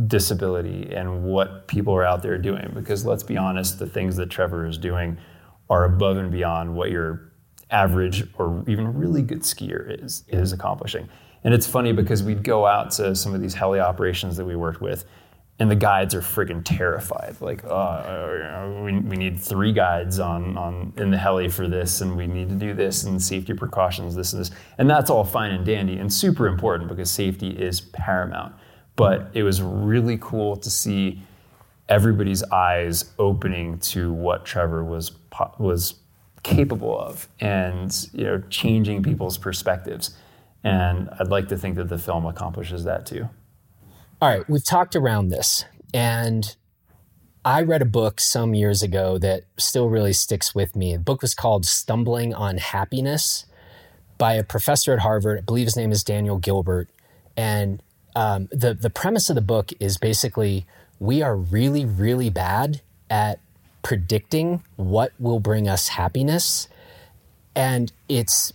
disability 0.06 0.92
and 0.94 1.24
what 1.24 1.66
people 1.66 1.92
are 1.94 2.04
out 2.04 2.22
there 2.22 2.38
doing. 2.38 2.70
Because 2.74 3.04
let's 3.04 3.24
be 3.24 3.36
honest, 3.36 3.78
the 3.78 3.86
things 3.86 4.16
that 4.16 4.30
Trevor 4.30 4.66
is 4.66 4.78
doing 4.78 5.18
are 5.68 5.84
above 5.84 6.16
and 6.16 6.30
beyond 6.30 6.74
what 6.74 6.90
your 6.90 7.28
average 7.70 8.26
or 8.38 8.64
even 8.66 8.86
a 8.86 8.90
really 8.90 9.22
good 9.22 9.40
skier 9.40 10.02
is 10.02 10.24
is 10.28 10.52
accomplishing. 10.52 11.08
And 11.44 11.54
it's 11.54 11.66
funny 11.66 11.92
because 11.92 12.22
we'd 12.22 12.42
go 12.42 12.66
out 12.66 12.90
to 12.92 13.14
some 13.14 13.34
of 13.34 13.40
these 13.40 13.54
heli 13.54 13.80
operations 13.80 14.36
that 14.36 14.44
we 14.44 14.56
worked 14.56 14.80
with, 14.80 15.04
and 15.60 15.70
the 15.70 15.76
guides 15.76 16.14
are 16.14 16.20
friggin' 16.20 16.62
terrified. 16.64 17.36
Like, 17.40 17.64
oh, 17.64 17.70
oh, 17.70 18.82
we, 18.84 18.98
we 18.98 19.16
need 19.16 19.38
three 19.38 19.72
guides 19.72 20.18
on, 20.18 20.56
on 20.56 20.92
in 20.96 21.10
the 21.10 21.16
heli 21.16 21.48
for 21.48 21.68
this, 21.68 22.00
and 22.00 22.16
we 22.16 22.26
need 22.26 22.48
to 22.48 22.54
do 22.56 22.74
this, 22.74 23.04
and 23.04 23.22
safety 23.22 23.54
precautions, 23.54 24.14
this 24.14 24.32
and 24.32 24.40
this. 24.40 24.50
And 24.78 24.90
that's 24.90 25.10
all 25.10 25.24
fine 25.24 25.52
and 25.52 25.64
dandy 25.64 25.98
and 25.98 26.12
super 26.12 26.48
important 26.48 26.88
because 26.88 27.10
safety 27.10 27.50
is 27.50 27.80
paramount. 27.80 28.54
But 28.96 29.30
it 29.32 29.44
was 29.44 29.62
really 29.62 30.18
cool 30.20 30.56
to 30.56 30.70
see 30.70 31.22
everybody's 31.88 32.42
eyes 32.44 33.12
opening 33.18 33.78
to 33.78 34.12
what 34.12 34.44
Trevor 34.44 34.84
was 34.84 35.12
was 35.58 35.94
capable 36.43 36.99
of, 36.99 37.28
and 37.41 38.09
you 38.12 38.24
know, 38.24 38.43
changing 38.51 39.03
people's 39.03 39.39
perspectives. 39.39 40.16
And 40.64 41.09
I'd 41.18 41.28
like 41.28 41.49
to 41.49 41.57
think 41.57 41.76
that 41.76 41.89
the 41.89 41.99
film 41.99 42.26
accomplishes 42.26 42.84
that 42.84 43.07
too. 43.07 43.28
All 44.20 44.28
right, 44.28 44.49
we've 44.49 44.64
talked 44.64 44.97
around 44.97 45.28
this, 45.28 45.64
and 45.95 46.57
I 47.45 47.62
read 47.62 47.82
a 47.82 47.86
book 47.86 48.20
some 48.20 48.55
years 48.55 48.82
ago 48.82 49.16
that 49.18 49.45
still 49.57 49.89
really 49.89 50.12
sticks 50.12 50.55
with 50.55 50.74
me. 50.74 50.95
The 50.95 51.03
book 51.03 51.22
was 51.22 51.34
called 51.34 51.64
Stumbling 51.64 52.34
on 52.34 52.59
Happiness 52.59 53.47
by 54.18 54.34
a 54.34 54.45
professor 54.45 54.93
at 54.93 54.99
Harvard. 54.99 55.39
I 55.39 55.41
believe 55.43 55.66
his 55.66 55.76
name 55.76 55.93
is 55.93 56.03
Daniel 56.03 56.39
Gilbert. 56.39 56.91
And 57.36 57.82
um, 58.16 58.49
the, 58.51 58.74
the 58.74 58.91
premise 58.91 59.30
of 59.30 59.36
the 59.36 59.41
book 59.41 59.70
is 59.80 59.97
basically 59.97 60.66
we 60.99 61.22
are 61.22 61.36
really, 61.36 61.84
really 61.84 62.28
bad 62.28 62.82
at 63.09 63.41
predicting 63.83 64.62
what 64.76 65.12
will 65.18 65.41
bring 65.41 65.68
us 65.68 65.89
happiness. 65.89 66.68
And 67.55 67.93
it's 68.09 68.53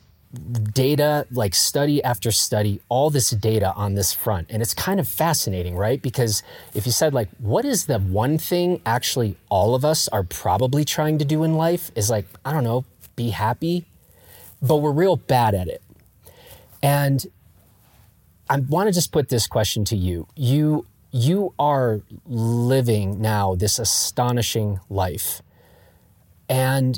data, 0.73 1.27
like 1.31 1.53
study 1.53 2.03
after 2.03 2.31
study, 2.31 2.81
all 2.89 3.09
this 3.09 3.29
data 3.29 3.73
on 3.75 3.93
this 3.93 4.13
front. 4.13 4.47
And 4.49 4.61
it's 4.61 4.73
kind 4.73 4.99
of 4.99 5.07
fascinating, 5.07 5.75
right? 5.75 6.01
Because 6.01 6.41
if 6.73 6.85
you 6.85 6.91
said, 6.91 7.13
like, 7.13 7.29
what 7.37 7.65
is 7.65 7.85
the 7.85 7.99
one 7.99 8.37
thing 8.37 8.81
actually 8.85 9.37
all 9.49 9.75
of 9.75 9.85
us 9.85 10.07
are 10.07 10.23
probably 10.23 10.85
trying 10.85 11.19
to 11.19 11.25
do 11.25 11.43
in 11.43 11.55
life 11.55 11.91
is 11.95 12.09
like, 12.09 12.25
I 12.43 12.51
don't 12.51 12.63
know, 12.63 12.85
be 13.15 13.29
happy, 13.29 13.85
but 14.61 14.77
we're 14.77 14.91
real 14.91 15.17
bad 15.17 15.53
at 15.53 15.67
it. 15.67 15.83
And 16.81 17.25
I 18.49 18.59
want 18.59 18.87
to 18.87 18.93
just 18.93 19.11
put 19.11 19.29
this 19.29 19.47
question 19.47 19.85
to 19.85 19.95
you. 19.95 20.27
You 20.35 20.85
you 21.13 21.53
are 21.59 22.01
living 22.25 23.21
now 23.21 23.53
this 23.53 23.77
astonishing 23.77 24.79
life. 24.89 25.43
And 26.49 26.97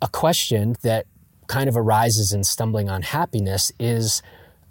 a 0.00 0.08
question 0.08 0.74
that 0.80 1.06
kind 1.48 1.68
of 1.68 1.76
arises 1.76 2.32
in 2.32 2.44
stumbling 2.44 2.88
on 2.88 3.02
happiness 3.02 3.72
is, 3.78 4.22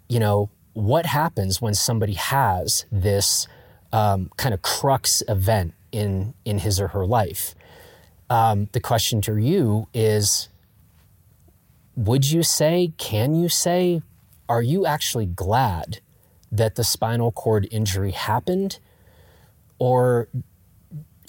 you 0.10 0.20
know, 0.20 0.50
what 0.74 1.06
happens 1.06 1.62
when 1.62 1.76
somebody 1.76 2.14
has 2.14 2.86
this 2.92 3.48
um, 3.94 4.32
kind 4.38 4.54
of 4.54 4.64
crux 4.64 5.22
event 5.28 5.76
in 5.92 6.34
in 6.44 6.58
his 6.58 6.80
or 6.80 6.88
her 6.88 7.06
life? 7.06 7.54
Um, 8.32 8.68
the 8.72 8.80
question 8.80 9.22
to 9.22 9.38
you 9.38 9.88
is: 9.94 10.50
Would 11.96 12.32
you 12.32 12.42
say? 12.42 12.94
Can 12.98 13.36
you 13.36 13.48
say? 13.48 14.02
Are 14.50 14.62
you 14.62 14.86
actually 14.86 15.28
glad 15.28 16.02
that 16.52 16.76
the 16.76 16.84
spinal 16.84 17.32
cord 17.32 17.68
injury 17.72 18.12
happened, 18.12 18.80
or 19.80 20.28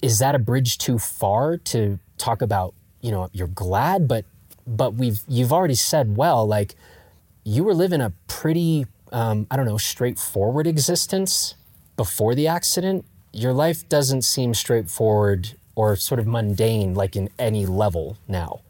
is 0.01 0.19
that 0.19 0.35
a 0.35 0.39
bridge 0.39 0.77
too 0.77 0.99
far 0.99 1.57
to 1.57 1.99
talk 2.17 2.41
about 2.41 2.73
you 3.01 3.11
know 3.11 3.29
you're 3.33 3.47
glad 3.47 4.07
but 4.07 4.25
but 4.67 4.93
we've 4.93 5.21
you've 5.27 5.51
already 5.51 5.75
said 5.75 6.15
well 6.15 6.45
like 6.45 6.75
you 7.43 7.63
were 7.63 7.73
living 7.73 7.99
a 7.99 8.13
pretty 8.27 8.85
um, 9.11 9.47
i 9.49 9.57
don't 9.57 9.65
know 9.65 9.77
straightforward 9.77 10.67
existence 10.67 11.55
before 11.95 12.35
the 12.35 12.47
accident. 12.47 13.05
Your 13.31 13.53
life 13.53 13.87
doesn't 13.89 14.23
seem 14.23 14.53
straightforward 14.53 15.53
or 15.75 15.95
sort 15.95 16.19
of 16.19 16.27
mundane 16.27 16.93
like 16.93 17.15
in 17.15 17.29
any 17.39 17.65
level 17.65 18.17
now. 18.27 18.61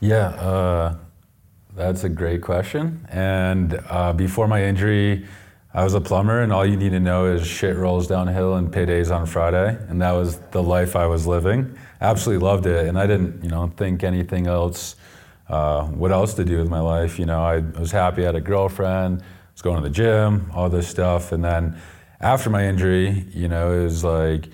Yeah 0.00 0.28
uh, 0.28 0.96
that's 1.74 2.04
a 2.04 2.08
great 2.08 2.42
question. 2.42 3.06
And 3.08 3.80
uh, 3.88 4.12
before 4.12 4.48
my 4.48 4.64
injury 4.64 5.26
I 5.74 5.84
was 5.84 5.94
a 5.94 6.00
plumber, 6.00 6.40
and 6.40 6.52
all 6.52 6.66
you 6.66 6.76
need 6.76 6.90
to 6.90 7.00
know 7.00 7.26
is 7.26 7.46
shit 7.46 7.76
rolls 7.76 8.06
downhill 8.06 8.56
and 8.56 8.70
paydays 8.70 9.14
on 9.14 9.26
Friday, 9.26 9.78
and 9.88 10.02
that 10.02 10.12
was 10.12 10.38
the 10.50 10.62
life 10.62 10.96
I 10.96 11.06
was 11.06 11.26
living 11.26 11.76
absolutely 12.02 12.44
loved 12.44 12.66
it, 12.66 12.86
and 12.86 12.98
I 12.98 13.06
didn't, 13.06 13.42
you 13.42 13.48
know, 13.48 13.68
think 13.68 14.02
anything 14.02 14.46
else. 14.46 14.96
Uh, 15.48 15.84
what 15.86 16.10
else 16.10 16.34
to 16.34 16.44
do 16.44 16.58
with 16.58 16.68
my 16.68 16.80
life? 16.80 17.18
You 17.18 17.26
know, 17.26 17.42
I 17.42 17.58
was 17.58 17.92
happy 17.92 18.22
I 18.22 18.26
had 18.26 18.34
a 18.34 18.40
girlfriend, 18.40 19.22
was 19.52 19.62
going 19.62 19.76
to 19.76 19.88
the 19.88 19.94
gym, 19.94 20.50
all 20.52 20.68
this 20.68 20.88
stuff, 20.88 21.32
and 21.32 21.44
then 21.44 21.80
after 22.20 22.50
my 22.50 22.66
injury, 22.66 23.26
you 23.32 23.48
know, 23.48 23.72
it 23.72 23.84
was 23.84 24.04
like 24.04 24.48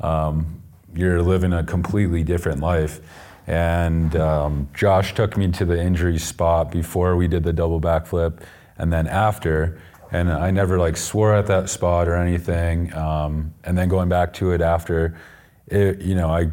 um, 0.00 0.62
you're 0.94 1.22
living 1.22 1.52
a 1.52 1.62
completely 1.62 2.24
different 2.24 2.60
life. 2.60 3.00
And 3.46 4.16
um, 4.16 4.68
Josh 4.72 5.14
took 5.14 5.36
me 5.36 5.50
to 5.52 5.66
the 5.66 5.78
injury 5.80 6.18
spot 6.18 6.70
before 6.70 7.16
we 7.16 7.28
did 7.28 7.44
the 7.44 7.52
double 7.52 7.80
backflip, 7.80 8.40
and 8.78 8.92
then 8.92 9.06
after. 9.06 9.78
And 10.14 10.32
I 10.32 10.52
never 10.52 10.78
like 10.78 10.96
swore 10.96 11.34
at 11.34 11.48
that 11.48 11.68
spot 11.68 12.06
or 12.06 12.14
anything. 12.14 12.94
Um, 12.94 13.52
and 13.64 13.76
then 13.76 13.88
going 13.88 14.08
back 14.08 14.32
to 14.34 14.52
it 14.52 14.60
after, 14.60 15.18
it, 15.66 16.02
you 16.02 16.14
know, 16.14 16.28
I 16.28 16.52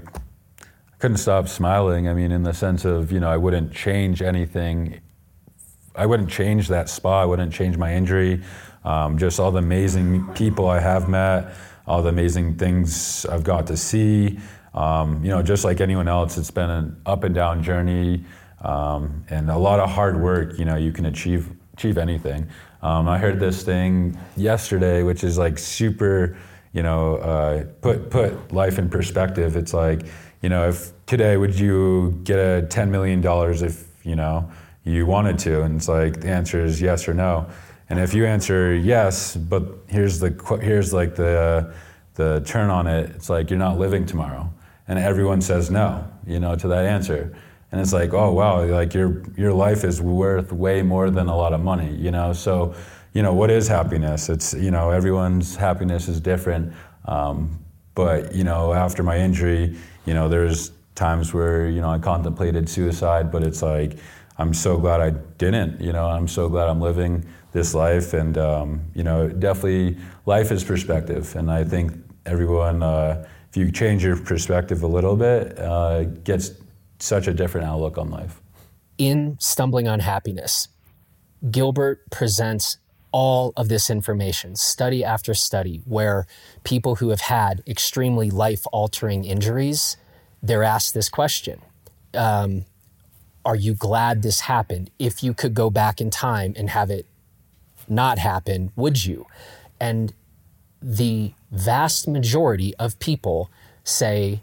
couldn't 0.97 1.17
stop 1.17 1.47
smiling. 1.47 2.09
I 2.09 2.15
mean, 2.15 2.31
in 2.31 2.41
the 2.41 2.53
sense 2.53 2.85
of, 2.85 3.11
you 3.11 3.19
know, 3.19 3.29
I 3.29 3.37
wouldn't 3.37 3.71
change 3.71 4.23
anything. 4.23 4.99
I 5.95 6.07
wouldn't 6.07 6.31
change 6.31 6.69
that 6.69 6.89
spot. 6.89 7.21
I 7.21 7.25
wouldn't 7.27 7.53
change 7.53 7.77
my 7.77 7.93
injury. 7.93 8.41
Um, 8.83 9.19
just 9.19 9.39
all 9.39 9.51
the 9.51 9.59
amazing 9.59 10.33
people 10.33 10.67
I 10.67 10.79
have 10.79 11.07
met, 11.07 11.53
all 11.85 12.01
the 12.01 12.09
amazing 12.09 12.55
things 12.55 13.27
I've 13.27 13.43
got 13.43 13.67
to 13.67 13.77
see. 13.77 14.39
Um, 14.73 15.23
you 15.23 15.29
know, 15.29 15.43
just 15.43 15.63
like 15.63 15.81
anyone 15.81 16.07
else, 16.07 16.35
it's 16.39 16.49
been 16.49 16.71
an 16.71 16.99
up 17.05 17.23
and 17.23 17.35
down 17.35 17.61
journey 17.61 18.25
um, 18.61 19.23
and 19.29 19.51
a 19.51 19.57
lot 19.57 19.79
of 19.79 19.91
hard 19.91 20.19
work. 20.19 20.57
You 20.57 20.65
know, 20.65 20.77
you 20.77 20.91
can 20.91 21.05
achieve 21.05 21.51
achieve 21.73 21.99
anything. 21.99 22.47
Um, 22.81 23.07
I 23.07 23.17
heard 23.17 23.39
this 23.39 23.63
thing 23.63 24.17
yesterday, 24.35 25.03
which 25.03 25.23
is 25.23 25.37
like 25.37 25.59
super, 25.59 26.35
you 26.73 26.81
know, 26.81 27.17
uh, 27.17 27.65
put 27.81 28.09
put 28.09 28.51
life 28.51 28.79
in 28.79 28.89
perspective. 28.89 29.55
It's 29.55 29.73
like, 29.73 30.05
you 30.41 30.49
know, 30.49 30.67
if 30.67 30.91
today 31.05 31.37
would 31.37 31.57
you 31.57 32.19
get 32.23 32.39
a 32.39 32.63
ten 32.63 32.89
million 32.89 33.21
dollars 33.21 33.61
if 33.61 33.87
you 34.03 34.15
know 34.15 34.49
you 34.83 35.05
wanted 35.05 35.37
to, 35.39 35.61
and 35.61 35.77
it's 35.77 35.87
like 35.87 36.21
the 36.21 36.29
answer 36.29 36.63
is 36.63 36.81
yes 36.81 37.07
or 37.07 37.13
no. 37.13 37.47
And 37.89 37.99
if 37.99 38.13
you 38.13 38.25
answer 38.25 38.73
yes, 38.73 39.35
but 39.35 39.63
here's 39.87 40.19
the 40.19 40.31
here's 40.61 40.91
like 40.91 41.15
the 41.15 41.73
the 42.15 42.41
turn 42.45 42.71
on 42.71 42.87
it. 42.87 43.11
It's 43.11 43.29
like 43.29 43.51
you're 43.51 43.59
not 43.59 43.77
living 43.77 44.07
tomorrow, 44.07 44.51
and 44.87 44.97
everyone 44.97 45.41
says 45.41 45.69
no, 45.69 46.03
you 46.25 46.39
know, 46.39 46.55
to 46.55 46.67
that 46.69 46.85
answer 46.85 47.35
and 47.71 47.81
it's 47.81 47.93
like 47.93 48.13
oh 48.13 48.31
wow 48.31 48.63
like 48.65 48.93
your 48.93 49.23
your 49.37 49.53
life 49.53 49.83
is 49.83 50.01
worth 50.01 50.51
way 50.51 50.81
more 50.81 51.09
than 51.09 51.27
a 51.27 51.35
lot 51.35 51.53
of 51.53 51.61
money 51.61 51.95
you 51.95 52.11
know? 52.11 52.33
So 52.33 52.73
you 53.13 53.21
know 53.21 53.33
what 53.33 53.51
is 53.51 53.67
happiness? 53.67 54.29
It's 54.29 54.53
you 54.53 54.71
know 54.71 54.91
everyone's 54.91 55.55
happiness 55.55 56.07
is 56.07 56.19
different. 56.21 56.73
Um, 57.05 57.59
but 57.95 58.33
you 58.33 58.43
know 58.43 58.73
after 58.73 59.03
my 59.03 59.17
injury 59.17 59.75
you 60.05 60.13
know 60.13 60.29
there's 60.29 60.71
times 60.95 61.33
where 61.33 61.67
you 61.67 61.81
know 61.81 61.89
i 61.89 61.97
contemplated 61.97 62.69
suicide 62.69 63.31
but 63.31 63.43
it's 63.43 63.61
like 63.61 63.97
i'm 64.37 64.53
so 64.53 64.77
glad 64.77 65.01
i 65.01 65.09
didn't 65.37 65.81
you 65.81 65.91
know? 65.91 66.05
I'm 66.05 66.27
so 66.27 66.47
glad 66.47 66.69
i'm 66.69 66.79
living 66.81 67.25
this 67.51 67.73
life. 67.73 68.13
And 68.13 68.37
um, 68.37 68.81
you 68.95 69.03
know 69.03 69.27
definitely 69.27 69.97
life 70.25 70.51
is 70.51 70.63
perspective. 70.63 71.35
And 71.35 71.51
i 71.51 71.63
think 71.63 71.91
everyone 72.25 72.83
uh, 72.83 73.25
if 73.49 73.57
you 73.57 73.71
change 73.71 74.03
your 74.03 74.15
perspective 74.15 74.83
a 74.83 74.87
little 74.87 75.15
bit 75.15 75.57
uh, 75.59 76.03
gets 76.23 76.51
such 77.03 77.27
a 77.27 77.33
different 77.33 77.67
outlook 77.67 77.97
on 77.97 78.09
life. 78.09 78.41
In 78.97 79.37
Stumbling 79.39 79.87
on 79.87 79.99
Happiness, 79.99 80.67
Gilbert 81.49 82.09
presents 82.11 82.77
all 83.11 83.51
of 83.57 83.67
this 83.67 83.89
information, 83.89 84.55
study 84.55 85.03
after 85.03 85.33
study, 85.33 85.81
where 85.85 86.25
people 86.63 86.95
who 86.95 87.09
have 87.09 87.21
had 87.21 87.61
extremely 87.67 88.29
life 88.29 88.65
altering 88.71 89.25
injuries, 89.25 89.97
they're 90.41 90.63
asked 90.63 90.93
this 90.93 91.09
question 91.09 91.61
um, 92.13 92.65
Are 93.43 93.55
you 93.55 93.73
glad 93.73 94.21
this 94.21 94.41
happened? 94.41 94.91
If 94.97 95.23
you 95.23 95.33
could 95.33 95.53
go 95.53 95.69
back 95.69 95.99
in 95.99 96.09
time 96.09 96.53
and 96.55 96.69
have 96.69 96.89
it 96.89 97.05
not 97.87 98.17
happen, 98.17 98.71
would 98.75 99.03
you? 99.03 99.25
And 99.79 100.13
the 100.81 101.33
vast 101.51 102.07
majority 102.07 102.73
of 102.75 102.97
people 102.99 103.51
say, 103.83 104.41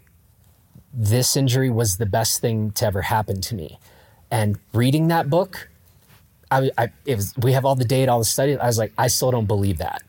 this 0.93 1.35
injury 1.35 1.69
was 1.69 1.97
the 1.97 2.05
best 2.05 2.41
thing 2.41 2.71
to 2.71 2.85
ever 2.85 3.03
happen 3.03 3.41
to 3.41 3.55
me. 3.55 3.79
And 4.31 4.59
reading 4.73 5.07
that 5.07 5.29
book, 5.29 5.69
I, 6.51 6.71
I 6.77 6.91
was, 7.07 7.33
we 7.37 7.53
have 7.53 7.65
all 7.65 7.75
the 7.75 7.85
data, 7.85 8.11
all 8.11 8.19
the 8.19 8.25
studies. 8.25 8.57
I 8.57 8.65
was 8.65 8.77
like, 8.77 8.93
I 8.97 9.07
still 9.07 9.31
don't 9.31 9.45
believe 9.45 9.77
that. 9.77 10.01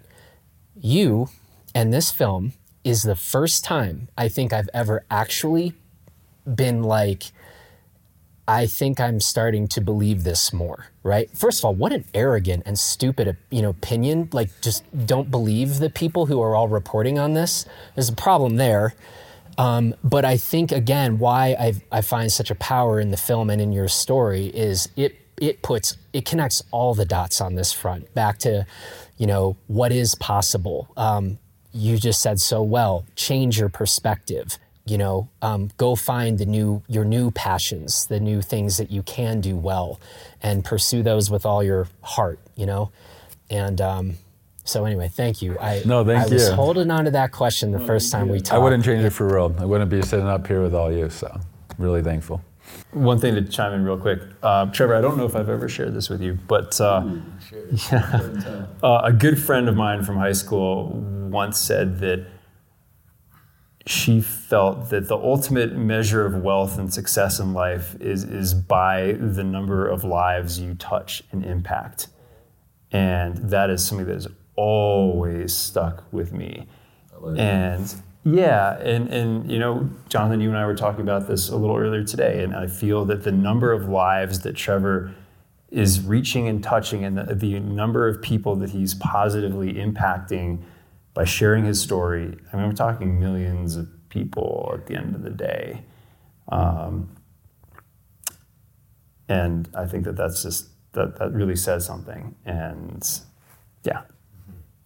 You 0.81 1.28
and 1.74 1.93
this 1.93 2.11
film 2.11 2.55
is 2.83 3.03
the 3.03 3.16
first 3.16 3.64
time 3.64 4.09
I 4.16 4.28
think 4.28 4.53
I've 4.53 4.70
ever 4.72 5.05
actually 5.11 5.74
been 6.47 6.83
like, 6.83 7.24
I 8.49 8.66
think 8.66 8.99
I'm 8.99 9.20
starting 9.20 9.68
to 9.68 9.81
believe 9.81 10.24
this 10.24 10.53
more, 10.53 10.87
right? 11.03 11.31
First 11.37 11.61
of 11.61 11.66
all, 11.66 11.74
what 11.74 11.93
an 11.93 12.05
arrogant 12.14 12.64
and 12.66 12.78
stupid, 12.78 13.37
you 13.51 13.62
know, 13.62 13.70
opinion. 13.70 14.28
Like, 14.33 14.51
just 14.61 14.83
don't 15.07 15.31
believe 15.31 15.78
the 15.78 15.91
people 15.91 16.26
who 16.26 16.43
are 16.43 16.57
all 16.57 16.66
reporting 16.66 17.18
on 17.18 17.35
this. 17.35 17.64
There's 17.95 18.09
a 18.09 18.14
problem 18.14 18.57
there. 18.57 18.95
Um, 19.61 19.94
but 20.02 20.24
I 20.24 20.38
think 20.38 20.72
again, 20.72 21.18
why 21.18 21.48
I, 21.48 21.74
I 21.92 22.00
find 22.00 22.32
such 22.32 22.50
a 22.50 22.54
power 22.54 22.98
in 22.98 23.11
the 23.11 23.18
film 23.18 23.50
and 23.50 23.61
in 23.61 23.72
your 23.72 23.88
story 23.88 24.46
is 24.46 24.88
it 24.96 25.16
it 25.38 25.61
puts 25.61 25.98
it 26.14 26.24
connects 26.24 26.62
all 26.70 26.94
the 26.94 27.04
dots 27.04 27.42
on 27.42 27.56
this 27.56 27.70
front 27.70 28.12
back 28.14 28.38
to, 28.38 28.64
you 29.18 29.26
know, 29.26 29.58
what 29.66 29.92
is 29.92 30.14
possible. 30.14 30.88
Um, 30.96 31.38
you 31.72 31.98
just 31.98 32.22
said 32.22 32.40
so 32.40 32.62
well. 32.62 33.04
Change 33.16 33.58
your 33.58 33.68
perspective. 33.68 34.58
You 34.86 34.96
know, 34.96 35.28
um, 35.42 35.70
go 35.76 35.94
find 35.94 36.38
the 36.38 36.46
new 36.46 36.82
your 36.88 37.04
new 37.04 37.30
passions, 37.30 38.06
the 38.06 38.18
new 38.18 38.40
things 38.40 38.78
that 38.78 38.90
you 38.90 39.02
can 39.02 39.42
do 39.42 39.56
well, 39.56 40.00
and 40.42 40.64
pursue 40.64 41.02
those 41.02 41.30
with 41.30 41.44
all 41.44 41.62
your 41.62 41.86
heart. 42.00 42.38
You 42.56 42.64
know, 42.64 42.92
and 43.50 43.78
um, 43.82 44.14
so 44.70 44.84
anyway, 44.84 45.08
thank 45.08 45.42
you. 45.42 45.58
I 45.58 45.82
no, 45.84 46.04
thank 46.04 46.22
I 46.22 46.26
you. 46.26 46.34
was 46.34 46.48
holding 46.50 46.90
on 46.90 47.04
to 47.04 47.10
that 47.10 47.32
question 47.32 47.72
the 47.72 47.80
first 47.80 48.12
time 48.12 48.28
we 48.28 48.38
talked. 48.38 48.52
I 48.52 48.58
wouldn't 48.58 48.84
change 48.84 49.04
it 49.04 49.10
for 49.10 49.26
the 49.26 49.34
world. 49.34 49.56
I 49.58 49.64
wouldn't 49.64 49.90
be 49.90 50.00
sitting 50.02 50.28
up 50.28 50.46
here 50.46 50.62
with 50.62 50.74
all 50.74 50.92
you. 50.92 51.10
So 51.10 51.40
really 51.76 52.02
thankful. 52.02 52.40
One 52.92 53.18
thing 53.18 53.34
to 53.34 53.42
chime 53.42 53.72
in 53.72 53.84
real 53.84 53.98
quick, 53.98 54.20
uh, 54.42 54.66
Trevor. 54.66 54.94
I 54.94 55.00
don't 55.00 55.16
know 55.16 55.24
if 55.24 55.34
I've 55.34 55.48
ever 55.48 55.68
shared 55.68 55.92
this 55.92 56.08
with 56.08 56.22
you, 56.22 56.38
but 56.46 56.80
uh, 56.80 57.04
yeah, 57.90 58.66
uh, 58.82 59.00
a 59.04 59.12
good 59.12 59.42
friend 59.42 59.68
of 59.68 59.74
mine 59.74 60.04
from 60.04 60.16
high 60.16 60.32
school 60.32 60.88
once 60.88 61.58
said 61.58 61.98
that 62.00 62.26
she 63.86 64.20
felt 64.20 64.90
that 64.90 65.08
the 65.08 65.16
ultimate 65.16 65.76
measure 65.76 66.24
of 66.24 66.36
wealth 66.36 66.78
and 66.78 66.94
success 66.94 67.40
in 67.40 67.52
life 67.54 67.96
is 68.00 68.22
is 68.22 68.54
by 68.54 69.12
the 69.12 69.42
number 69.42 69.88
of 69.88 70.04
lives 70.04 70.60
you 70.60 70.74
touch 70.74 71.24
and 71.32 71.44
impact, 71.44 72.06
and 72.92 73.36
that 73.50 73.68
is 73.68 73.84
something 73.84 74.06
that 74.06 74.16
is 74.16 74.28
always 74.61 75.54
stuck 75.54 76.04
with 76.12 76.32
me. 76.34 76.66
And 77.38 77.94
yeah, 78.24 78.78
and 78.80 79.08
and 79.08 79.50
you 79.50 79.58
know, 79.58 79.88
Jonathan, 80.11 80.42
you 80.42 80.50
and 80.50 80.58
I 80.58 80.66
were 80.66 80.74
talking 80.74 81.00
about 81.00 81.26
this 81.26 81.48
a 81.48 81.56
little 81.56 81.76
earlier 81.76 82.04
today, 82.04 82.44
and 82.44 82.54
I 82.54 82.66
feel 82.66 83.06
that 83.06 83.24
the 83.24 83.32
number 83.32 83.72
of 83.72 83.88
lives 83.88 84.40
that 84.40 84.56
Trevor 84.56 85.14
is 85.70 86.02
reaching 86.02 86.46
and 86.46 86.62
touching, 86.62 87.04
and 87.04 87.16
the, 87.16 87.34
the 87.34 87.58
number 87.61 88.06
of 88.06 88.20
people 88.20 88.54
that 88.56 88.70
he's 88.70 88.94
positively 88.94 89.72
impacting 89.72 90.62
by 91.14 91.24
sharing 91.24 91.64
his 91.64 91.80
story. 91.80 92.36
I 92.52 92.56
mean, 92.56 92.66
we're 92.66 92.72
talking 92.72 93.18
millions 93.18 93.76
of 93.76 93.88
people 94.11 94.72
at 94.74 94.86
the 94.86 94.96
end 94.96 95.14
of 95.14 95.22
the 95.22 95.30
day, 95.30 95.82
um, 96.48 97.16
and 99.28 99.70
I 99.74 99.86
think 99.86 100.04
that 100.04 100.16
that's 100.16 100.42
just 100.42 100.68
that 100.92 101.18
that 101.18 101.32
really 101.32 101.56
says 101.56 101.86
something. 101.86 102.34
And 102.44 103.02
yeah. 103.84 104.02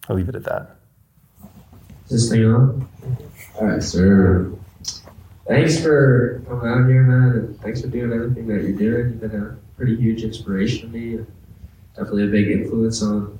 I'll 0.07 0.15
leave 0.15 0.29
it 0.29 0.35
at 0.35 0.43
that. 0.43 0.75
Is 2.05 2.11
this 2.11 2.29
thing 2.29 2.45
on? 2.45 2.87
All 3.55 3.67
right, 3.67 3.81
sir. 3.81 4.51
Thanks 5.47 5.81
for 5.81 6.43
coming 6.47 6.67
out 6.67 6.87
here, 6.89 7.03
man, 7.03 7.37
and 7.37 7.61
thanks 7.61 7.81
for 7.81 7.87
doing 7.87 8.11
everything 8.11 8.47
that 8.47 8.63
you're 8.63 8.77
doing. 8.77 9.11
You've 9.11 9.19
been 9.19 9.41
a 9.41 9.57
pretty 9.77 9.95
huge 9.95 10.23
inspiration 10.23 10.91
to 10.91 10.97
me. 10.97 11.25
Definitely 11.95 12.25
a 12.25 12.27
big 12.27 12.47
influence 12.49 13.01
on 13.01 13.39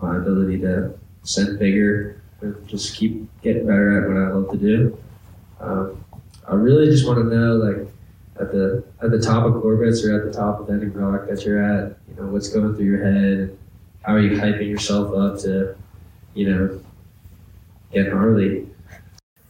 my 0.00 0.16
ability 0.16 0.58
to 0.60 0.98
send 1.22 1.58
bigger 1.58 2.20
and 2.40 2.66
just 2.68 2.96
keep 2.96 3.28
getting 3.42 3.66
better 3.66 4.02
at 4.02 4.08
what 4.08 4.16
I 4.16 4.28
love 4.34 4.50
to 4.50 4.56
do. 4.58 4.98
Um, 5.60 6.04
I 6.48 6.54
really 6.54 6.86
just 6.86 7.06
want 7.06 7.18
to 7.18 7.24
know, 7.24 7.54
like, 7.56 7.88
at 8.40 8.50
the 8.50 8.84
at 9.02 9.10
the 9.10 9.20
top 9.20 9.44
of 9.44 9.60
Corbet's 9.62 10.04
or 10.04 10.18
at 10.18 10.24
the 10.24 10.36
top 10.36 10.60
of 10.60 10.70
any 10.70 10.86
rock 10.86 11.28
that 11.28 11.44
you're 11.44 11.62
at, 11.62 11.96
you 12.08 12.14
know, 12.16 12.28
what's 12.28 12.48
going 12.48 12.74
through 12.74 12.86
your 12.86 13.04
head? 13.04 13.56
How 14.02 14.14
are 14.14 14.20
you 14.20 14.40
hyping 14.40 14.68
yourself 14.68 15.14
up 15.14 15.38
to 15.42 15.76
you 16.34 16.50
know, 16.50 16.80
get 17.92 18.08
early. 18.08 18.66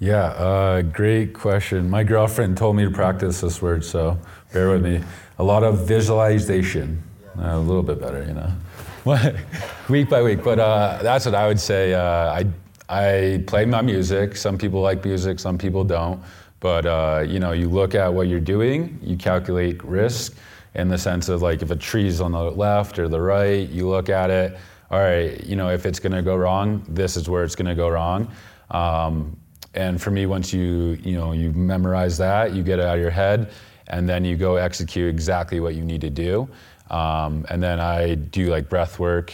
Yeah, 0.01 0.25
uh, 0.25 0.83
great 0.83 1.33
question. 1.33 1.89
My 1.89 2.03
girlfriend 2.03 2.57
told 2.57 2.75
me 2.77 2.85
to 2.85 2.91
practice 2.91 3.41
this 3.41 3.63
word, 3.63 3.85
so 3.85 4.19
bear 4.53 4.71
with 4.71 4.83
me. 4.83 5.03
A 5.39 5.45
lot 5.45 5.63
of 5.63 5.87
visualization, 5.87 7.01
uh, 7.39 7.53
a 7.53 7.59
little 7.59 7.85
bit 7.85 8.01
better, 8.01 8.25
you 8.25 8.35
know, 8.35 9.33
week 9.89 10.09
by 10.09 10.23
week. 10.23 10.43
But 10.43 10.59
uh, 10.59 10.99
that's 11.03 11.25
what 11.25 11.35
I 11.37 11.47
would 11.47 11.61
say. 11.61 11.95
Uh, 11.95 12.33
I 12.33 12.47
I 12.89 13.45
play 13.47 13.65
my 13.65 13.81
music. 13.81 14.37
Some 14.37 14.59
people 14.59 14.81
like 14.81 15.05
music, 15.05 15.39
some 15.39 15.57
people 15.57 15.85
don't. 15.85 16.21
But 16.59 16.85
uh, 16.85 17.25
you 17.27 17.39
know, 17.39 17.53
you 17.53 17.69
look 17.69 17.95
at 17.95 18.13
what 18.13 18.27
you're 18.27 18.41
doing, 18.41 18.99
you 19.03 19.17
calculate 19.17 19.83
risk 19.85 20.35
in 20.75 20.89
the 20.89 20.99
sense 20.99 21.29
of 21.29 21.43
like 21.43 21.63
if 21.63 21.71
a 21.71 21.77
tree's 21.77 22.21
on 22.21 22.33
the 22.33 22.51
left 22.51 22.99
or 22.99 23.09
the 23.09 23.21
right, 23.21 23.69
you 23.69 23.89
look 23.89 24.09
at 24.09 24.31
it 24.31 24.59
all 24.93 25.01
right, 25.01 25.43
you 25.45 25.57
know, 25.57 25.71
if 25.71 25.87
it's 25.87 25.99
going 25.99 26.13
to 26.13 26.23
go 26.23 26.37
wrong, 26.37 26.85
this 26.87 27.17
is 27.17 27.29
where 27.29 27.45
it's 27.45 27.55
going 27.55 27.67
to 27.67 27.75
go 27.75 27.89
wrong. 27.89 28.31
Um, 28.71 29.39
and 29.75 30.01
for 30.01 30.11
me, 30.11 30.27
once 30.27 30.53
you, 30.53 30.99
you 31.03 31.15
know, 31.17 31.33
you 31.33 31.51
memorize 31.53 32.19
that, 32.19 32.53
you 32.53 32.63
get 32.63 32.79
it 32.79 32.85
out 32.85 32.97
of 32.97 33.01
your 33.01 33.11
head, 33.11 33.51
and 33.87 34.07
then 34.07 34.23
you 34.23 34.37
go 34.37 34.57
execute 34.57 35.09
exactly 35.09 35.61
what 35.61 35.75
you 35.75 35.83
need 35.83 36.03
to 36.03 36.11
do. 36.11 36.47
Um, 36.91 37.47
and 37.49 37.63
then 37.63 37.81
I 37.81 38.17
do 38.17 38.51
like 38.51 38.69
breath 38.69 38.99
work. 38.99 39.33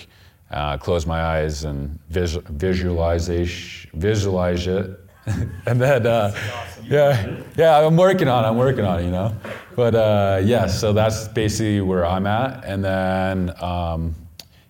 uh, 0.50 0.78
close 0.78 1.06
my 1.06 1.20
eyes 1.20 1.64
and 1.64 1.98
visual, 2.09 2.44
visualization, 2.50 3.90
visualize 3.94 4.66
it. 4.66 4.98
and 5.66 5.80
then, 5.80 6.06
uh, 6.06 6.34
yeah, 6.84 7.36
yeah, 7.56 7.78
I'm 7.78 7.96
working 7.96 8.28
on 8.28 8.44
it. 8.44 8.48
I'm 8.48 8.56
working 8.56 8.84
on 8.84 9.00
it, 9.00 9.04
you 9.04 9.11
know. 9.11 9.34
But 9.76 9.94
uh, 9.94 10.40
yeah, 10.42 10.66
so 10.66 10.92
that's 10.92 11.28
basically 11.28 11.82
where 11.82 12.06
I'm 12.06 12.26
at. 12.26 12.64
And 12.64 12.82
then, 12.82 13.62
um, 13.62 14.14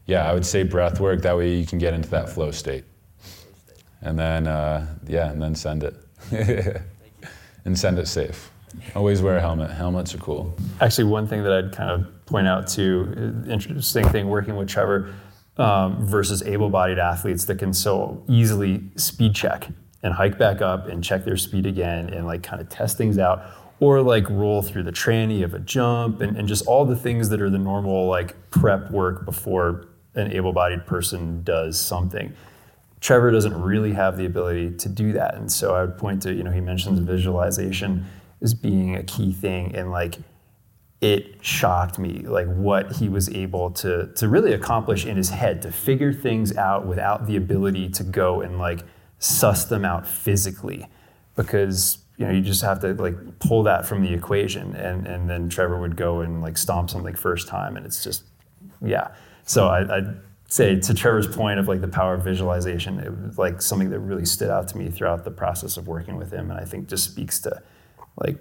yeah, 0.09 0.29
I 0.29 0.33
would 0.33 0.45
say 0.47 0.63
breath 0.63 0.99
work. 1.01 1.21
That 1.21 1.37
way 1.37 1.55
you 1.55 1.67
can 1.67 1.79
get 1.79 1.93
into 1.93 2.09
that 2.11 2.31
flow 2.31 2.51
state. 2.51 2.85
And 4.01 4.19
then, 4.19 4.47
uh, 4.47 4.87
yeah, 5.07 5.31
and 5.31 5.41
then 5.41 5.55
send 5.55 5.85
it. 5.85 5.95
and 7.65 7.79
send 7.79 7.99
it 7.99 8.09
safe. 8.09 8.51
Always 8.95 9.21
wear 9.21 9.37
a 9.37 9.41
helmet. 9.41 9.71
Helmets 9.71 10.15
are 10.15 10.19
cool. 10.19 10.57
Actually, 10.81 11.05
one 11.05 11.27
thing 11.27 11.43
that 11.43 11.53
I'd 11.53 11.73
kind 11.73 11.91
of 11.91 12.27
point 12.27 12.49
out 12.49 12.67
too, 12.67 13.45
interesting 13.49 14.09
thing 14.09 14.29
working 14.29 14.57
with 14.57 14.69
Trevor 14.69 15.15
um, 15.59 16.07
versus 16.07 16.43
able-bodied 16.43 16.99
athletes 16.99 17.45
that 17.45 17.59
can 17.59 17.75
so 17.75 18.23
easily 18.29 18.83
speed 18.97 19.35
check 19.35 19.69
and 20.03 20.15
hike 20.15 20.39
back 20.39 20.63
up 20.63 20.87
and 20.87 21.05
check 21.05 21.25
their 21.25 21.37
speed 21.37 21.67
again 21.67 22.09
and 22.11 22.27
like 22.27 22.43
kind 22.43 22.63
of 22.63 22.69
test 22.71 22.97
things 22.97 23.19
out 23.19 23.43
or 23.81 24.01
like 24.01 24.29
roll 24.31 24.63
through 24.63 24.85
the 24.85 24.93
tranny 24.93 25.45
of 25.45 25.55
a 25.55 25.59
jump 25.59 26.21
and, 26.21 26.37
and 26.37 26.49
just 26.49 26.67
all 26.67 26.85
the 26.85 26.97
things 26.97 27.29
that 27.29 27.43
are 27.43 27.51
the 27.51 27.59
normal 27.59 28.07
like 28.07 28.51
prep 28.51 28.91
work 28.91 29.25
before 29.25 29.87
an 30.15 30.33
able-bodied 30.33 30.87
person 30.87 31.43
does 31.43 31.81
something. 31.81 32.35
Trevor 33.01 33.31
doesn't 33.31 33.61
really 33.61 33.93
have 33.93 34.17
the 34.17 34.27
ability 34.27 34.73
to 34.73 34.89
do 34.89 35.13
that. 35.13 35.35
And 35.35 35.51
so 35.51 35.75
i 35.75 35.83
would 35.83 35.97
point 35.97 36.23
to 36.23 36.33
you 36.33 36.43
know 36.43 36.51
he 36.51 36.61
mentions 36.61 36.99
visualization 36.99 38.05
as 38.43 38.55
being 38.55 38.97
a 38.97 39.03
key 39.03 39.33
thing. 39.33 39.75
And 39.75 39.91
like 39.91 40.17
it 41.01 41.45
shocked 41.45 41.99
me 41.99 42.23
like 42.27 42.49
what 42.49 42.97
he 42.97 43.09
was 43.09 43.29
able 43.29 43.71
to 43.71 44.09
to 44.17 44.29
really 44.29 44.53
accomplish 44.53 45.07
in 45.07 45.17
his 45.17 45.31
head 45.31 45.63
to 45.63 45.71
figure 45.71 46.13
things 46.13 46.57
out 46.57 46.87
without 46.87 47.27
the 47.27 47.37
ability 47.37 47.89
to 47.91 48.03
go 48.03 48.41
and 48.41 48.59
like 48.59 48.81
suss 49.21 49.65
them 49.65 49.85
out 49.85 50.07
physically. 50.07 50.87
Because 51.37 51.99
you 52.17 52.27
know 52.27 52.33
you 52.33 52.41
just 52.41 52.63
have 52.63 52.81
to 52.81 52.95
like 52.95 53.39
pull 53.39 53.63
that 53.63 53.87
from 53.87 54.03
the 54.03 54.13
equation. 54.13 54.75
And 54.75 55.07
and 55.07 55.31
then 55.31 55.49
Trevor 55.49 55.79
would 55.79 55.95
go 55.95 56.21
and 56.21 56.43
like 56.43 56.59
stomp 56.59 56.91
something 56.91 57.15
first 57.15 57.47
time. 57.47 57.77
And 57.77 57.87
it's 57.87 58.03
just 58.03 58.25
yeah 58.83 59.13
so 59.49 59.67
I, 59.67 59.97
I'd 59.97 60.21
say 60.49 60.79
to 60.79 60.95
Trevor's 60.95 61.27
point 61.27 61.59
of 61.59 61.69
like 61.69 61.81
the 61.81 61.89
power 61.89 62.15
of 62.15 62.25
visualization 62.25 63.01
it 63.01 63.11
was 63.11 63.39
like 63.39 63.61
something 63.61 63.91
that 63.91 63.99
really 64.01 64.25
stood 64.25 64.51
out 64.51 64.69
to 64.69 64.79
me 64.79 64.91
throughout 64.91 65.25
the 65.25 65.31
process 65.31 65.77
of 65.77 65.89
working 65.89 66.17
with 66.17 66.33
him 66.33 66.51
and 66.51 66.59
I 66.59 66.65
think 66.65 66.89
just 66.89 67.05
speaks 67.05 67.41
to 67.41 67.63
like 68.17 68.39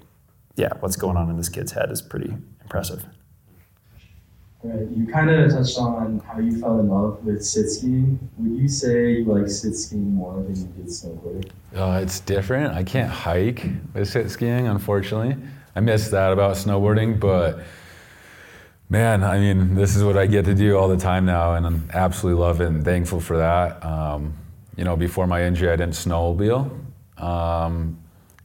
yeah, 0.57 0.73
what's 0.79 0.95
going 0.95 1.15
on 1.15 1.29
in 1.29 1.37
this 1.37 1.49
kid's 1.49 1.71
head 1.71 1.91
is 1.91 2.01
pretty 2.01 2.35
impressive. 2.61 3.05
Right. 4.63 4.87
You 4.89 5.05
kind 5.05 5.29
of 5.29 5.51
touched 5.51 5.77
on 5.77 6.19
how 6.27 6.39
you 6.39 6.59
fell 6.59 6.79
in 6.79 6.89
love 6.89 7.23
with 7.23 7.45
sit 7.45 7.69
skiing. 7.69 8.19
Would 8.39 8.59
you 8.59 8.67
say 8.67 9.19
you 9.19 9.25
like 9.25 9.47
sit 9.47 9.75
skiing 9.75 10.15
more 10.15 10.41
than 10.41 10.55
you 10.55 10.65
did 10.75 10.87
snowboarding? 10.87 11.49
Uh, 11.75 11.99
it's 12.01 12.19
different. 12.21 12.73
I 12.73 12.83
can't 12.83 13.09
hike 13.09 13.67
with 13.93 14.09
sit 14.09 14.31
skiing, 14.31 14.67
unfortunately. 14.67 15.37
I 15.75 15.79
miss 15.79 16.09
that 16.09 16.33
about 16.33 16.55
snowboarding, 16.55 17.19
but 17.19 17.59
man, 18.89 19.23
I 19.23 19.39
mean, 19.39 19.75
this 19.75 19.95
is 19.95 20.03
what 20.03 20.17
I 20.17 20.25
get 20.25 20.45
to 20.45 20.55
do 20.55 20.77
all 20.77 20.87
the 20.87 20.97
time 20.97 21.25
now, 21.25 21.55
and 21.55 21.65
I'm 21.65 21.89
absolutely 21.93 22.41
loving 22.41 22.67
and 22.67 22.85
thankful 22.85 23.19
for 23.19 23.37
that. 23.37 23.83
Um, 23.83 24.33
you 24.75 24.83
know, 24.83 24.95
before 24.95 25.27
my 25.27 25.43
injury, 25.43 25.69
I 25.69 25.75
didn't 25.75 25.93
snowmobile. 25.93 26.69
Um, 27.21 27.99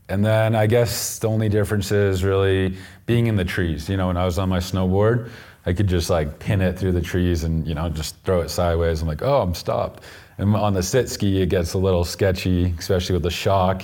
and 0.09 0.25
then 0.25 0.55
I 0.55 0.67
guess 0.67 1.19
the 1.19 1.29
only 1.29 1.49
difference 1.49 1.93
is 1.93 2.25
really 2.25 2.77
being 3.07 3.27
in 3.29 3.37
the 3.37 3.45
trees. 3.45 3.89
You 3.89 3.97
know, 3.97 4.09
when 4.09 4.17
I 4.17 4.25
was 4.25 4.39
on 4.39 4.49
my 4.49 4.59
snowboard, 4.59 5.31
I 5.65 5.73
could 5.73 5.87
just 5.87 6.11
like 6.11 6.39
pin 6.39 6.61
it 6.61 6.79
through 6.79 6.93
the 6.93 7.01
trees 7.01 7.45
and, 7.45 7.67
you 7.67 7.75
know, 7.75 7.89
just 7.89 8.17
throw 8.25 8.41
it 8.41 8.49
sideways. 8.49 9.01
I'm 9.01 9.09
like, 9.09 9.23
oh, 9.23 9.43
I'm 9.43 9.55
stopped. 9.55 10.03
And 10.39 10.57
on 10.57 10.75
the 10.75 10.83
sit 10.83 11.09
ski, 11.09 11.41
it 11.41 11.51
gets 11.51 11.75
a 11.75 11.79
little 11.79 12.05
sketchy, 12.05 12.75
especially 12.79 13.15
with 13.15 13.23
the 13.23 13.31
shock. 13.31 13.83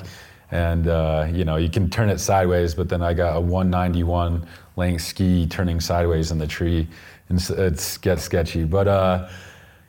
And, 0.51 0.89
uh, 0.89 1.29
you 1.31 1.45
know, 1.45 1.57
you 1.57 1.69
can 1.69 1.91
turn 1.91 2.09
it 2.09 2.19
sideways, 2.19 2.75
but 2.75 2.89
then 2.89 3.03
I 3.03 3.13
got 3.13 3.37
a 3.37 3.41
191 3.41 4.47
length 4.77 5.03
ski 5.03 5.47
turning 5.47 5.81
sideways 5.81 6.31
in 6.31 6.39
the 6.39 6.47
tree. 6.47 6.89
And 7.29 7.39
it 7.51 7.99
gets 8.01 8.23
sketchy. 8.23 8.65
But 8.65 8.89
uh, 8.89 9.29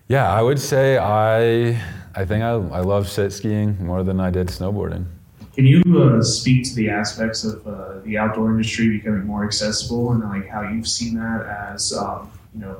yeah, 0.09 0.29
I 0.29 0.41
would 0.41 0.59
say 0.59 0.97
I, 0.97 1.81
I 2.15 2.25
think 2.25 2.43
I, 2.43 2.49
I 2.49 2.81
love 2.81 3.07
sit 3.07 3.31
skiing 3.31 3.83
more 3.85 4.03
than 4.03 4.19
I 4.19 4.29
did 4.29 4.47
snowboarding. 4.47 5.05
Can 5.53 5.65
you 5.65 5.81
uh, 6.01 6.21
speak 6.21 6.63
to 6.69 6.75
the 6.75 6.89
aspects 6.89 7.43
of 7.43 7.65
uh, 7.67 7.99
the 8.03 8.17
outdoor 8.17 8.51
industry 8.51 8.89
becoming 8.89 9.25
more 9.25 9.43
accessible 9.45 10.11
and 10.11 10.23
like 10.23 10.47
how 10.47 10.61
you've 10.61 10.87
seen 10.87 11.15
that 11.15 11.45
as 11.73 11.93
um, 11.93 12.31
you 12.53 12.61
know 12.61 12.77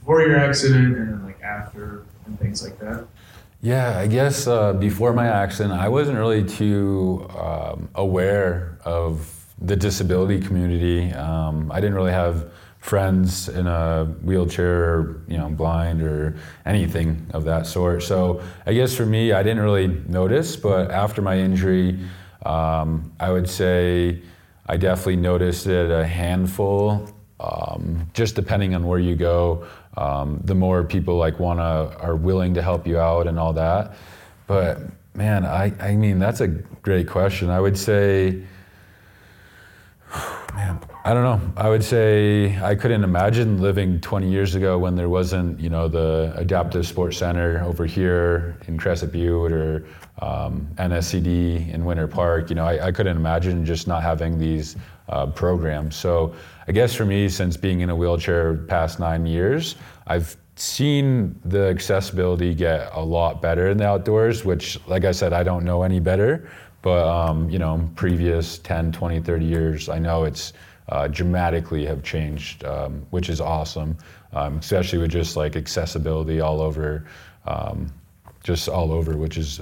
before 0.00 0.22
your 0.22 0.36
accident 0.36 0.96
and 0.96 1.08
then 1.08 1.24
like 1.24 1.40
after 1.42 2.04
and 2.26 2.38
things 2.38 2.62
like 2.62 2.78
that? 2.78 3.06
Yeah, 3.62 3.96
I 3.96 4.08
guess 4.08 4.46
uh, 4.46 4.72
before 4.72 5.12
my 5.12 5.28
accident, 5.28 5.74
I 5.74 5.88
wasn't 5.88 6.18
really 6.18 6.44
too 6.44 7.28
um, 7.38 7.88
aware 7.94 8.78
of 8.84 9.32
the 9.60 9.76
disability 9.76 10.40
community. 10.40 11.12
Um, 11.12 11.70
I 11.70 11.80
didn't 11.80 11.94
really 11.94 12.12
have 12.12 12.50
friends 12.80 13.48
in 13.48 13.68
a 13.68 14.04
wheelchair 14.22 14.94
or 14.94 15.22
you 15.28 15.38
know 15.38 15.48
blind 15.48 16.02
or 16.02 16.34
anything 16.66 17.24
of 17.32 17.44
that 17.44 17.64
sort 17.64 18.02
so 18.02 18.42
i 18.66 18.72
guess 18.72 18.92
for 18.92 19.06
me 19.06 19.30
i 19.30 19.40
didn't 19.40 19.62
really 19.62 19.86
notice 20.08 20.56
but 20.56 20.90
after 20.90 21.22
my 21.22 21.38
injury 21.38 21.96
um, 22.44 23.12
I 23.20 23.30
would 23.30 23.48
say 23.48 24.20
I 24.66 24.76
definitely 24.76 25.16
noticed 25.16 25.66
it 25.66 25.90
a 25.90 26.06
handful. 26.06 27.08
Um, 27.40 28.08
just 28.14 28.36
depending 28.36 28.74
on 28.74 28.86
where 28.86 28.98
you 28.98 29.16
go, 29.16 29.66
um, 29.96 30.40
the 30.44 30.54
more 30.54 30.84
people 30.84 31.16
like 31.16 31.38
wanna 31.38 31.94
are 32.00 32.16
willing 32.16 32.54
to 32.54 32.62
help 32.62 32.86
you 32.86 32.98
out 32.98 33.26
and 33.26 33.38
all 33.38 33.52
that. 33.52 33.94
But 34.46 34.80
man, 35.14 35.44
I 35.44 35.72
I 35.80 35.96
mean 35.96 36.18
that's 36.18 36.40
a 36.40 36.48
great 36.48 37.08
question. 37.08 37.50
I 37.50 37.60
would 37.60 37.78
say, 37.78 38.42
man, 40.54 40.80
I 41.04 41.14
don't 41.14 41.24
know. 41.24 41.52
I 41.60 41.68
would 41.68 41.82
say 41.82 42.56
I 42.62 42.76
couldn't 42.76 43.02
imagine 43.02 43.60
living 43.60 44.00
20 44.00 44.30
years 44.30 44.54
ago 44.54 44.78
when 44.78 44.94
there 44.94 45.08
wasn't, 45.08 45.58
you 45.58 45.68
know, 45.68 45.88
the 45.88 46.32
Adaptive 46.36 46.86
Sports 46.86 47.16
Center 47.16 47.60
over 47.64 47.86
here 47.86 48.56
in 48.68 48.78
Crested 48.78 49.10
Butte 49.10 49.50
or 49.50 49.84
um, 50.20 50.68
NSCD 50.76 51.74
in 51.74 51.84
Winter 51.84 52.06
Park. 52.06 52.50
You 52.50 52.54
know, 52.54 52.64
I, 52.64 52.86
I, 52.86 52.92
couldn't 52.92 53.16
imagine 53.16 53.66
just 53.66 53.88
not 53.88 54.04
having 54.04 54.38
these 54.38 54.76
uh, 55.08 55.26
programs. 55.26 55.96
So 55.96 56.36
I 56.68 56.72
guess 56.72 56.94
for 56.94 57.04
me, 57.04 57.28
since 57.28 57.56
being 57.56 57.80
in 57.80 57.90
a 57.90 57.96
wheelchair 57.96 58.58
past 58.58 59.00
nine 59.00 59.26
years, 59.26 59.74
I've 60.06 60.36
seen 60.54 61.40
the 61.44 61.66
accessibility 61.66 62.54
get 62.54 62.88
a 62.92 63.02
lot 63.04 63.42
better 63.42 63.70
in 63.70 63.78
the 63.78 63.88
outdoors, 63.88 64.44
which, 64.44 64.78
like 64.86 65.04
I 65.04 65.10
said, 65.10 65.32
I 65.32 65.42
don't 65.42 65.64
know 65.64 65.82
any 65.82 65.98
better. 65.98 66.48
But, 66.80 67.08
um, 67.08 67.50
you 67.50 67.58
know, 67.58 67.90
previous 67.96 68.58
10, 68.58 68.92
20, 68.92 69.20
30 69.20 69.44
years, 69.44 69.88
I 69.88 69.98
know 69.98 70.24
it's 70.24 70.52
uh, 70.88 71.08
dramatically 71.08 71.86
have 71.86 72.02
changed, 72.02 72.64
um, 72.64 73.06
which 73.10 73.28
is 73.28 73.40
awesome, 73.40 73.96
um, 74.32 74.58
especially 74.58 74.98
with 74.98 75.10
just 75.10 75.36
like 75.36 75.56
accessibility 75.56 76.40
all 76.40 76.60
over, 76.60 77.06
um, 77.46 77.92
just 78.42 78.68
all 78.68 78.92
over, 78.92 79.16
which 79.16 79.38
is 79.38 79.60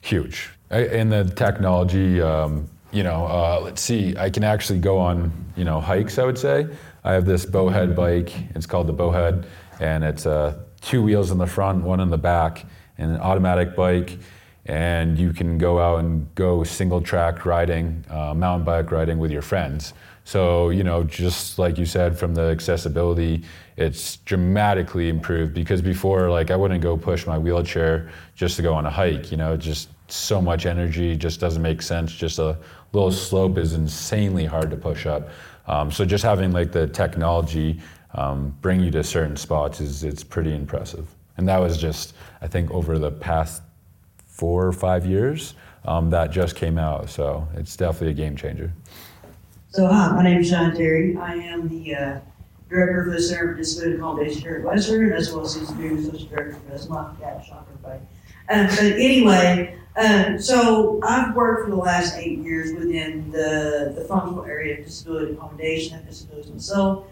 huge. 0.00 0.50
And 0.70 1.12
the 1.12 1.24
technology, 1.24 2.20
um, 2.20 2.68
you 2.92 3.02
know, 3.02 3.26
uh, 3.26 3.60
let's 3.62 3.82
see, 3.82 4.16
I 4.16 4.30
can 4.30 4.44
actually 4.44 4.78
go 4.78 4.98
on, 4.98 5.32
you 5.56 5.64
know, 5.64 5.80
hikes, 5.80 6.18
I 6.18 6.24
would 6.24 6.38
say. 6.38 6.66
I 7.04 7.12
have 7.12 7.26
this 7.26 7.44
bowhead 7.44 7.94
bike, 7.94 8.32
it's 8.54 8.66
called 8.66 8.86
the 8.86 8.92
bowhead, 8.92 9.46
and 9.80 10.02
it's 10.04 10.26
uh, 10.26 10.58
two 10.80 11.02
wheels 11.02 11.30
in 11.30 11.38
the 11.38 11.46
front, 11.46 11.84
one 11.84 12.00
in 12.00 12.10
the 12.10 12.18
back, 12.18 12.64
and 12.98 13.12
an 13.12 13.20
automatic 13.20 13.76
bike 13.76 14.18
and 14.66 15.18
you 15.18 15.32
can 15.32 15.58
go 15.58 15.78
out 15.78 16.00
and 16.00 16.32
go 16.34 16.64
single 16.64 17.00
track 17.00 17.44
riding, 17.44 18.04
uh, 18.08 18.32
mountain 18.32 18.64
bike 18.64 18.90
riding 18.90 19.18
with 19.18 19.30
your 19.30 19.42
friends. 19.42 19.92
So, 20.24 20.70
you 20.70 20.84
know, 20.84 21.04
just 21.04 21.58
like 21.58 21.76
you 21.76 21.84
said, 21.84 22.18
from 22.18 22.34
the 22.34 22.44
accessibility, 22.44 23.44
it's 23.76 24.16
dramatically 24.16 25.10
improved 25.10 25.52
because 25.52 25.82
before, 25.82 26.30
like, 26.30 26.50
I 26.50 26.56
wouldn't 26.56 26.82
go 26.82 26.96
push 26.96 27.26
my 27.26 27.36
wheelchair 27.36 28.10
just 28.34 28.56
to 28.56 28.62
go 28.62 28.72
on 28.72 28.86
a 28.86 28.90
hike, 28.90 29.30
you 29.30 29.36
know, 29.36 29.56
just 29.56 29.90
so 30.08 30.40
much 30.40 30.64
energy 30.66 31.16
just 31.16 31.40
doesn't 31.40 31.62
make 31.62 31.82
sense. 31.82 32.12
Just 32.12 32.38
a 32.38 32.56
little 32.92 33.12
slope 33.12 33.58
is 33.58 33.74
insanely 33.74 34.46
hard 34.46 34.70
to 34.70 34.76
push 34.76 35.06
up. 35.06 35.28
Um, 35.66 35.90
so 35.90 36.04
just 36.04 36.24
having 36.24 36.52
like 36.52 36.72
the 36.72 36.86
technology 36.86 37.80
um, 38.14 38.56
bring 38.60 38.80
you 38.80 38.90
to 38.92 39.02
certain 39.02 39.36
spots 39.36 39.80
is 39.80 40.04
it's 40.04 40.24
pretty 40.24 40.54
impressive. 40.54 41.06
And 41.36 41.48
that 41.48 41.58
was 41.58 41.76
just, 41.78 42.14
I 42.40 42.46
think, 42.46 42.70
over 42.70 42.98
the 42.98 43.10
past 43.10 43.62
four 44.26 44.66
or 44.66 44.72
five 44.72 45.04
years 45.04 45.54
um, 45.84 46.10
that 46.10 46.30
just 46.30 46.56
came 46.56 46.78
out. 46.78 47.10
So 47.10 47.46
it's 47.54 47.76
definitely 47.76 48.10
a 48.10 48.14
game 48.14 48.36
changer. 48.36 48.72
So, 49.74 49.88
hi, 49.88 50.12
my 50.12 50.22
name 50.22 50.40
is 50.40 50.50
John 50.50 50.72
Terry. 50.72 51.16
I 51.16 51.34
am 51.34 51.66
the 51.66 51.96
uh, 51.96 52.20
director 52.68 53.06
for 53.06 53.10
the 53.10 53.20
Center 53.20 53.48
for 53.48 53.54
Disability 53.54 53.96
Accommodation 53.96 54.42
here 54.42 54.58
at 54.58 54.62
Western, 54.62 55.10
as 55.10 55.32
well 55.32 55.44
as 55.44 55.54
the 55.56 55.74
new 55.74 55.98
associate 55.98 56.30
director 56.30 56.54
for 56.54 56.70
this 56.70 56.88
month. 56.88 57.18
Yeah, 57.20 57.42
shocker, 57.42 57.72
everybody. 57.72 58.00
Um, 58.50 58.66
but 58.68 59.00
anyway, 59.00 59.76
um, 59.96 60.38
so 60.38 61.00
I've 61.02 61.34
worked 61.34 61.64
for 61.64 61.70
the 61.70 61.76
last 61.76 62.14
eight 62.16 62.38
years 62.38 62.72
within 62.72 63.32
the, 63.32 63.94
the 63.96 64.04
functional 64.04 64.44
area 64.44 64.78
of 64.78 64.84
disability 64.84 65.32
accommodation 65.32 65.98
and 65.98 66.06
disabilities 66.06 66.52
myself. 66.52 67.08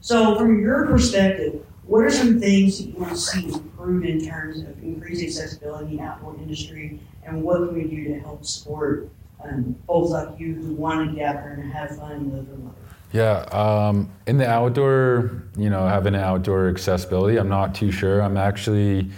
So, 0.00 0.38
from 0.38 0.60
your 0.60 0.86
perspective, 0.86 1.66
what 1.84 2.04
are 2.04 2.12
some 2.12 2.38
things 2.38 2.78
that 2.78 2.90
you 2.90 2.94
want 2.94 3.10
to 3.10 3.18
see 3.18 3.52
improve 3.52 4.04
in 4.04 4.24
terms 4.24 4.60
of 4.60 4.80
increased 4.84 5.24
accessibility 5.24 5.90
in 5.90 5.96
the 5.96 6.04
outdoor 6.04 6.36
industry, 6.36 7.00
and 7.24 7.42
what 7.42 7.56
can 7.56 7.74
we 7.74 7.88
do 7.88 8.04
to 8.04 8.20
help 8.20 8.44
support 8.44 9.08
um, 9.48 9.76
folks 9.86 10.10
like 10.10 10.38
you 10.38 10.54
who 10.54 10.74
want 10.74 11.10
to 11.10 11.16
get 11.16 11.34
there 11.34 11.54
and 11.54 11.72
have 11.72 11.96
fun 11.96 12.12
and 12.12 12.32
live 12.32 12.46
their 12.46 12.56
life? 12.56 12.74
Yeah, 13.12 13.42
um, 13.52 14.10
in 14.26 14.38
the 14.38 14.48
outdoor, 14.48 15.44
you 15.56 15.70
know, 15.70 15.86
having 15.86 16.16
outdoor 16.16 16.68
accessibility, 16.68 17.38
I'm 17.38 17.48
not 17.48 17.74
too 17.74 17.92
sure. 17.92 18.20
I'm 18.20 18.36
actually, 18.36 19.08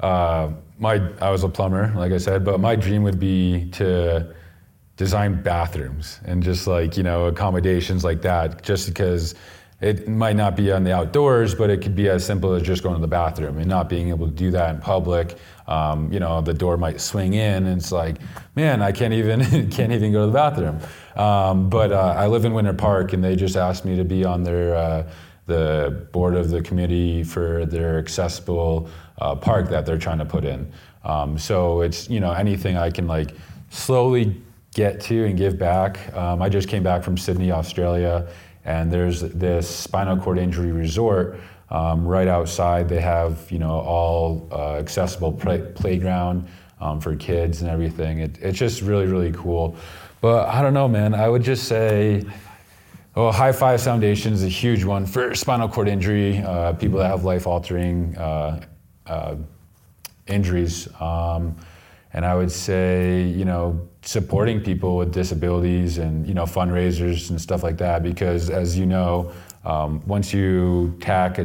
uh, 0.00 0.50
my 0.78 1.00
I 1.20 1.30
was 1.30 1.42
a 1.42 1.48
plumber, 1.48 1.92
like 1.96 2.12
I 2.12 2.18
said, 2.18 2.44
but 2.44 2.60
my 2.60 2.76
dream 2.76 3.02
would 3.04 3.18
be 3.18 3.70
to 3.72 4.34
design 4.96 5.42
bathrooms 5.42 6.20
and 6.24 6.42
just 6.42 6.66
like 6.66 6.96
you 6.96 7.02
know 7.02 7.26
accommodations 7.26 8.04
like 8.04 8.22
that, 8.22 8.62
just 8.62 8.86
because 8.88 9.34
it 9.80 10.08
might 10.08 10.36
not 10.36 10.56
be 10.56 10.72
on 10.72 10.84
the 10.84 10.94
outdoors, 10.94 11.54
but 11.54 11.68
it 11.68 11.82
could 11.82 11.94
be 11.94 12.08
as 12.08 12.24
simple 12.24 12.54
as 12.54 12.62
just 12.62 12.82
going 12.82 12.94
to 12.94 13.00
the 13.00 13.06
bathroom 13.06 13.58
and 13.58 13.66
not 13.66 13.90
being 13.90 14.08
able 14.08 14.26
to 14.26 14.32
do 14.32 14.50
that 14.52 14.74
in 14.74 14.80
public. 14.80 15.36
Um, 15.66 16.10
you 16.10 16.18
know, 16.18 16.40
the 16.40 16.54
door 16.54 16.78
might 16.78 16.98
swing 16.98 17.34
in, 17.34 17.66
and 17.66 17.78
it's 17.78 17.92
like, 17.92 18.16
man, 18.54 18.80
I 18.80 18.92
can't 18.92 19.12
even 19.12 19.40
can't 19.70 19.92
even 19.92 20.12
go 20.12 20.20
to 20.20 20.26
the 20.28 20.32
bathroom. 20.32 20.80
Um, 21.14 21.68
but 21.68 21.92
uh, 21.92 22.14
I 22.16 22.26
live 22.26 22.46
in 22.46 22.54
Winter 22.54 22.72
Park, 22.72 23.12
and 23.12 23.22
they 23.22 23.36
just 23.36 23.56
asked 23.56 23.84
me 23.84 23.96
to 23.96 24.04
be 24.04 24.24
on 24.24 24.44
their 24.44 24.74
uh, 24.74 25.10
the 25.44 26.08
board 26.10 26.34
of 26.36 26.50
the 26.50 26.62
committee 26.62 27.22
for 27.22 27.66
their 27.66 27.98
accessible 27.98 28.88
uh, 29.18 29.34
park 29.34 29.68
that 29.68 29.84
they're 29.84 29.98
trying 29.98 30.18
to 30.18 30.24
put 30.24 30.44
in. 30.44 30.72
Um, 31.04 31.36
so 31.36 31.82
it's 31.82 32.08
you 32.08 32.20
know 32.20 32.32
anything 32.32 32.78
I 32.78 32.90
can 32.90 33.06
like 33.06 33.34
slowly 33.68 34.40
get 34.74 35.02
to 35.02 35.26
and 35.26 35.36
give 35.36 35.58
back. 35.58 36.14
Um, 36.14 36.40
I 36.40 36.48
just 36.48 36.68
came 36.68 36.82
back 36.82 37.02
from 37.02 37.18
Sydney, 37.18 37.50
Australia 37.50 38.26
and 38.66 38.92
there's 38.92 39.20
this 39.20 39.68
spinal 39.68 40.16
cord 40.18 40.38
injury 40.38 40.72
resort 40.72 41.40
um, 41.70 42.06
right 42.06 42.28
outside. 42.28 42.88
They 42.88 43.00
have 43.00 43.50
you 43.50 43.58
know 43.58 43.70
all 43.70 44.48
uh, 44.52 44.74
accessible 44.74 45.32
play- 45.32 45.72
playground 45.74 46.48
um, 46.80 47.00
for 47.00 47.16
kids 47.16 47.62
and 47.62 47.70
everything. 47.70 48.18
It, 48.18 48.38
it's 48.42 48.58
just 48.58 48.82
really 48.82 49.06
really 49.06 49.32
cool. 49.32 49.76
But 50.20 50.48
I 50.48 50.60
don't 50.60 50.74
know, 50.74 50.88
man. 50.88 51.14
I 51.14 51.28
would 51.28 51.42
just 51.42 51.64
say. 51.64 52.24
Well, 53.14 53.32
High 53.32 53.52
Five 53.52 53.82
Foundation 53.82 54.34
is 54.34 54.44
a 54.44 54.48
huge 54.48 54.84
one 54.84 55.06
for 55.06 55.34
spinal 55.34 55.70
cord 55.70 55.88
injury, 55.88 56.36
uh, 56.36 56.74
people 56.74 56.98
that 56.98 57.06
have 57.06 57.24
life 57.24 57.46
altering 57.46 58.14
uh, 58.14 58.60
uh, 59.06 59.36
injuries. 60.26 60.86
Um, 61.00 61.56
and 62.12 62.26
I 62.26 62.34
would 62.34 62.52
say, 62.52 63.22
you 63.22 63.46
know, 63.46 63.88
supporting 64.06 64.60
people 64.60 64.96
with 64.96 65.12
disabilities 65.12 65.98
and, 65.98 66.26
you 66.26 66.32
know, 66.32 66.44
fundraisers 66.44 67.30
and 67.30 67.40
stuff 67.40 67.62
like 67.64 67.76
that. 67.76 68.02
Because 68.02 68.50
as 68.50 68.78
you 68.78 68.86
know, 68.86 69.32
um, 69.64 70.00
once 70.06 70.32
you 70.32 70.96
tack 71.00 71.40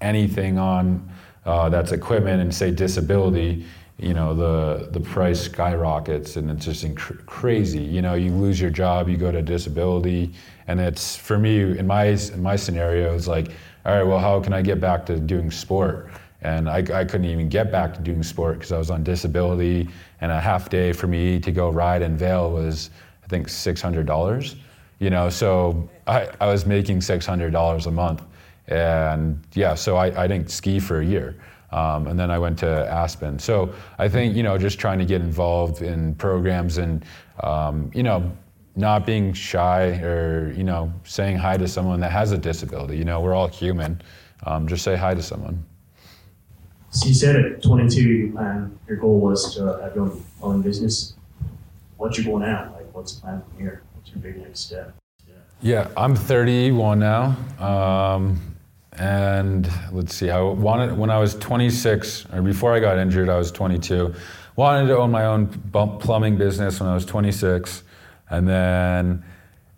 anything 0.00 0.58
on 0.58 1.10
uh, 1.44 1.68
that's 1.68 1.90
equipment 1.92 2.40
and 2.40 2.54
say 2.54 2.70
disability, 2.70 3.64
you 3.98 4.14
know, 4.14 4.32
the, 4.32 4.88
the 4.92 5.00
price 5.00 5.40
skyrockets 5.40 6.36
and 6.36 6.50
it's 6.50 6.66
just 6.66 6.84
inc- 6.84 7.26
crazy. 7.26 7.82
You 7.82 8.00
know, 8.00 8.14
you 8.14 8.30
lose 8.30 8.60
your 8.60 8.70
job, 8.70 9.08
you 9.08 9.16
go 9.16 9.32
to 9.32 9.42
disability. 9.42 10.32
And 10.68 10.78
it's, 10.78 11.16
for 11.16 11.36
me, 11.36 11.78
in 11.78 11.86
my, 11.86 12.04
in 12.04 12.42
my 12.42 12.54
scenario, 12.54 13.14
it's 13.16 13.26
like, 13.26 13.48
all 13.84 13.96
right, 13.96 14.04
well, 14.04 14.20
how 14.20 14.38
can 14.40 14.52
I 14.52 14.62
get 14.62 14.80
back 14.80 15.04
to 15.06 15.18
doing 15.18 15.50
sport? 15.50 16.10
And 16.42 16.68
I, 16.68 16.78
I 16.78 17.04
couldn't 17.04 17.26
even 17.26 17.48
get 17.48 17.72
back 17.72 17.94
to 17.94 18.00
doing 18.00 18.22
sport 18.22 18.58
because 18.58 18.72
I 18.72 18.78
was 18.78 18.90
on 18.90 19.02
disability. 19.02 19.88
And 20.20 20.30
a 20.30 20.40
half 20.40 20.68
day 20.68 20.92
for 20.92 21.06
me 21.06 21.40
to 21.40 21.50
go 21.50 21.70
ride 21.70 22.02
in 22.02 22.16
Vail 22.16 22.52
was, 22.52 22.90
I 23.24 23.26
think, 23.26 23.48
$600. 23.48 24.56
You 25.00 25.10
know, 25.10 25.28
so 25.30 25.88
I, 26.06 26.28
I 26.40 26.46
was 26.46 26.66
making 26.66 27.00
$600 27.00 27.86
a 27.86 27.90
month. 27.90 28.22
And 28.68 29.42
yeah, 29.54 29.74
so 29.74 29.96
I, 29.96 30.24
I 30.24 30.26
didn't 30.26 30.50
ski 30.50 30.78
for 30.78 31.00
a 31.00 31.04
year. 31.04 31.36
Um, 31.70 32.06
and 32.06 32.18
then 32.18 32.30
I 32.30 32.38
went 32.38 32.58
to 32.60 32.68
Aspen. 32.90 33.38
So 33.38 33.74
I 33.98 34.08
think, 34.08 34.34
you 34.34 34.42
know, 34.42 34.56
just 34.56 34.78
trying 34.78 34.98
to 34.98 35.04
get 35.04 35.20
involved 35.20 35.82
in 35.82 36.14
programs 36.14 36.78
and, 36.78 37.04
um, 37.42 37.90
you 37.94 38.02
know, 38.02 38.30
not 38.74 39.04
being 39.04 39.32
shy 39.32 40.00
or, 40.02 40.52
you 40.56 40.64
know, 40.64 40.92
saying 41.04 41.36
hi 41.36 41.56
to 41.56 41.68
someone 41.68 42.00
that 42.00 42.12
has 42.12 42.32
a 42.32 42.38
disability. 42.38 42.96
You 42.96 43.04
know, 43.04 43.20
we're 43.20 43.34
all 43.34 43.48
human. 43.48 44.00
Um, 44.44 44.68
just 44.68 44.84
say 44.84 44.96
hi 44.96 45.14
to 45.14 45.22
someone. 45.22 45.64
So 46.90 47.06
you 47.06 47.14
said 47.14 47.36
at 47.36 47.62
22, 47.62 48.00
you 48.00 48.32
plan, 48.32 48.78
your 48.88 48.96
goal 48.96 49.20
was 49.20 49.54
to 49.54 49.78
have 49.82 49.94
your 49.94 50.04
own, 50.04 50.24
own 50.42 50.62
business. 50.62 51.14
What's 51.96 52.16
your 52.16 52.26
goal 52.26 52.38
now? 52.38 52.72
Like, 52.74 52.94
what's 52.94 53.14
the 53.14 53.20
plan 53.20 53.42
from 53.42 53.60
here? 53.60 53.82
What's 53.94 54.10
your 54.10 54.18
big 54.18 54.38
next 54.38 54.60
step? 54.60 54.94
Yeah, 55.26 55.34
yeah 55.60 55.88
I'm 55.96 56.16
31 56.16 56.98
now. 56.98 57.36
Um, 57.58 58.40
and 58.98 59.70
let's 59.92 60.14
see, 60.14 60.30
I 60.30 60.40
wanted, 60.40 60.96
when 60.96 61.10
I 61.10 61.18
was 61.18 61.34
26, 61.36 62.26
or 62.32 62.42
before 62.42 62.74
I 62.74 62.80
got 62.80 62.98
injured, 62.98 63.28
I 63.28 63.36
was 63.36 63.52
22. 63.52 64.14
Wanted 64.56 64.88
to 64.88 64.96
own 64.96 65.10
my 65.10 65.26
own 65.26 65.46
plumbing 66.00 66.36
business 66.36 66.80
when 66.80 66.88
I 66.88 66.94
was 66.94 67.04
26. 67.04 67.84
And 68.30 68.48
then 68.48 69.22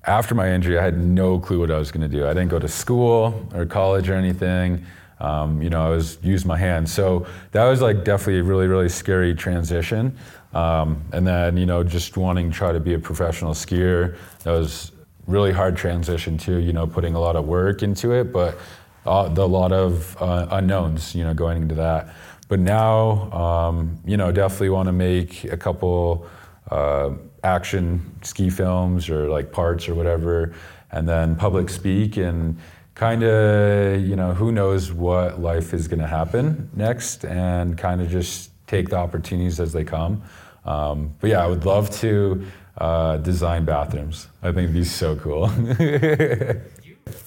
after 0.04 0.34
my 0.34 0.50
injury, 0.50 0.78
I 0.78 0.84
had 0.84 0.96
no 0.96 1.38
clue 1.38 1.61
what 1.61 1.70
I 1.70 1.76
was 1.76 1.90
going 1.90 2.08
to 2.08 2.16
do. 2.16 2.26
I 2.26 2.32
didn't 2.32 2.48
go 2.48 2.58
to 2.58 2.68
school 2.68 3.46
or 3.52 3.66
college 3.66 4.08
or 4.08 4.14
anything. 4.14 4.86
Um, 5.21 5.61
you 5.62 5.71
know, 5.71 5.87
I 5.87 5.91
was 5.91 6.18
used 6.23 6.47
my 6.47 6.57
hands. 6.57 6.93
So 6.93 7.27
that 7.53 7.64
was 7.64 7.83
like 7.83 8.05
definitely 8.05 8.41
a 8.41 8.43
really, 8.43 8.66
really 8.66 8.89
scary 8.89 9.35
transition. 9.35 10.16
Um, 10.53 11.05
and 11.12 11.27
then, 11.27 11.57
you 11.57 11.66
know, 11.66 11.85
just 11.85 12.16
wanting 12.16 12.51
to 12.51 12.57
try 12.57 12.73
to 12.73 12.81
be 12.81 12.95
a 12.95 12.99
professional 12.99 13.53
skier, 13.53 14.16
that 14.45 14.53
was 14.53 14.93
really 15.27 15.53
hard 15.53 15.77
transition 15.77 16.37
too, 16.39 16.57
you 16.59 16.73
know, 16.73 16.87
putting 16.87 17.14
a 17.14 17.21
lot 17.21 17.37
of 17.37 17.47
work 17.47 17.83
into 17.83 18.12
it, 18.12 18.33
but 18.33 18.59
uh, 19.07 19.29
the, 19.29 19.43
a 19.43 19.45
lot 19.45 19.73
of 19.73 20.21
uh, 20.21 20.49
unknowns, 20.51 21.14
you 21.14 21.25
know, 21.25 21.35
going 21.35 21.62
into 21.62 21.75
that. 21.77 22.14
But 22.49 22.59
now, 22.59 23.31
um, 23.31 24.01
you 24.05 24.16
know, 24.16 24.33
definitely 24.33 24.71
want 24.71 24.87
to 24.87 24.93
make 24.93 25.45
a 25.45 25.57
couple 25.57 26.27
uh, 26.71 27.11
action 27.45 28.14
ski 28.23 28.51
films 28.51 29.09
or 29.09 29.29
like 29.29 29.53
parts 29.53 29.89
or 29.89 29.95
whatever, 29.95 30.53
and 30.91 31.09
then 31.09 31.37
public 31.37 31.68
speak 31.68 32.16
and 32.16 32.59
kind 33.01 33.22
of, 33.22 33.98
you 34.03 34.14
know, 34.14 34.34
who 34.34 34.53
knows 34.53 34.92
what 34.92 35.40
life 35.40 35.72
is 35.72 35.88
going 35.88 36.01
to 36.01 36.07
happen 36.07 36.68
next 36.76 37.24
and 37.24 37.78
kind 37.78 38.03
of 38.03 38.11
just 38.11 38.51
take 38.66 38.90
the 38.90 38.96
opportunities 38.96 39.59
as 39.59 39.72
they 39.72 39.84
come. 39.84 40.22
Um, 40.66 41.14
but 41.18 41.30
yeah, 41.30 41.42
I 41.42 41.46
would 41.46 41.64
love 41.64 41.88
to 42.01 42.44
uh, 42.76 43.16
design 43.16 43.64
bathrooms. 43.64 44.28
I 44.42 44.53
think 44.53 44.64
it'd 44.64 44.74
be 44.74 44.84
so 44.84 45.16
cool. 45.16 45.51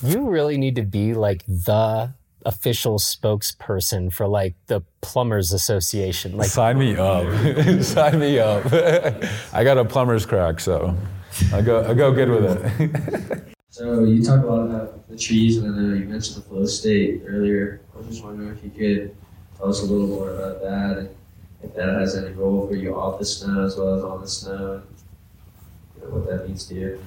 you 0.03 0.30
really 0.30 0.59
need 0.59 0.76
to 0.76 0.84
be 0.84 1.15
like 1.15 1.43
the 1.47 2.13
official 2.45 2.99
spokesperson 2.99 4.13
for 4.13 4.28
like 4.28 4.53
the 4.67 4.82
plumbers 5.01 5.53
association 5.53 6.36
like 6.36 6.49
sign 6.49 6.78
me 6.78 6.93
up 6.97 7.26
sign 7.82 8.19
me 8.19 8.38
up 8.38 8.65
i 9.53 9.63
got 9.63 9.78
a 9.78 9.86
plumber's 9.86 10.26
crack 10.26 10.59
so 10.59 10.93
i 11.53 11.61
go 11.61 11.86
i 11.86 11.93
go 11.93 12.11
good 12.11 12.28
with 12.28 12.82
it 12.82 13.53
So 13.74 14.03
you 14.03 14.24
talk 14.24 14.43
a 14.43 14.45
lot 14.45 14.67
about 14.67 15.09
the 15.09 15.17
trees, 15.17 15.57
and 15.57 15.76
you 15.99 16.05
mentioned 16.05 16.38
the 16.38 16.47
flow 16.47 16.63
state 16.67 17.24
earlier. 17.26 17.82
I 17.91 17.97
was 17.97 18.07
just 18.07 18.24
wondering 18.24 18.55
if 18.55 18.63
you 18.63 18.69
could 18.69 19.15
tell 19.57 19.67
us 19.67 19.82
a 19.82 19.86
little 19.86 20.05
more 20.05 20.30
about 20.30 20.61
that, 20.61 20.97
and 20.99 21.09
if 21.63 21.74
that 21.74 21.89
has 21.89 22.15
any 22.15 22.34
role 22.34 22.67
for 22.67 22.76
you 22.76 22.93
off 22.93 23.17
the 23.17 23.26
snow 23.26 23.65
as 23.65 23.76
well 23.76 23.95
as 23.95 24.03
on 24.03 24.21
the 24.21 24.28
snow, 24.28 24.74
and 24.74 24.84
you 25.95 26.03
know, 26.03 26.15
what 26.15 26.30
that 26.30 26.47
means 26.47 26.67
to 26.67 26.76
you. 26.76 27.01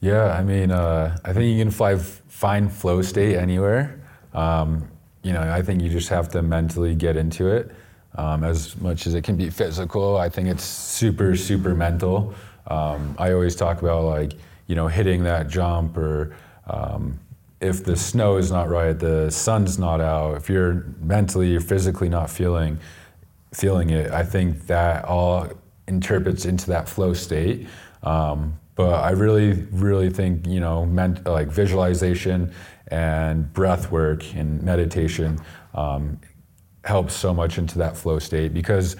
Yeah, 0.00 0.36
I 0.36 0.42
mean, 0.42 0.72
uh, 0.72 1.16
I 1.24 1.32
think 1.32 1.56
you 1.56 1.58
can 1.58 1.70
fly, 1.70 1.96
find 1.96 2.70
flow 2.70 3.00
state 3.00 3.36
anywhere. 3.36 3.98
Um, 4.34 4.90
you 5.22 5.32
know, 5.32 5.40
I 5.40 5.62
think 5.62 5.80
you 5.80 5.88
just 5.88 6.10
have 6.10 6.28
to 6.32 6.42
mentally 6.42 6.94
get 6.96 7.16
into 7.16 7.48
it. 7.48 7.70
Um, 8.14 8.44
as 8.44 8.78
much 8.78 9.06
as 9.06 9.14
it 9.14 9.24
can 9.24 9.36
be 9.36 9.48
physical, 9.48 10.18
I 10.18 10.28
think 10.28 10.48
it's 10.48 10.64
super, 10.64 11.34
super 11.34 11.74
mental. 11.74 12.34
Um, 12.66 13.16
I 13.18 13.32
always 13.32 13.56
talk 13.56 13.80
about 13.80 14.04
like 14.04 14.34
you 14.68 14.76
know, 14.76 14.86
hitting 14.86 15.24
that 15.24 15.48
jump 15.48 15.96
or 15.96 16.36
um, 16.68 17.18
if 17.60 17.84
the 17.84 17.96
snow 17.96 18.36
is 18.36 18.52
not 18.52 18.68
right, 18.68 18.96
the 18.96 19.30
sun's 19.30 19.78
not 19.78 20.00
out, 20.00 20.36
if 20.36 20.48
you're 20.48 20.86
mentally 21.00 21.56
or 21.56 21.60
physically 21.60 22.08
not 22.08 22.30
feeling 22.30 22.78
feeling 23.52 23.90
it, 23.90 24.10
I 24.12 24.22
think 24.22 24.66
that 24.66 25.06
all 25.06 25.48
interprets 25.88 26.44
into 26.44 26.66
that 26.66 26.88
flow 26.88 27.14
state. 27.14 27.66
Um, 28.02 28.58
but 28.74 28.92
I 28.92 29.10
really, 29.10 29.66
really 29.72 30.10
think 30.10 30.46
you 30.46 30.60
know, 30.60 30.86
meant 30.86 31.26
like 31.26 31.48
visualization 31.48 32.52
and 32.88 33.52
breath 33.52 33.90
work 33.90 34.22
and 34.34 34.62
meditation 34.62 35.40
um, 35.74 36.20
helps 36.84 37.14
so 37.14 37.34
much 37.34 37.58
into 37.58 37.78
that 37.78 37.96
flow 37.96 38.18
state 38.18 38.54
because 38.54 38.96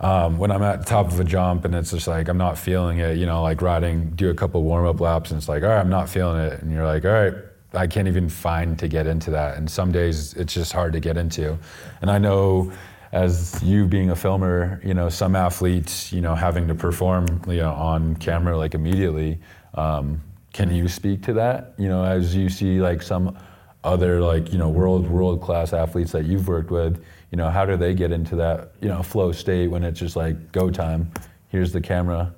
um, 0.00 0.38
when 0.38 0.50
I'm 0.50 0.62
at 0.62 0.80
the 0.80 0.84
top 0.84 1.06
of 1.06 1.18
a 1.18 1.24
jump 1.24 1.64
and 1.64 1.74
it's 1.74 1.90
just 1.90 2.06
like 2.06 2.28
I'm 2.28 2.36
not 2.38 2.58
feeling 2.58 2.98
it, 2.98 3.16
you 3.16 3.26
know, 3.26 3.42
like 3.42 3.62
riding, 3.62 4.10
do 4.10 4.30
a 4.30 4.34
couple 4.34 4.62
warm 4.62 4.86
up 4.86 5.00
laps 5.00 5.30
and 5.30 5.38
it's 5.38 5.48
like, 5.48 5.62
all 5.62 5.70
right, 5.70 5.80
I'm 5.80 5.88
not 5.88 6.08
feeling 6.08 6.40
it, 6.40 6.60
and 6.60 6.70
you're 6.72 6.86
like, 6.86 7.04
all 7.04 7.12
right, 7.12 7.34
I 7.72 7.86
can't 7.86 8.08
even 8.08 8.28
find 8.28 8.78
to 8.78 8.88
get 8.88 9.06
into 9.06 9.30
that, 9.32 9.56
and 9.56 9.70
some 9.70 9.92
days 9.92 10.34
it's 10.34 10.54
just 10.54 10.72
hard 10.72 10.92
to 10.94 11.00
get 11.00 11.16
into, 11.16 11.58
and 12.00 12.10
I 12.10 12.18
know. 12.18 12.72
As 13.12 13.62
you 13.62 13.86
being 13.86 14.10
a 14.10 14.16
filmer, 14.16 14.80
you 14.84 14.92
know 14.92 15.08
some 15.08 15.36
athletes, 15.36 16.12
you 16.12 16.20
know 16.20 16.34
having 16.34 16.66
to 16.68 16.74
perform, 16.74 17.40
you 17.46 17.58
know, 17.58 17.72
on 17.72 18.16
camera 18.16 18.58
like 18.58 18.74
immediately. 18.74 19.38
Um, 19.74 20.20
can 20.52 20.74
you 20.74 20.88
speak 20.88 21.22
to 21.22 21.32
that? 21.34 21.74
You 21.78 21.88
know, 21.88 22.04
as 22.04 22.34
you 22.34 22.48
see 22.48 22.80
like 22.80 23.02
some 23.02 23.38
other 23.84 24.20
like 24.20 24.52
you 24.52 24.58
know 24.58 24.68
world 24.68 25.08
world 25.08 25.40
class 25.40 25.72
athletes 25.72 26.12
that 26.12 26.24
you've 26.24 26.48
worked 26.48 26.70
with, 26.70 27.02
you 27.30 27.36
know, 27.36 27.50
how 27.50 27.64
do 27.64 27.76
they 27.76 27.94
get 27.94 28.12
into 28.12 28.36
that 28.36 28.72
you 28.80 28.88
know 28.88 29.02
flow 29.02 29.32
state 29.32 29.68
when 29.68 29.84
it's 29.84 29.98
just 29.98 30.16
like 30.16 30.52
go 30.52 30.70
time? 30.70 31.10
Here's 31.48 31.72
the 31.72 31.80
camera. 31.80 32.34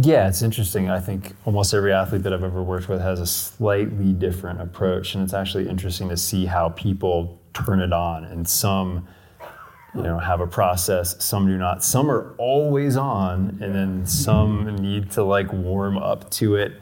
Yeah, 0.00 0.28
it's 0.28 0.42
interesting. 0.42 0.88
I 0.88 1.00
think 1.00 1.34
almost 1.44 1.74
every 1.74 1.92
athlete 1.92 2.22
that 2.22 2.32
I've 2.32 2.44
ever 2.44 2.62
worked 2.62 2.88
with 2.88 3.00
has 3.00 3.18
a 3.18 3.26
slightly 3.26 4.12
different 4.12 4.60
approach, 4.60 5.14
and 5.14 5.24
it's 5.24 5.34
actually 5.34 5.68
interesting 5.68 6.08
to 6.10 6.16
see 6.16 6.46
how 6.46 6.68
people 6.70 7.40
turn 7.54 7.80
it 7.80 7.92
on. 7.92 8.24
And 8.24 8.48
some, 8.48 9.08
you 9.94 10.02
know, 10.02 10.18
have 10.18 10.40
a 10.40 10.46
process. 10.46 11.22
Some 11.24 11.48
do 11.48 11.58
not. 11.58 11.82
Some 11.82 12.08
are 12.08 12.34
always 12.38 12.96
on, 12.96 13.58
and 13.60 13.74
then 13.74 14.06
some 14.06 14.76
need 14.76 15.10
to 15.12 15.24
like 15.24 15.52
warm 15.52 15.98
up 15.98 16.30
to 16.32 16.54
it. 16.54 16.80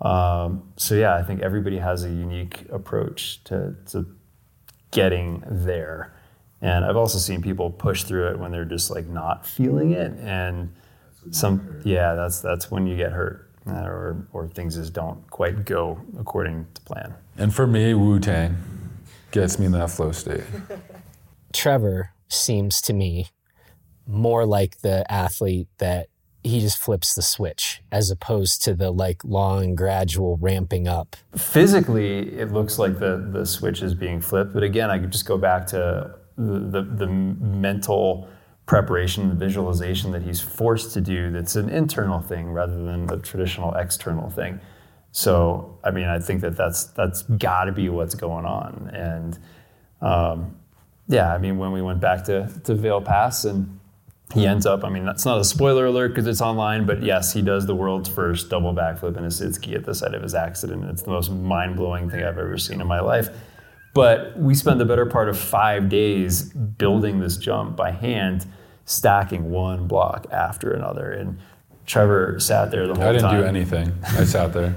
Um, 0.00 0.72
so 0.76 0.94
yeah, 0.94 1.14
I 1.14 1.22
think 1.22 1.42
everybody 1.42 1.78
has 1.78 2.04
a 2.04 2.08
unique 2.08 2.66
approach 2.70 3.42
to, 3.44 3.76
to 3.86 4.06
getting 4.90 5.44
there. 5.46 6.12
And 6.60 6.84
I've 6.84 6.96
also 6.96 7.18
seen 7.18 7.40
people 7.40 7.70
push 7.70 8.02
through 8.02 8.28
it 8.28 8.38
when 8.38 8.50
they're 8.50 8.64
just 8.64 8.90
like 8.90 9.06
not 9.06 9.46
feeling 9.46 9.92
it, 9.92 10.12
and 10.18 10.74
some 11.30 11.80
yeah, 11.84 12.14
that's 12.14 12.40
that's 12.40 12.70
when 12.70 12.86
you 12.86 12.96
get 12.96 13.12
hurt, 13.12 13.48
uh, 13.66 13.84
or 13.84 14.26
or 14.32 14.48
things 14.48 14.74
just 14.74 14.92
don't 14.92 15.28
quite 15.30 15.64
go 15.64 16.00
according 16.18 16.66
to 16.74 16.80
plan. 16.82 17.14
And 17.36 17.54
for 17.54 17.66
me, 17.66 17.94
Wu 17.94 18.18
Tang 18.18 18.56
gets 19.30 19.58
me 19.58 19.66
in 19.66 19.72
that 19.72 19.90
flow 19.90 20.12
state. 20.12 20.42
Trevor 21.52 22.10
seems 22.28 22.80
to 22.82 22.92
me 22.92 23.28
more 24.06 24.46
like 24.46 24.80
the 24.80 25.10
athlete 25.12 25.68
that 25.78 26.08
he 26.42 26.60
just 26.60 26.78
flips 26.78 27.14
the 27.14 27.22
switch 27.22 27.82
as 27.92 28.10
opposed 28.10 28.62
to 28.62 28.74
the 28.74 28.90
like 28.90 29.24
long 29.24 29.74
gradual 29.74 30.36
ramping 30.38 30.88
up. 30.88 31.16
Physically, 31.36 32.20
it 32.38 32.52
looks 32.52 32.78
like 32.78 32.98
the 32.98 33.28
the 33.32 33.44
switch 33.44 33.82
is 33.82 33.94
being 33.94 34.20
flipped, 34.20 34.54
but 34.54 34.62
again, 34.62 34.90
I 34.90 34.98
could 34.98 35.10
just 35.10 35.26
go 35.26 35.36
back 35.36 35.66
to 35.68 36.14
the 36.38 36.82
the, 36.82 37.06
mental 37.06 38.28
preparation, 38.66 39.28
the 39.28 39.34
visualization 39.34 40.12
that 40.12 40.22
he's 40.22 40.40
forced 40.40 40.92
to 40.92 41.00
do. 41.00 41.30
That's 41.30 41.56
an 41.56 41.68
internal 41.68 42.20
thing 42.20 42.50
rather 42.50 42.82
than 42.84 43.06
the 43.06 43.16
traditional 43.16 43.74
external 43.74 44.30
thing. 44.30 44.60
So, 45.10 45.78
I 45.82 45.90
mean, 45.90 46.06
I 46.06 46.18
think 46.20 46.42
that 46.42 46.56
that's 46.56 46.84
that's 46.84 47.22
got 47.22 47.64
to 47.64 47.72
be 47.72 47.88
what's 47.88 48.14
going 48.14 48.44
on, 48.44 48.90
and 48.92 49.38
um, 50.00 50.56
yeah, 51.08 51.34
I 51.34 51.38
mean, 51.38 51.58
when 51.58 51.72
we 51.72 51.82
went 51.82 52.00
back 52.00 52.24
to 52.24 52.48
to 52.64 52.74
Vail 52.74 53.00
Pass 53.00 53.44
and 53.44 53.78
he 54.34 54.46
ends 54.46 54.66
up, 54.66 54.84
I 54.84 54.90
mean, 54.90 55.06
that's 55.06 55.24
not 55.24 55.40
a 55.40 55.44
spoiler 55.44 55.86
alert 55.86 56.08
because 56.08 56.26
it's 56.26 56.42
online, 56.42 56.84
but 56.84 57.02
yes, 57.02 57.32
he 57.32 57.40
does 57.40 57.66
the 57.66 57.74
world's 57.74 58.10
first 58.10 58.50
double 58.50 58.74
backflip 58.74 59.16
in 59.16 59.24
a 59.24 59.30
sit 59.30 59.54
ski 59.54 59.74
at 59.74 59.84
the 59.84 59.94
site 59.94 60.14
of 60.14 60.22
his 60.22 60.34
accident. 60.34 60.84
It's 60.84 61.02
the 61.02 61.10
most 61.10 61.30
mind 61.30 61.76
blowing 61.76 62.10
thing 62.10 62.22
I've 62.22 62.38
ever 62.38 62.58
seen 62.58 62.82
in 62.82 62.86
my 62.86 63.00
life. 63.00 63.30
But 63.94 64.38
we 64.38 64.54
spent 64.54 64.78
the 64.78 64.84
better 64.84 65.06
part 65.06 65.28
of 65.28 65.38
five 65.38 65.88
days 65.88 66.42
building 66.42 67.20
this 67.20 67.36
jump 67.36 67.76
by 67.76 67.90
hand, 67.90 68.46
stacking 68.84 69.50
one 69.50 69.86
block 69.86 70.26
after 70.30 70.72
another. 70.72 71.10
And 71.10 71.38
Trevor 71.86 72.38
sat 72.38 72.70
there 72.70 72.86
the 72.86 72.94
whole 72.94 73.02
time. 73.02 73.08
I 73.08 73.12
didn't 73.12 73.30
time. 73.30 73.40
do 73.40 73.46
anything. 73.46 73.92
I 74.04 74.24
sat 74.24 74.52
there. 74.52 74.76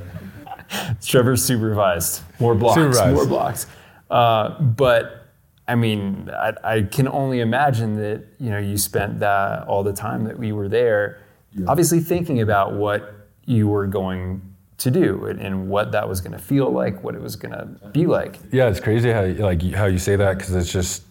Trevor 1.05 1.36
supervised 1.36 2.22
more 2.39 2.55
blocks, 2.55 2.76
supervised. 2.76 3.16
more 3.16 3.26
blocks. 3.28 3.68
Uh, 4.09 4.59
but 4.62 5.28
I 5.68 5.76
mean, 5.76 6.30
I, 6.34 6.53
I, 6.64 6.82
can 6.84 7.07
only 7.07 7.39
imagine 7.39 7.95
that 7.95 8.26
you 8.39 8.49
know 8.49 8.57
you 8.57 8.78
spent 8.78 9.20
that 9.20 9.68
all 9.68 9.84
the 9.84 9.93
time 9.93 10.24
that 10.26 10.38
we 10.38 10.51
were 10.51 10.68
there, 10.68 11.22
yeah. 11.53 11.66
obviously 11.68 11.99
thinking 11.99 12.41
about 12.41 12.74
what 12.74 13.28
you 13.45 13.68
were 13.68 13.88
going 13.88 14.51
to 14.82 14.92
do 14.92 15.26
and, 15.26 15.40
and 15.40 15.70
what 15.70 15.92
that 15.92 16.08
was 16.08 16.22
going 16.22 16.32
to 16.32 16.40
feel 16.40 16.70
like, 16.70 17.04
what 17.04 17.16
it 17.16 17.22
was 17.22 17.36
going 17.36 17.52
to 17.52 17.90
be 17.90 18.06
like. 18.06 18.40
Yeah, 18.52 18.70
it's 18.70 18.80
crazy 18.80 19.12
how 19.12 19.26
like 19.26 19.62
how 19.74 19.86
you 19.86 20.00
say 20.00 20.16
that 20.16 20.38
because 20.38 20.56
it's 20.56 20.72
just 20.72 21.04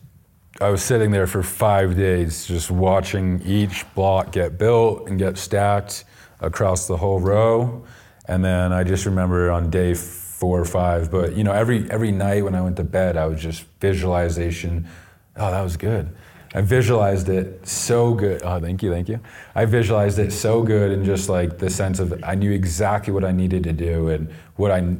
I 0.61 0.69
was 0.69 0.83
sitting 0.83 1.11
there 1.11 1.27
for 1.27 1.43
five 1.43 1.97
days 1.97 2.47
just 2.47 2.71
watching 2.71 3.41
each 3.43 3.85
block 3.95 4.33
get 4.33 4.59
built 4.59 5.09
and 5.09 5.19
get 5.19 5.39
stacked 5.39 6.05
across 6.41 6.87
the 6.87 6.97
whole 6.97 7.21
row, 7.21 7.85
and 8.27 8.45
then 8.45 8.73
I 8.73 8.85
just 8.85 9.07
remember 9.07 9.51
on 9.51 9.71
day 9.71 9.95
four 9.95 10.61
or 10.61 10.65
five. 10.65 11.11
But 11.11 11.37
you 11.37 11.45
know, 11.45 11.53
every 11.53 11.91
every 11.91 12.13
night 12.13 12.45
when 12.45 12.55
I 12.55 12.61
went 12.61 12.77
to 12.77 12.85
bed, 12.85 13.17
I 13.17 13.27
was 13.27 13.41
just 13.41 13.65
visualization. 13.81 14.89
Oh, 15.37 15.51
that 15.51 15.63
was 15.63 15.77
good. 15.77 16.15
I 16.53 16.63
visualized 16.63 17.29
it 17.29 17.67
so 17.67 18.13
good. 18.13 18.43
Oh, 18.43 18.59
thank 18.59 18.83
you, 18.83 18.91
thank 18.91 19.09
you. 19.09 19.21
I 19.55 19.67
visualized 19.67 20.19
it 20.19 20.33
so 20.33 20.63
good, 20.63 20.91
and 20.91 21.05
just 21.05 21.29
like 21.29 21.59
the 21.59 21.71
sense 21.71 22.01
of 22.01 22.23
I 22.25 22.35
knew 22.35 22.51
exactly 22.51 23.13
what 23.13 23.25
I 23.25 23.31
needed 23.31 23.63
to 23.65 23.73
do 23.73 24.09
and 24.09 24.33
what 24.57 24.73
I 24.73 24.97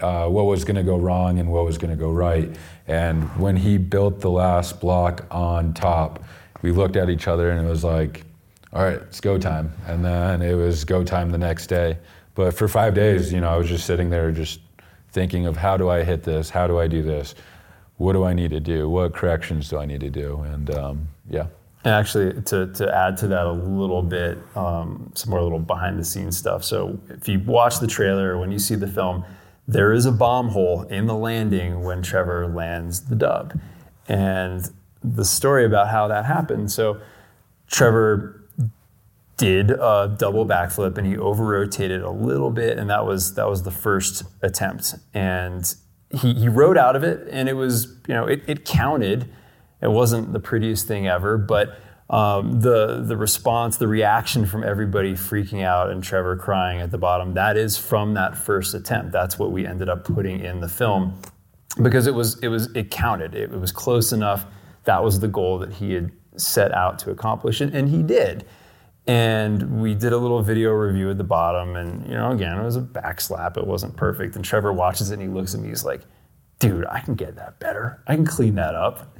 uh, 0.00 0.28
what 0.28 0.46
was 0.46 0.64
going 0.64 0.76
to 0.76 0.82
go 0.82 0.96
wrong 0.96 1.38
and 1.38 1.52
what 1.52 1.64
was 1.64 1.78
going 1.78 1.90
to 1.90 1.96
go 1.96 2.10
right. 2.10 2.50
And 2.86 3.24
when 3.38 3.56
he 3.56 3.78
built 3.78 4.20
the 4.20 4.30
last 4.30 4.80
block 4.80 5.26
on 5.30 5.72
top, 5.74 6.24
we 6.62 6.72
looked 6.72 6.96
at 6.96 7.08
each 7.08 7.28
other 7.28 7.50
and 7.50 7.64
it 7.64 7.68
was 7.68 7.84
like, 7.84 8.24
all 8.72 8.82
right, 8.82 9.00
it's 9.00 9.20
go 9.20 9.38
time. 9.38 9.72
And 9.86 10.04
then 10.04 10.42
it 10.42 10.54
was 10.54 10.84
go 10.84 11.04
time 11.04 11.30
the 11.30 11.38
next 11.38 11.68
day. 11.68 11.98
But 12.34 12.54
for 12.54 12.66
five 12.66 12.94
days, 12.94 13.32
you 13.32 13.40
know, 13.40 13.48
I 13.48 13.56
was 13.56 13.68
just 13.68 13.86
sitting 13.86 14.10
there 14.10 14.32
just 14.32 14.60
thinking 15.12 15.46
of 15.46 15.56
how 15.56 15.76
do 15.76 15.88
I 15.88 16.02
hit 16.02 16.22
this? 16.22 16.50
How 16.50 16.66
do 16.66 16.78
I 16.78 16.86
do 16.86 17.02
this? 17.02 17.34
What 17.98 18.14
do 18.14 18.24
I 18.24 18.32
need 18.32 18.50
to 18.50 18.60
do? 18.60 18.88
What 18.88 19.12
corrections 19.12 19.68
do 19.68 19.78
I 19.78 19.86
need 19.86 20.00
to 20.00 20.10
do? 20.10 20.40
And 20.40 20.70
um, 20.74 21.08
yeah. 21.28 21.46
And 21.84 21.94
actually, 21.94 22.42
to, 22.42 22.66
to 22.72 22.94
add 22.94 23.16
to 23.18 23.28
that 23.28 23.46
a 23.46 23.52
little 23.52 24.02
bit, 24.02 24.38
um, 24.56 25.12
some 25.14 25.30
more 25.30 25.42
little 25.42 25.60
behind 25.60 25.98
the 25.98 26.04
scenes 26.04 26.36
stuff. 26.36 26.64
So, 26.64 26.98
if 27.08 27.28
you 27.28 27.40
watch 27.40 27.78
the 27.78 27.86
trailer, 27.86 28.36
when 28.38 28.50
you 28.50 28.58
see 28.58 28.74
the 28.74 28.88
film, 28.88 29.24
there 29.66 29.92
is 29.92 30.06
a 30.06 30.12
bomb 30.12 30.48
hole 30.48 30.82
in 30.82 31.06
the 31.06 31.14
landing 31.14 31.82
when 31.82 32.02
Trevor 32.02 32.48
lands 32.48 33.02
the 33.02 33.14
dub. 33.14 33.60
And 34.08 34.68
the 35.04 35.24
story 35.24 35.64
about 35.64 35.88
how 35.88 36.08
that 36.08 36.24
happened. 36.24 36.72
So, 36.72 37.00
Trevor 37.68 38.38
did 39.36 39.70
a 39.70 40.14
double 40.18 40.44
backflip 40.44 40.98
and 40.98 41.06
he 41.06 41.16
over 41.16 41.44
rotated 41.44 42.02
a 42.02 42.10
little 42.10 42.50
bit 42.50 42.76
and 42.76 42.90
that 42.90 43.06
was 43.06 43.34
that 43.34 43.48
was 43.48 43.62
the 43.62 43.70
first 43.70 44.24
attempt 44.42 44.96
and 45.14 45.76
he, 46.10 46.34
he 46.34 46.48
rode 46.48 46.78
out 46.78 46.96
of 46.96 47.02
it 47.02 47.26
and 47.30 47.48
it 47.48 47.54
was 47.54 47.96
you 48.06 48.14
know 48.14 48.26
it, 48.26 48.42
it 48.46 48.64
counted. 48.64 49.28
It 49.80 49.90
wasn't 49.90 50.32
the 50.32 50.40
prettiest 50.40 50.86
thing 50.86 51.06
ever 51.06 51.38
but 51.38 51.78
um, 52.10 52.60
the 52.60 53.02
the 53.02 53.16
response 53.16 53.76
the 53.76 53.86
reaction 53.86 54.46
from 54.46 54.64
everybody 54.64 55.12
freaking 55.12 55.62
out 55.62 55.90
and 55.90 56.02
Trevor 56.02 56.36
crying 56.36 56.80
at 56.80 56.90
the 56.90 56.98
bottom 56.98 57.34
that 57.34 57.56
is 57.56 57.76
from 57.76 58.14
that 58.14 58.36
first 58.36 58.74
attempt. 58.74 59.12
That's 59.12 59.38
what 59.38 59.52
we 59.52 59.66
ended 59.66 59.88
up 59.88 60.04
putting 60.04 60.40
in 60.40 60.60
the 60.60 60.68
film 60.68 61.20
because 61.82 62.06
it 62.06 62.14
was 62.14 62.38
it 62.40 62.48
was 62.48 62.74
it 62.74 62.90
counted. 62.90 63.34
It, 63.34 63.52
it 63.52 63.60
was 63.60 63.72
close 63.72 64.12
enough. 64.12 64.46
That 64.84 65.04
was 65.04 65.20
the 65.20 65.28
goal 65.28 65.58
that 65.58 65.74
he 65.74 65.92
had 65.92 66.10
set 66.36 66.72
out 66.72 66.98
to 67.00 67.10
accomplish 67.10 67.60
and, 67.60 67.74
and 67.74 67.88
he 67.88 68.02
did 68.02 68.46
and 69.08 69.80
we 69.80 69.94
did 69.94 70.12
a 70.12 70.18
little 70.18 70.42
video 70.42 70.70
review 70.70 71.10
at 71.10 71.16
the 71.16 71.24
bottom. 71.24 71.76
And, 71.76 72.06
you 72.06 72.12
know, 72.12 72.30
again, 72.30 72.58
it 72.58 72.62
was 72.62 72.76
a 72.76 72.82
back 72.82 73.22
slap. 73.22 73.56
It 73.56 73.66
wasn't 73.66 73.96
perfect. 73.96 74.36
And 74.36 74.44
Trevor 74.44 74.70
watches 74.70 75.10
it 75.10 75.14
and 75.14 75.22
he 75.22 75.28
looks 75.28 75.54
at 75.54 75.60
me. 75.60 75.68
He's 75.68 75.82
like, 75.82 76.02
dude, 76.58 76.84
I 76.84 77.00
can 77.00 77.14
get 77.14 77.34
that 77.36 77.58
better. 77.58 78.02
I 78.06 78.14
can 78.16 78.26
clean 78.26 78.54
that 78.56 78.74
up. 78.74 79.16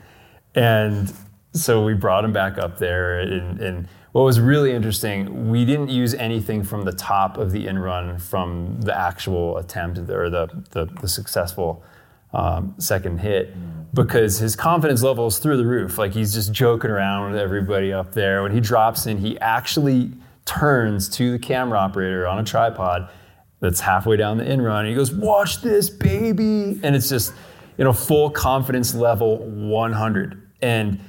And 0.54 1.10
so 1.52 1.84
we 1.84 1.94
brought 1.94 2.22
him 2.22 2.34
back 2.34 2.58
up 2.58 2.78
there. 2.78 3.20
And, 3.20 3.58
and 3.60 3.88
what 4.12 4.22
was 4.22 4.38
really 4.40 4.72
interesting, 4.72 5.48
we 5.48 5.64
didn't 5.64 5.88
use 5.88 6.12
anything 6.12 6.64
from 6.64 6.84
the 6.84 6.92
top 6.92 7.38
of 7.38 7.50
the 7.50 7.66
in 7.66 7.78
run 7.78 8.18
from 8.18 8.82
the 8.82 8.94
actual 8.94 9.56
attempt 9.56 9.98
or 10.10 10.28
the, 10.28 10.48
the, 10.72 10.84
the 11.00 11.08
successful 11.08 11.82
um, 12.32 12.74
second 12.78 13.18
hit 13.18 13.54
because 13.94 14.38
his 14.38 14.54
confidence 14.54 15.02
level 15.02 15.26
is 15.26 15.38
through 15.38 15.56
the 15.56 15.66
roof. 15.66 15.98
Like 15.98 16.12
he's 16.12 16.34
just 16.34 16.52
joking 16.52 16.90
around 16.90 17.32
with 17.32 17.40
everybody 17.40 17.92
up 17.92 18.12
there. 18.12 18.42
When 18.42 18.52
he 18.52 18.60
drops 18.60 19.06
in, 19.06 19.18
he 19.18 19.38
actually 19.40 20.12
turns 20.44 21.08
to 21.10 21.32
the 21.32 21.38
camera 21.38 21.78
operator 21.78 22.26
on 22.26 22.38
a 22.38 22.44
tripod 22.44 23.10
that's 23.60 23.80
halfway 23.80 24.16
down 24.16 24.38
the 24.38 24.50
in 24.50 24.60
run. 24.62 24.80
And 24.80 24.88
he 24.88 24.94
goes, 24.94 25.12
Watch 25.12 25.62
this, 25.62 25.90
baby. 25.90 26.78
And 26.82 26.94
it's 26.94 27.08
just, 27.08 27.32
you 27.76 27.84
know, 27.84 27.92
full 27.92 28.30
confidence 28.30 28.94
level 28.94 29.38
100. 29.38 30.50
And 30.62 31.00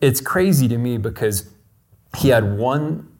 it's 0.00 0.20
crazy 0.20 0.68
to 0.68 0.78
me 0.78 0.98
because 0.98 1.48
he 2.16 2.28
had 2.28 2.58
one 2.58 3.11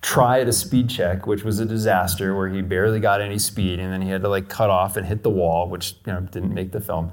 try 0.00 0.40
at 0.40 0.48
a 0.48 0.52
speed 0.52 0.88
check, 0.88 1.26
which 1.26 1.44
was 1.44 1.58
a 1.58 1.64
disaster 1.64 2.34
where 2.36 2.48
he 2.48 2.62
barely 2.62 3.00
got 3.00 3.20
any 3.20 3.38
speed 3.38 3.80
and 3.80 3.92
then 3.92 4.02
he 4.02 4.08
had 4.10 4.22
to 4.22 4.28
like 4.28 4.48
cut 4.48 4.70
off 4.70 4.96
and 4.96 5.06
hit 5.06 5.22
the 5.22 5.30
wall, 5.30 5.68
which 5.68 5.94
you 6.06 6.12
know 6.12 6.20
didn't 6.20 6.54
make 6.54 6.72
the 6.72 6.80
film. 6.80 7.10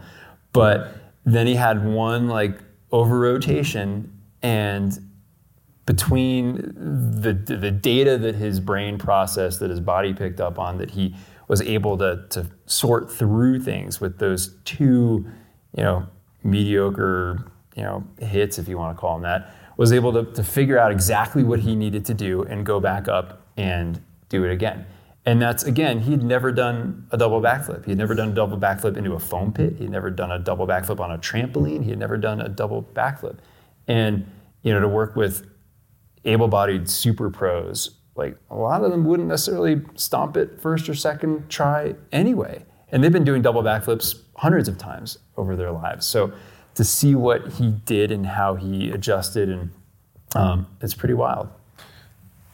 But 0.54 0.96
then 1.26 1.48
he 1.48 1.56
had 1.56 1.86
one 1.86 2.28
like 2.28 2.60
over 2.92 3.20
rotation 3.20 4.12
and 4.42 4.98
between 5.86 6.56
the 7.22 7.34
the 7.34 7.72
data 7.72 8.18
that 8.18 8.36
his 8.36 8.60
brain 8.60 8.98
processed 8.98 9.60
that 9.60 9.70
his 9.70 9.80
body 9.80 10.14
picked 10.14 10.40
up 10.40 10.58
on 10.58 10.78
that 10.78 10.92
he 10.92 11.16
was 11.48 11.62
able 11.62 11.98
to 11.98 12.26
to 12.30 12.48
sort 12.66 13.12
through 13.12 13.60
things 13.60 14.02
with 14.02 14.18
those 14.20 14.56
two 14.66 15.26
you 15.76 15.84
know 15.84 16.08
mediocre 16.44 17.52
you 17.76 17.84
know 17.84 18.04
hits 18.20 18.58
if 18.58 18.68
you 18.68 18.78
want 18.78 18.96
to 18.96 19.00
call 19.00 19.14
them 19.16 19.24
that 19.24 19.54
was 19.78 19.92
able 19.92 20.14
to, 20.14 20.32
to 20.34 20.44
figure 20.44 20.78
out 20.78 20.92
exactly 20.92 21.44
what 21.44 21.60
he 21.60 21.76
needed 21.76 22.06
to 22.06 22.14
do 22.14 22.44
and 22.44 22.66
go 22.66 22.80
back 22.80 23.08
up 23.08 23.42
and 23.58 24.02
do 24.30 24.44
it 24.44 24.52
again. 24.52 24.86
And 25.26 25.42
that's 25.42 25.64
again, 25.64 26.02
he 26.02 26.12
had 26.12 26.24
never 26.24 26.52
done 26.52 27.08
a 27.12 27.18
double 27.18 27.42
backflip. 27.42 27.86
He 27.86 27.92
had 27.92 27.98
never 27.98 28.14
done 28.14 28.30
a 28.30 28.34
double 28.34 28.58
backflip 28.58 28.96
into 28.96 29.14
a 29.14 29.20
foam 29.20 29.52
pit. 29.52 29.74
He 29.78 29.86
had 29.86 29.92
never 29.92 30.12
done 30.12 30.32
a 30.32 30.38
double 30.38 30.68
backflip 30.68 31.00
on 31.00 31.12
a 31.12 31.18
trampoline. 31.18 31.84
He 31.84 31.90
had 31.90 32.00
never 32.00 32.18
done 32.18 32.42
a 32.42 32.50
double 32.50 32.84
backflip. 32.84 33.38
And 33.88 34.30
you 34.62 34.74
know, 34.74 34.80
to 34.80 34.88
work 34.88 35.16
with 35.16 35.48
able-bodied 36.26 36.90
super 36.90 37.30
pros, 37.30 37.98
like 38.16 38.38
a 38.50 38.56
lot 38.56 38.84
of 38.84 38.92
them 38.92 39.06
wouldn't 39.06 39.30
necessarily 39.30 39.82
stomp 39.96 40.38
it 40.38 40.60
first 40.60 40.90
or 40.90 40.96
second 40.96 41.50
try 41.50 41.96
anyway. 42.12 42.66
And 42.90 43.04
they've 43.04 43.12
been 43.12 43.24
doing 43.24 43.42
double 43.42 43.62
backflips 43.62 44.22
hundreds 44.38 44.68
of 44.68 44.78
times 44.78 45.18
over 45.38 45.56
their 45.56 45.72
lives. 45.72 46.06
So 46.06 46.32
to 46.76 46.84
see 46.84 47.16
what 47.16 47.48
he 47.54 47.72
did 47.72 48.12
and 48.12 48.26
how 48.26 48.56
he 48.56 48.92
adjusted 48.92 49.50
and 49.50 49.72
um, 50.36 50.68
it's 50.82 50.94
pretty 50.94 51.14
wild. 51.14 51.50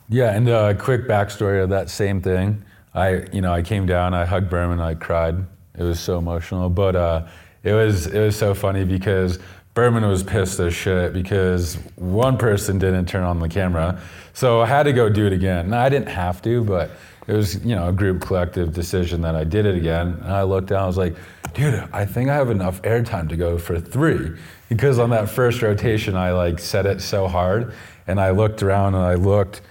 Yeah, 0.08 0.36
and 0.36 0.48
a 0.48 0.76
quick 0.76 1.08
backstory 1.08 1.64
of 1.64 1.70
that 1.70 1.90
same 1.90 2.22
thing. 2.22 2.64
I, 2.94 3.26
you 3.32 3.42
know, 3.42 3.54
I 3.54 3.62
came 3.62 3.86
down, 3.86 4.14
I 4.14 4.26
hugged 4.26 4.50
Berman, 4.50 4.80
I 4.80 4.94
cried. 4.94 5.36
It 5.78 5.84
was 5.84 6.00
so 6.00 6.18
emotional, 6.18 6.70
but 6.70 6.96
uh, 6.96 7.28
it 7.64 7.74
was 7.74 8.08
it 8.08 8.20
was 8.20 8.36
so 8.36 8.54
funny 8.54 8.84
because 8.84 9.40
Berman 9.74 10.06
was 10.06 10.22
pissed 10.22 10.60
as 10.60 10.74
shit 10.74 11.14
because 11.14 11.76
one 11.96 12.38
person 12.38 12.78
didn't 12.78 13.06
turn 13.06 13.24
on 13.24 13.40
the 13.40 13.48
camera, 13.48 14.02
so 14.34 14.62
I 14.62 14.66
had 14.66 14.84
to 14.84 14.94
go 14.94 15.08
do 15.08 15.26
it 15.26 15.34
again. 15.34 15.66
And 15.66 15.76
I 15.76 15.88
didn't 15.88 16.10
have 16.10 16.42
to, 16.42 16.64
but 16.64 16.92
it 17.28 17.34
was 17.34 17.64
you 17.64 17.74
know 17.74 17.88
a 17.88 17.94
group 17.94 18.22
collective 18.22 18.74
decision 18.74 19.22
that 19.22 19.36
I 19.36 19.46
did 19.46 19.66
it 19.66 19.76
again. 19.76 20.20
And 20.22 20.34
I 20.34 20.44
looked 20.44 20.68
down, 20.68 20.84
I 20.84 20.88
was 20.88 20.98
like, 20.98 21.16
dude, 21.54 21.88
I 21.92 22.06
think 22.06 22.30
I 22.30 22.36
have 22.36 22.50
enough 22.50 22.82
airtime 22.84 23.30
to 23.30 23.38
go 23.38 23.58
for 23.58 23.80
three 23.80 24.38
because 24.70 25.00
on 25.00 25.10
that 25.10 25.30
first 25.30 25.62
rotation 25.62 26.16
I 26.16 26.32
like 26.32 26.60
set 26.60 26.86
it 26.86 27.02
so 27.02 27.28
hard, 27.28 27.74
and 28.08 28.20
I 28.20 28.32
looked 28.32 28.64
around 28.64 28.96
and 28.96 29.04
I 29.04 29.16
looked 29.16 29.62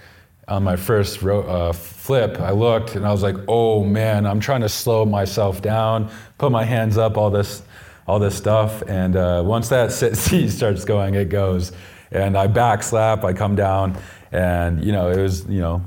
on 0.47 0.63
my 0.63 0.75
first 0.75 1.21
ro- 1.21 1.43
uh, 1.43 1.71
flip, 1.71 2.39
I 2.39 2.51
looked 2.51 2.95
and 2.95 3.05
I 3.05 3.11
was 3.11 3.23
like, 3.23 3.35
oh 3.47 3.83
man, 3.83 4.25
I'm 4.25 4.39
trying 4.39 4.61
to 4.61 4.69
slow 4.69 5.05
myself 5.05 5.61
down, 5.61 6.11
put 6.37 6.51
my 6.51 6.65
hands 6.65 6.97
up, 6.97 7.17
all 7.17 7.29
this, 7.29 7.63
all 8.07 8.19
this 8.19 8.35
stuff. 8.35 8.81
And 8.87 9.15
uh, 9.15 9.43
once 9.45 9.69
that 9.69 9.91
sit 9.93 10.17
seat 10.17 10.49
starts 10.49 10.83
going, 10.83 11.15
it 11.15 11.29
goes. 11.29 11.71
And 12.11 12.37
I 12.37 12.47
back 12.47 12.83
slap, 12.83 13.23
I 13.23 13.31
come 13.31 13.55
down, 13.55 13.97
and 14.33 14.83
you 14.83 14.91
know, 14.91 15.09
it 15.09 15.21
was, 15.21 15.45
you 15.45 15.61
know, 15.61 15.81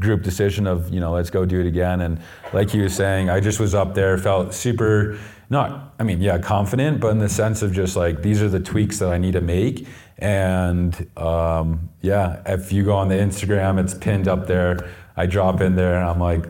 group 0.00 0.22
decision 0.22 0.66
of, 0.66 0.92
you 0.92 1.00
know, 1.00 1.12
let's 1.12 1.30
go 1.30 1.44
do 1.44 1.60
it 1.60 1.66
again. 1.66 2.00
And 2.00 2.20
like 2.52 2.74
you 2.74 2.82
were 2.82 2.88
saying, 2.88 3.30
I 3.30 3.40
just 3.40 3.60
was 3.60 3.74
up 3.74 3.94
there, 3.94 4.16
felt 4.18 4.54
super, 4.54 5.18
not, 5.50 5.94
I 5.98 6.02
mean, 6.02 6.20
yeah, 6.20 6.38
confident, 6.38 7.00
but 7.00 7.08
in 7.08 7.18
the 7.18 7.28
sense 7.28 7.62
of 7.62 7.72
just 7.72 7.96
like, 7.96 8.22
these 8.22 8.42
are 8.42 8.48
the 8.48 8.60
tweaks 8.60 8.98
that 8.98 9.10
I 9.10 9.18
need 9.18 9.32
to 9.32 9.40
make. 9.40 9.86
And 10.18 11.08
um, 11.16 11.88
yeah, 12.02 12.42
if 12.46 12.72
you 12.72 12.84
go 12.84 12.94
on 12.96 13.08
the 13.08 13.14
Instagram, 13.14 13.78
it's 13.82 13.94
pinned 13.94 14.28
up 14.28 14.46
there. 14.46 14.90
I 15.16 15.26
drop 15.26 15.60
in 15.60 15.76
there 15.76 15.96
and 15.96 16.08
I'm 16.08 16.20
like, 16.20 16.44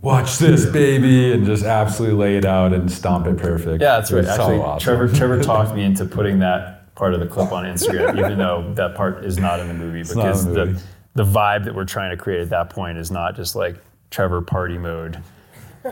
watch 0.00 0.38
this 0.38 0.64
baby, 0.66 1.32
and 1.32 1.44
just 1.44 1.64
absolutely 1.64 2.16
lay 2.16 2.36
it 2.36 2.44
out 2.44 2.72
and 2.72 2.90
stomp 2.90 3.26
it 3.26 3.36
perfect. 3.36 3.82
Yeah, 3.82 3.96
that's 3.96 4.12
right. 4.12 4.18
was 4.24 4.26
so 4.28 4.32
Actually, 4.42 4.58
awesome. 4.58 4.84
Trevor 4.84 5.08
Trevor 5.14 5.42
talked 5.42 5.74
me 5.74 5.82
into 5.82 6.04
putting 6.04 6.38
that 6.38 6.94
part 6.94 7.12
of 7.12 7.20
the 7.20 7.26
clip 7.26 7.52
on 7.52 7.64
Instagram, 7.64 8.18
even 8.18 8.38
though 8.38 8.72
that 8.74 8.94
part 8.94 9.24
is 9.24 9.38
not 9.38 9.60
in 9.60 9.68
the 9.68 9.74
movie, 9.74 9.98
not 9.98 10.08
because 10.08 10.44
the 10.44 10.52
the 10.52 10.66
movie. 10.66 10.82
the 11.14 11.24
vibe 11.24 11.64
that 11.64 11.74
we're 11.74 11.84
trying 11.84 12.10
to 12.10 12.16
create 12.16 12.40
at 12.40 12.50
that 12.50 12.70
point 12.70 12.98
is 12.98 13.10
not 13.10 13.36
just 13.36 13.56
like 13.56 13.76
Trevor 14.10 14.40
party 14.42 14.78
mode. 14.78 15.20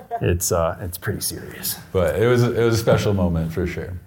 It's 0.21 0.53
uh, 0.53 0.77
it's 0.81 0.99
pretty 0.99 1.21
serious. 1.21 1.79
but 1.93 2.17
it 2.21 2.27
was 2.27 2.43
it 2.43 2.63
was 2.63 2.75
a 2.75 2.83
special 2.83 3.15
moment 3.15 3.53
for 3.53 3.67
sure. 3.67 3.99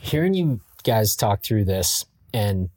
hearing 0.00 0.34
you 0.34 0.60
guys 0.84 1.14
talk 1.16 1.42
through 1.42 1.64
this 1.64 2.04
and 2.34 2.68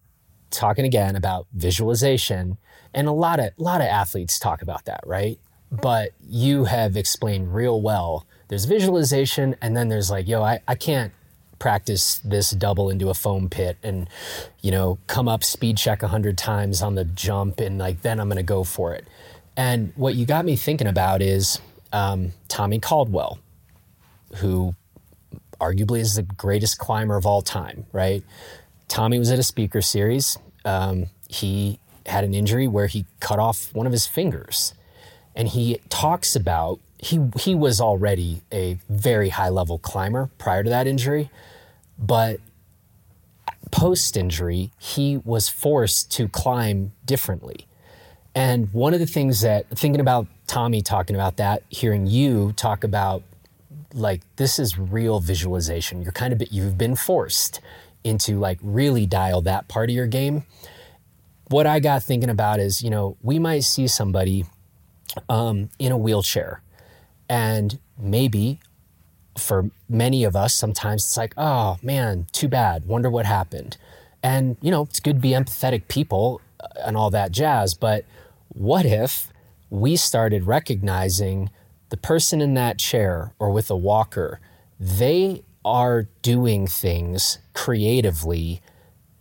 talking 0.52 0.86
again 0.86 1.16
about 1.16 1.48
visualization 1.54 2.58
and 2.94 3.08
a 3.08 3.12
lot 3.12 3.40
of 3.40 3.48
a 3.48 3.64
lot 3.64 3.82
of 3.82 3.88
athletes 3.88 4.38
talk 4.40 4.62
about 4.62 4.86
that 4.86 5.02
right 5.06 5.40
but 5.72 6.12
you 6.30 6.66
have 6.66 6.96
explained 6.96 7.54
real 7.54 7.82
well 7.82 8.26
there's 8.48 8.66
visualization 8.66 9.56
and 9.62 9.76
then 9.76 9.90
there's 9.90 10.10
like 10.12 10.28
yo 10.28 10.42
i, 10.44 10.60
I 10.68 10.76
can't 10.76 11.12
practice 11.58 12.20
this 12.24 12.52
double 12.52 12.90
into 12.90 13.10
a 13.10 13.14
foam 13.14 13.50
pit 13.50 13.78
and 13.82 14.08
you 14.62 14.72
know 14.72 15.00
come 15.08 15.28
up 15.28 15.44
speed 15.44 15.78
check 15.78 16.02
100 16.04 16.38
times 16.38 16.82
on 16.82 16.96
the 16.96 17.06
jump 17.06 17.60
and 17.60 17.78
like 17.80 18.02
then 18.02 18.20
i'm 18.20 18.28
going 18.30 18.38
to 18.38 18.44
go 18.44 18.64
for 18.64 18.94
it 18.94 19.06
and 19.58 19.92
what 19.96 20.16
you 20.16 20.26
got 20.26 20.46
me 20.46 20.56
thinking 20.56 20.88
about 20.88 21.22
is 21.22 21.60
um, 21.96 22.32
tommy 22.48 22.80
caldwell 22.80 23.40
who 24.36 24.76
arguably 25.60 26.00
is 26.00 26.16
the 26.16 26.24
greatest 26.24 26.78
climber 26.78 27.16
of 27.16 27.26
all 27.26 27.42
time, 27.42 27.86
right? 27.92 28.24
Tommy 28.88 29.20
was 29.20 29.32
at 29.32 29.40
a 29.40 29.44
speaker 29.44 29.82
series. 29.82 30.38
Um, 30.64 31.08
he 31.28 31.80
had 32.06 32.24
an 32.24 32.34
injury 32.34 32.68
where 32.68 32.88
he 32.88 33.06
cut 33.20 33.40
off 33.40 33.74
one 33.74 33.86
of 33.86 33.92
his 33.92 34.06
fingers. 34.06 34.74
And 35.36 35.48
he 35.48 35.80
talks 35.90 36.36
about 36.36 36.80
he 36.98 37.20
he 37.40 37.54
was 37.56 37.82
already 37.82 38.42
a 38.54 38.78
very 38.90 39.30
high 39.30 39.50
level 39.50 39.78
climber 39.78 40.30
prior 40.38 40.64
to 40.64 40.70
that 40.70 40.88
injury, 40.88 41.30
but 42.00 42.40
post 43.72 44.16
injury, 44.16 44.72
he 44.80 45.18
was 45.18 45.50
forced 45.50 46.12
to 46.14 46.30
climb 46.30 46.94
differently. 47.04 47.68
And 48.34 48.72
one 48.74 48.94
of 48.94 49.00
the 49.00 49.06
things 49.06 49.42
that 49.42 49.68
thinking 49.70 50.00
about 50.00 50.28
Tommy 50.48 50.82
talking 50.82 51.16
about 51.16 51.38
that, 51.38 51.64
hearing 51.70 52.08
you 52.08 52.54
talk 52.54 52.84
about 52.84 53.24
like 53.94 54.22
this 54.36 54.60
is 54.60 54.78
real 54.78 55.20
visualization. 55.20 56.02
You're 56.02 56.12
kind 56.12 56.34
of 56.34 56.42
you've 56.52 56.78
been 56.78 56.96
forced 56.96 57.62
into 58.04 58.38
like 58.38 58.60
really 58.62 59.06
dial 59.06 59.42
that 59.42 59.68
part 59.68 59.90
of 59.90 59.96
your 59.96 60.08
game. 60.08 60.44
What 61.50 61.66
I 61.68 61.80
got 61.80 62.04
thinking 62.04 62.30
about 62.30 62.60
is, 62.60 62.82
you 62.82 62.90
know, 62.90 63.18
we 63.22 63.40
might 63.40 63.62
see 63.62 63.88
somebody 63.88 64.46
um, 65.30 65.70
in 65.80 65.92
a 65.92 65.98
wheelchair, 65.98 66.62
and 67.30 67.80
maybe 67.98 68.60
for 69.38 69.70
many 69.90 70.24
of 70.24 70.36
us, 70.36 70.54
sometimes 70.54 71.04
it's 71.04 71.18
like, 71.18 71.34
oh 71.38 71.78
man, 71.82 72.28
too 72.32 72.48
bad. 72.48 72.86
Wonder 72.86 73.10
what 73.10 73.26
happened. 73.26 73.78
And 74.22 74.58
you 74.62 74.72
know, 74.72 74.84
it's 74.84 75.00
good 75.00 75.18
to 75.18 75.22
be 75.22 75.32
empathetic 75.32 75.88
people 75.88 76.42
uh, 76.60 76.68
and 76.86 76.98
all 76.98 77.10
that 77.12 77.32
jazz. 77.32 77.74
But 77.74 78.06
what 78.50 78.86
if 78.86 79.32
we 79.70 79.96
started 79.96 80.46
recognizing 80.46 81.50
the 81.90 81.98
person 81.98 82.42
in 82.42 82.54
that 82.56 82.78
chair 82.78 83.34
or 83.40 83.52
with 83.52 83.70
a 83.70 83.76
walker, 83.76 84.40
they 84.80 85.44
are 85.64 86.08
doing 86.22 86.68
things 86.68 87.40
creatively 87.54 88.62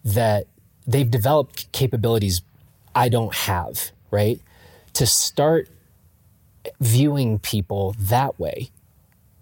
that 0.04 0.46
they've 0.86 1.10
developed 1.10 1.70
capabilities 1.72 2.42
I 2.94 3.08
don't 3.08 3.34
have, 3.34 3.90
right? 4.10 4.38
To 4.94 5.06
start 5.06 5.68
viewing 6.80 7.38
people 7.38 7.94
that 7.98 8.38
way, 8.38 8.70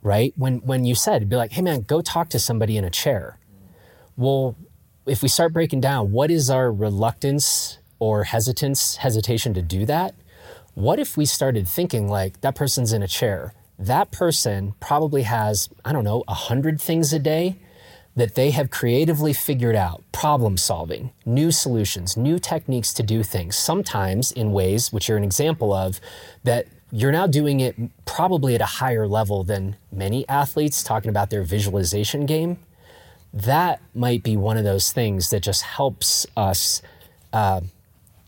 right? 0.02 0.32
When 0.36 0.58
when 0.58 0.84
you 0.84 0.94
said, 0.94 1.28
be 1.28 1.36
like, 1.36 1.52
hey 1.52 1.62
man, 1.62 1.82
go 1.82 2.00
talk 2.00 2.28
to 2.30 2.38
somebody 2.38 2.76
in 2.76 2.84
a 2.84 2.90
chair. 2.90 3.38
Well, 4.16 4.56
if 5.06 5.22
we 5.22 5.28
start 5.28 5.52
breaking 5.52 5.80
down 5.80 6.12
what 6.12 6.30
is 6.30 6.48
our 6.48 6.72
reluctance 6.72 7.78
or 7.98 8.24
hesitance, 8.24 8.96
hesitation 8.96 9.54
to 9.54 9.62
do 9.62 9.84
that, 9.86 10.14
what 10.74 10.98
if 10.98 11.16
we 11.16 11.26
started 11.26 11.68
thinking 11.68 12.08
like 12.08 12.40
that 12.40 12.54
person's 12.54 12.92
in 12.92 13.02
a 13.02 13.08
chair? 13.08 13.54
That 13.78 14.10
person 14.10 14.74
probably 14.80 15.22
has, 15.22 15.68
I 15.84 15.92
don't 15.92 16.04
know, 16.04 16.24
a 16.28 16.34
hundred 16.34 16.80
things 16.80 17.12
a 17.12 17.18
day 17.18 17.56
that 18.14 18.34
they 18.34 18.50
have 18.50 18.70
creatively 18.70 19.32
figured 19.32 19.74
out, 19.74 20.02
problem 20.12 20.56
solving, 20.56 21.10
new 21.24 21.50
solutions, 21.50 22.16
new 22.16 22.38
techniques 22.38 22.92
to 22.94 23.02
do 23.02 23.22
things, 23.22 23.56
sometimes 23.56 24.30
in 24.32 24.52
ways, 24.52 24.92
which 24.92 25.08
you're 25.08 25.16
an 25.16 25.24
example 25.24 25.72
of, 25.72 25.98
that 26.44 26.66
you're 26.90 27.12
now 27.12 27.26
doing 27.26 27.60
it 27.60 27.74
probably 28.04 28.54
at 28.54 28.60
a 28.60 28.66
higher 28.66 29.08
level 29.08 29.44
than 29.44 29.76
many 29.90 30.28
athletes 30.28 30.82
talking 30.82 31.08
about 31.08 31.30
their 31.30 31.42
visualization 31.42 32.26
game. 32.26 32.58
That 33.32 33.80
might 33.94 34.22
be 34.22 34.36
one 34.36 34.58
of 34.58 34.64
those 34.64 34.92
things 34.92 35.30
that 35.30 35.40
just 35.40 35.62
helps 35.62 36.26
us 36.36 36.82
uh, 37.32 37.62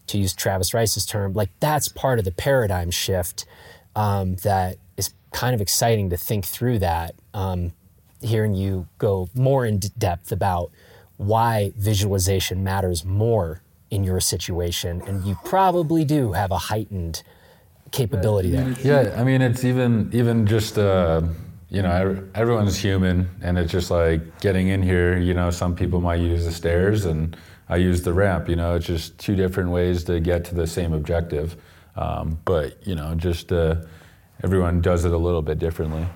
to 0.07 0.19
use 0.19 0.35
Travis 0.35 0.75
Rice's 0.75 1.07
term, 1.07 1.33
like 1.33 1.51
that's 1.61 1.89
part 1.89 2.19
of 2.19 2.25
the 2.25 2.33
paradigm 2.33 2.91
shift 2.91 3.47
um, 3.97 4.37
that 4.37 4.77
is 4.97 5.15
kind 5.33 5.55
of 5.55 5.61
exciting 5.61 6.11
to 6.11 6.17
think 6.17 6.45
through 6.45 6.79
that. 6.81 7.15
Um, 7.33 7.73
hearing 8.21 8.55
you 8.55 8.89
go 8.99 9.29
more 9.35 9.67
in 9.67 9.79
depth 9.79 10.33
about 10.33 10.71
why 11.17 11.73
visualization 11.77 12.65
matters 12.65 13.05
more 13.05 13.63
in 13.91 14.03
your 14.03 14.21
situation, 14.21 15.03
and 15.07 15.25
you 15.25 15.37
probably 15.45 16.05
do 16.05 16.33
have 16.33 16.51
a 16.51 16.59
heightened 16.59 17.23
capability 17.93 18.51
there. 18.51 18.75
Yeah, 18.83 19.15
I 19.17 19.25
mean, 19.25 19.41
it's 19.41 19.65
even 19.65 20.11
even 20.13 20.47
just 20.47 20.79
uh, 20.79 21.23
you 21.71 21.83
know 21.83 22.23
everyone's 22.35 22.77
human, 22.77 23.29
and 23.41 23.57
it's 23.59 23.71
just 23.71 23.91
like 23.91 24.41
getting 24.41 24.69
in 24.69 24.83
here. 24.83 25.17
You 25.17 25.35
know, 25.35 25.51
some 25.51 25.77
people 25.77 26.01
might 26.01 26.21
use 26.21 26.45
the 26.45 26.53
stairs, 26.53 27.05
and 27.05 27.37
I 27.69 27.77
use 27.77 28.03
the 28.03 28.13
ramp. 28.13 28.49
You 28.49 28.57
know, 28.57 28.75
it's 28.75 28.87
just 28.87 29.19
two 29.19 29.37
different 29.37 29.71
ways 29.71 30.05
to 30.05 30.21
get 30.21 30.45
to 30.47 30.55
the 30.55 30.67
same 30.67 30.93
objective. 30.93 31.57
Um, 31.97 32.39
but 32.45 32.87
you 32.87 32.95
know, 32.95 33.15
just 33.15 33.53
uh, 33.53 33.77
everyone 34.43 34.81
does 34.81 35.05
it 35.05 35.13
a 35.13 35.19
little 35.19 35.43
bit 35.43 35.59
differently. 35.59 36.07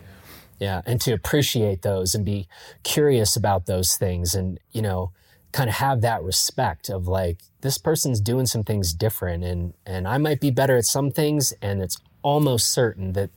Yeah, 0.59 0.83
and 0.87 1.01
to 1.03 1.13
appreciate 1.13 1.83
those 1.83 2.15
and 2.15 2.25
be 2.25 2.49
curious 2.83 3.37
about 3.37 3.67
those 3.67 3.97
things 3.97 4.35
and, 4.35 4.59
you 4.73 4.83
know, 4.83 5.13
kind 5.53 5.71
of 5.71 5.77
have 5.77 6.01
that 6.01 6.23
respect 6.23 6.91
of 6.91 7.07
like 7.07 7.39
this 7.61 7.79
person's 7.79 8.21
doing 8.21 8.47
some 8.47 8.63
things 8.63 8.93
different 8.93 9.45
and 9.45 9.73
and 9.87 10.07
I 10.07 10.19
might 10.19 10.41
be 10.41 10.51
better 10.51 10.77
at 10.77 10.85
some 10.85 11.11
things 11.11 11.55
and 11.63 11.81
it's 11.81 11.97
almost 12.23 12.71
certain 12.71 13.15
that 13.15 13.31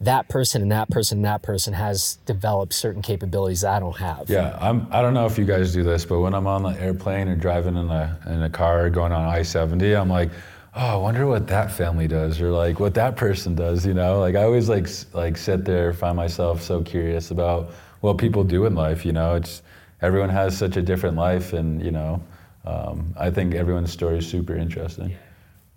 that 0.00 0.28
person 0.28 0.62
and 0.62 0.72
that 0.72 0.88
person 0.88 1.18
and 1.18 1.24
that 1.26 1.42
person 1.42 1.74
has 1.74 2.16
developed 2.24 2.72
certain 2.72 3.02
capabilities 3.02 3.60
that 3.60 3.74
I 3.74 3.80
don't 3.80 3.96
have. 3.98 4.30
Yeah, 4.30 4.56
I'm. 4.60 4.86
I 4.90 5.02
don't 5.02 5.12
know 5.12 5.26
if 5.26 5.36
you 5.36 5.44
guys 5.44 5.74
do 5.74 5.82
this, 5.82 6.04
but 6.04 6.20
when 6.20 6.34
I'm 6.34 6.46
on 6.46 6.62
the 6.62 6.80
airplane 6.80 7.28
or 7.28 7.36
driving 7.36 7.76
in 7.76 7.90
a 7.90 8.18
in 8.26 8.42
a 8.42 8.50
car 8.50 8.88
going 8.88 9.12
on 9.12 9.28
I-70, 9.28 10.00
I'm 10.00 10.08
like, 10.08 10.30
oh, 10.74 10.86
I 10.86 10.96
wonder 10.96 11.26
what 11.26 11.46
that 11.48 11.70
family 11.70 12.08
does, 12.08 12.40
or 12.40 12.50
like 12.50 12.80
what 12.80 12.94
that 12.94 13.16
person 13.16 13.54
does. 13.54 13.84
You 13.84 13.92
know, 13.92 14.20
like 14.20 14.36
I 14.36 14.44
always 14.44 14.68
like 14.70 14.88
like 15.12 15.36
sit 15.36 15.64
there, 15.66 15.92
find 15.92 16.16
myself 16.16 16.62
so 16.62 16.82
curious 16.82 17.30
about 17.30 17.72
what 18.00 18.16
people 18.16 18.42
do 18.42 18.64
in 18.64 18.74
life. 18.74 19.04
You 19.04 19.12
know, 19.12 19.34
it's 19.34 19.62
everyone 20.00 20.30
has 20.30 20.56
such 20.56 20.76
a 20.78 20.82
different 20.82 21.16
life, 21.16 21.52
and 21.52 21.84
you 21.84 21.90
know, 21.90 22.22
um, 22.64 23.14
I 23.18 23.30
think 23.30 23.54
everyone's 23.54 23.92
story 23.92 24.18
is 24.18 24.26
super 24.26 24.56
interesting. 24.56 25.14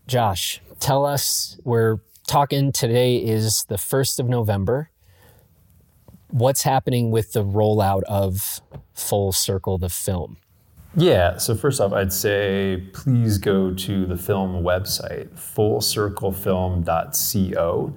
Josh, 0.08 0.62
tell 0.80 1.06
us 1.06 1.58
we're 1.64 2.00
talking 2.28 2.72
today 2.72 3.18
is 3.18 3.66
the 3.66 3.76
1st 3.76 4.20
of 4.20 4.30
November. 4.30 4.90
What's 6.30 6.64
happening 6.64 7.12
with 7.12 7.34
the 7.34 7.44
rollout 7.44 8.04
of 8.04 8.62
Full 8.94 9.32
Circle, 9.32 9.78
the 9.78 9.90
film? 9.90 10.38
Yeah, 10.96 11.38
so 11.38 11.56
first 11.56 11.82
off, 11.82 11.92
I'd 11.92 12.14
say 12.14 12.84
please 12.94 13.40
go 13.40 13.74
to 13.74 14.06
the 14.06 14.18
film 14.18 14.64
website, 14.64 15.30
fullcirclefilm.co, 15.32 17.94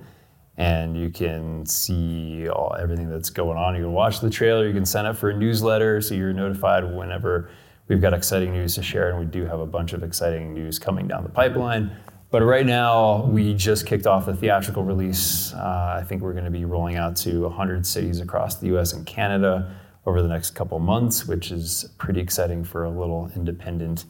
and 0.57 0.97
you 0.97 1.11
can 1.11 1.67
see 1.67 2.49
all, 2.49 2.75
everything 2.81 3.11
that's 3.11 3.29
going 3.29 3.59
on. 3.59 3.77
You 3.77 3.83
can 3.83 3.93
watch 3.93 4.21
the 4.21 4.31
trailer, 4.31 4.67
you 4.67 4.73
can 4.73 4.87
sign 4.87 5.05
up 5.05 5.17
for 5.17 5.29
a 5.29 5.37
newsletter 5.37 6.01
so 6.01 6.15
you're 6.15 6.33
notified 6.33 6.85
whenever 6.85 7.51
we've 7.89 8.01
got 8.01 8.15
exciting 8.15 8.53
news 8.53 8.77
to 8.77 8.83
share, 8.83 9.11
and 9.11 9.19
we 9.19 9.27
do 9.27 9.45
have 9.45 9.61
a 9.61 9.67
bunch 9.67 9.93
of 9.93 10.03
exciting 10.03 10.55
news 10.55 10.79
coming 10.79 11.07
down 11.07 11.23
the 11.23 11.29
pipeline. 11.29 11.95
But 12.31 12.43
right 12.43 12.67
now, 12.67 13.25
we 13.27 13.55
just 13.55 13.87
kicked 13.87 14.07
off 14.07 14.27
the 14.27 14.35
theatrical 14.35 14.83
release. 14.83 15.53
Uh, 15.55 15.99
I 16.01 16.05
think 16.05 16.23
we're 16.23 16.33
going 16.33 16.45
to 16.45 16.51
be 16.51 16.65
rolling 16.65 16.97
out 16.97 17.17
to 17.19 17.43
100 17.43 17.87
cities 17.87 18.21
across 18.21 18.57
the 18.57 18.77
US 18.77 18.93
and 18.93 19.07
Canada 19.07 19.73
over 20.07 20.23
the 20.23 20.29
next 20.29 20.51
couple 20.51 20.79
months, 20.81 21.27
which 21.27 21.53
is 21.53 21.89
pretty 21.99 22.21
exciting 22.21 22.65
for 22.65 22.85
a 22.85 22.91
little 22.91 23.31
independent 23.37 24.07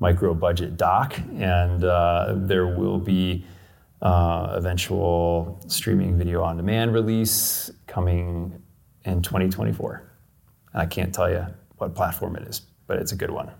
micro 0.00 0.34
budget 0.34 0.76
doc. 0.76 1.16
And 1.38 1.84
uh, 1.84 2.34
there 2.36 2.66
will 2.66 2.98
be 2.98 3.44
uh, 4.02 4.54
eventual 4.56 5.60
streaming 5.68 6.18
video 6.18 6.42
on 6.42 6.56
demand 6.56 6.92
release 6.92 7.70
coming 7.86 8.60
in 9.04 9.22
2024. 9.22 10.02
And 10.72 10.82
I 10.82 10.86
can't 10.86 11.14
tell 11.14 11.30
you 11.30 11.46
what 11.78 11.94
platform 11.94 12.34
it 12.34 12.42
is, 12.42 12.62
but 12.88 12.98
it's 12.98 13.12
a 13.12 13.16
good 13.16 13.30
one. 13.30 13.52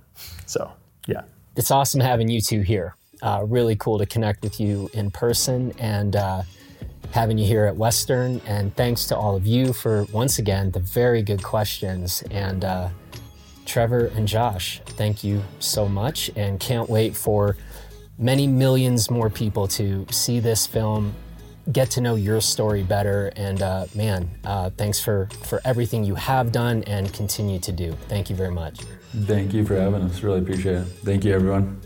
So, 0.47 0.73
yeah. 1.07 1.23
It's 1.57 1.71
awesome 1.71 2.01
having 2.01 2.29
you 2.29 2.41
two 2.41 2.63
here. 2.63 2.97
Uh, 3.23 3.45
really 3.47 3.77
cool 3.77 3.99
to 3.99 4.07
connect 4.07 4.43
with 4.43 4.59
you 4.59 4.91
in 4.95 5.09
person 5.11 5.73
and 5.79 6.17
uh, 6.17 6.43
having 7.13 7.39
you 7.39 7.47
here 7.47 7.65
at 7.67 7.77
Western. 7.77 8.41
And 8.47 8.75
thanks 8.75 9.07
to 9.07 9.17
all 9.17 9.37
of 9.37 9.47
you 9.47 9.73
for, 9.73 10.07
once 10.13 10.41
again, 10.41 10.73
the 10.73 10.81
very 10.81 11.23
good 11.23 11.41
questions. 11.41 12.25
And 12.33 12.65
uh, 12.65 12.89
Trevor 13.65 14.07
and 14.17 14.27
Josh, 14.27 14.81
thank 14.87 15.23
you 15.23 15.41
so 15.61 15.89
much. 15.89 16.33
And 16.35 16.59
can't 16.59 16.91
wait 16.91 17.17
for 17.17 17.57
many 18.19 18.47
millions 18.49 19.09
more 19.11 19.31
people 19.31 19.69
to 19.69 20.05
see 20.11 20.41
this 20.41 20.67
film, 20.67 21.15
get 21.71 21.91
to 21.93 22.01
know 22.01 22.17
your 22.17 22.41
story 22.41 22.83
better. 22.83 23.33
And 23.37 23.63
uh, 23.63 23.87
man, 23.95 24.29
uh, 24.45 24.71
thanks 24.71 24.99
for, 25.01 25.29
for 25.45 25.61
everything 25.65 26.03
you 26.03 26.17
have 26.17 26.51
done 26.51 26.83
and 26.85 27.13
continue 27.13 27.61
to 27.61 27.71
do. 27.71 27.93
Thank 28.09 28.31
you 28.31 28.37
very 28.37 28.51
much. 28.51 28.81
Thank 29.27 29.53
you 29.53 29.65
for 29.65 29.77
having 29.77 30.03
us. 30.03 30.23
Really 30.23 30.41
appreciate 30.41 30.77
it. 30.77 30.87
Thank 31.05 31.25
you, 31.25 31.33
everyone. 31.33 31.81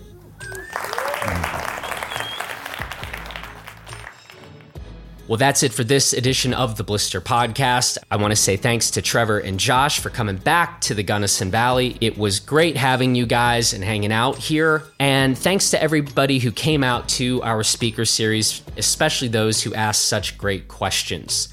Well, 5.28 5.38
that's 5.38 5.64
it 5.64 5.72
for 5.72 5.82
this 5.82 6.12
edition 6.12 6.54
of 6.54 6.76
the 6.76 6.84
Blister 6.84 7.20
Podcast. 7.20 7.98
I 8.12 8.16
want 8.16 8.30
to 8.30 8.36
say 8.36 8.56
thanks 8.56 8.92
to 8.92 9.02
Trevor 9.02 9.40
and 9.40 9.58
Josh 9.58 9.98
for 9.98 10.08
coming 10.08 10.36
back 10.36 10.80
to 10.82 10.94
the 10.94 11.02
Gunnison 11.02 11.50
Valley. 11.50 11.96
It 12.00 12.16
was 12.16 12.38
great 12.38 12.76
having 12.76 13.16
you 13.16 13.26
guys 13.26 13.72
and 13.72 13.82
hanging 13.82 14.12
out 14.12 14.38
here. 14.38 14.84
And 15.00 15.36
thanks 15.36 15.72
to 15.72 15.82
everybody 15.82 16.38
who 16.38 16.52
came 16.52 16.84
out 16.84 17.08
to 17.10 17.42
our 17.42 17.64
speaker 17.64 18.04
series, 18.04 18.62
especially 18.76 19.26
those 19.26 19.60
who 19.60 19.74
asked 19.74 20.04
such 20.04 20.38
great 20.38 20.68
questions. 20.68 21.48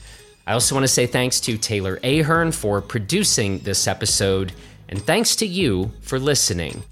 I 0.45 0.53
also 0.53 0.76
want 0.76 0.84
to 0.84 0.88
say 0.88 1.07
thanks 1.07 1.39
to 1.41 1.57
Taylor 1.57 1.99
Ahern 2.03 2.51
for 2.51 2.80
producing 2.80 3.57
this 3.59 3.88
episode, 3.88 4.53
and 4.88 5.01
thanks 5.01 5.36
to 5.38 5.47
you 5.47 5.91
for 6.01 6.19
listening. 6.19 6.84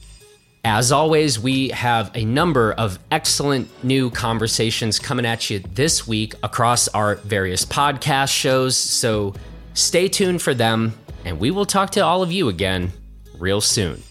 As 0.64 0.92
always, 0.92 1.40
we 1.40 1.70
have 1.70 2.12
a 2.14 2.24
number 2.24 2.74
of 2.74 3.00
excellent 3.10 3.84
new 3.84 4.12
conversations 4.12 5.00
coming 5.00 5.26
at 5.26 5.50
you 5.50 5.60
this 5.74 6.08
week 6.08 6.36
across 6.44 6.88
our 6.90 7.16
various 7.16 7.66
podcast 7.66 8.30
shows. 8.32 8.78
So 8.78 9.34
stay 9.74 10.08
tuned 10.08 10.42
for 10.42 10.54
them, 10.54 10.94
and 11.26 11.40
we 11.40 11.50
will 11.50 11.66
talk 11.66 11.90
to 11.92 12.02
all 12.02 12.22
of 12.22 12.32
you 12.32 12.48
again 12.48 12.92
real 13.40 13.60
soon. 13.60 14.04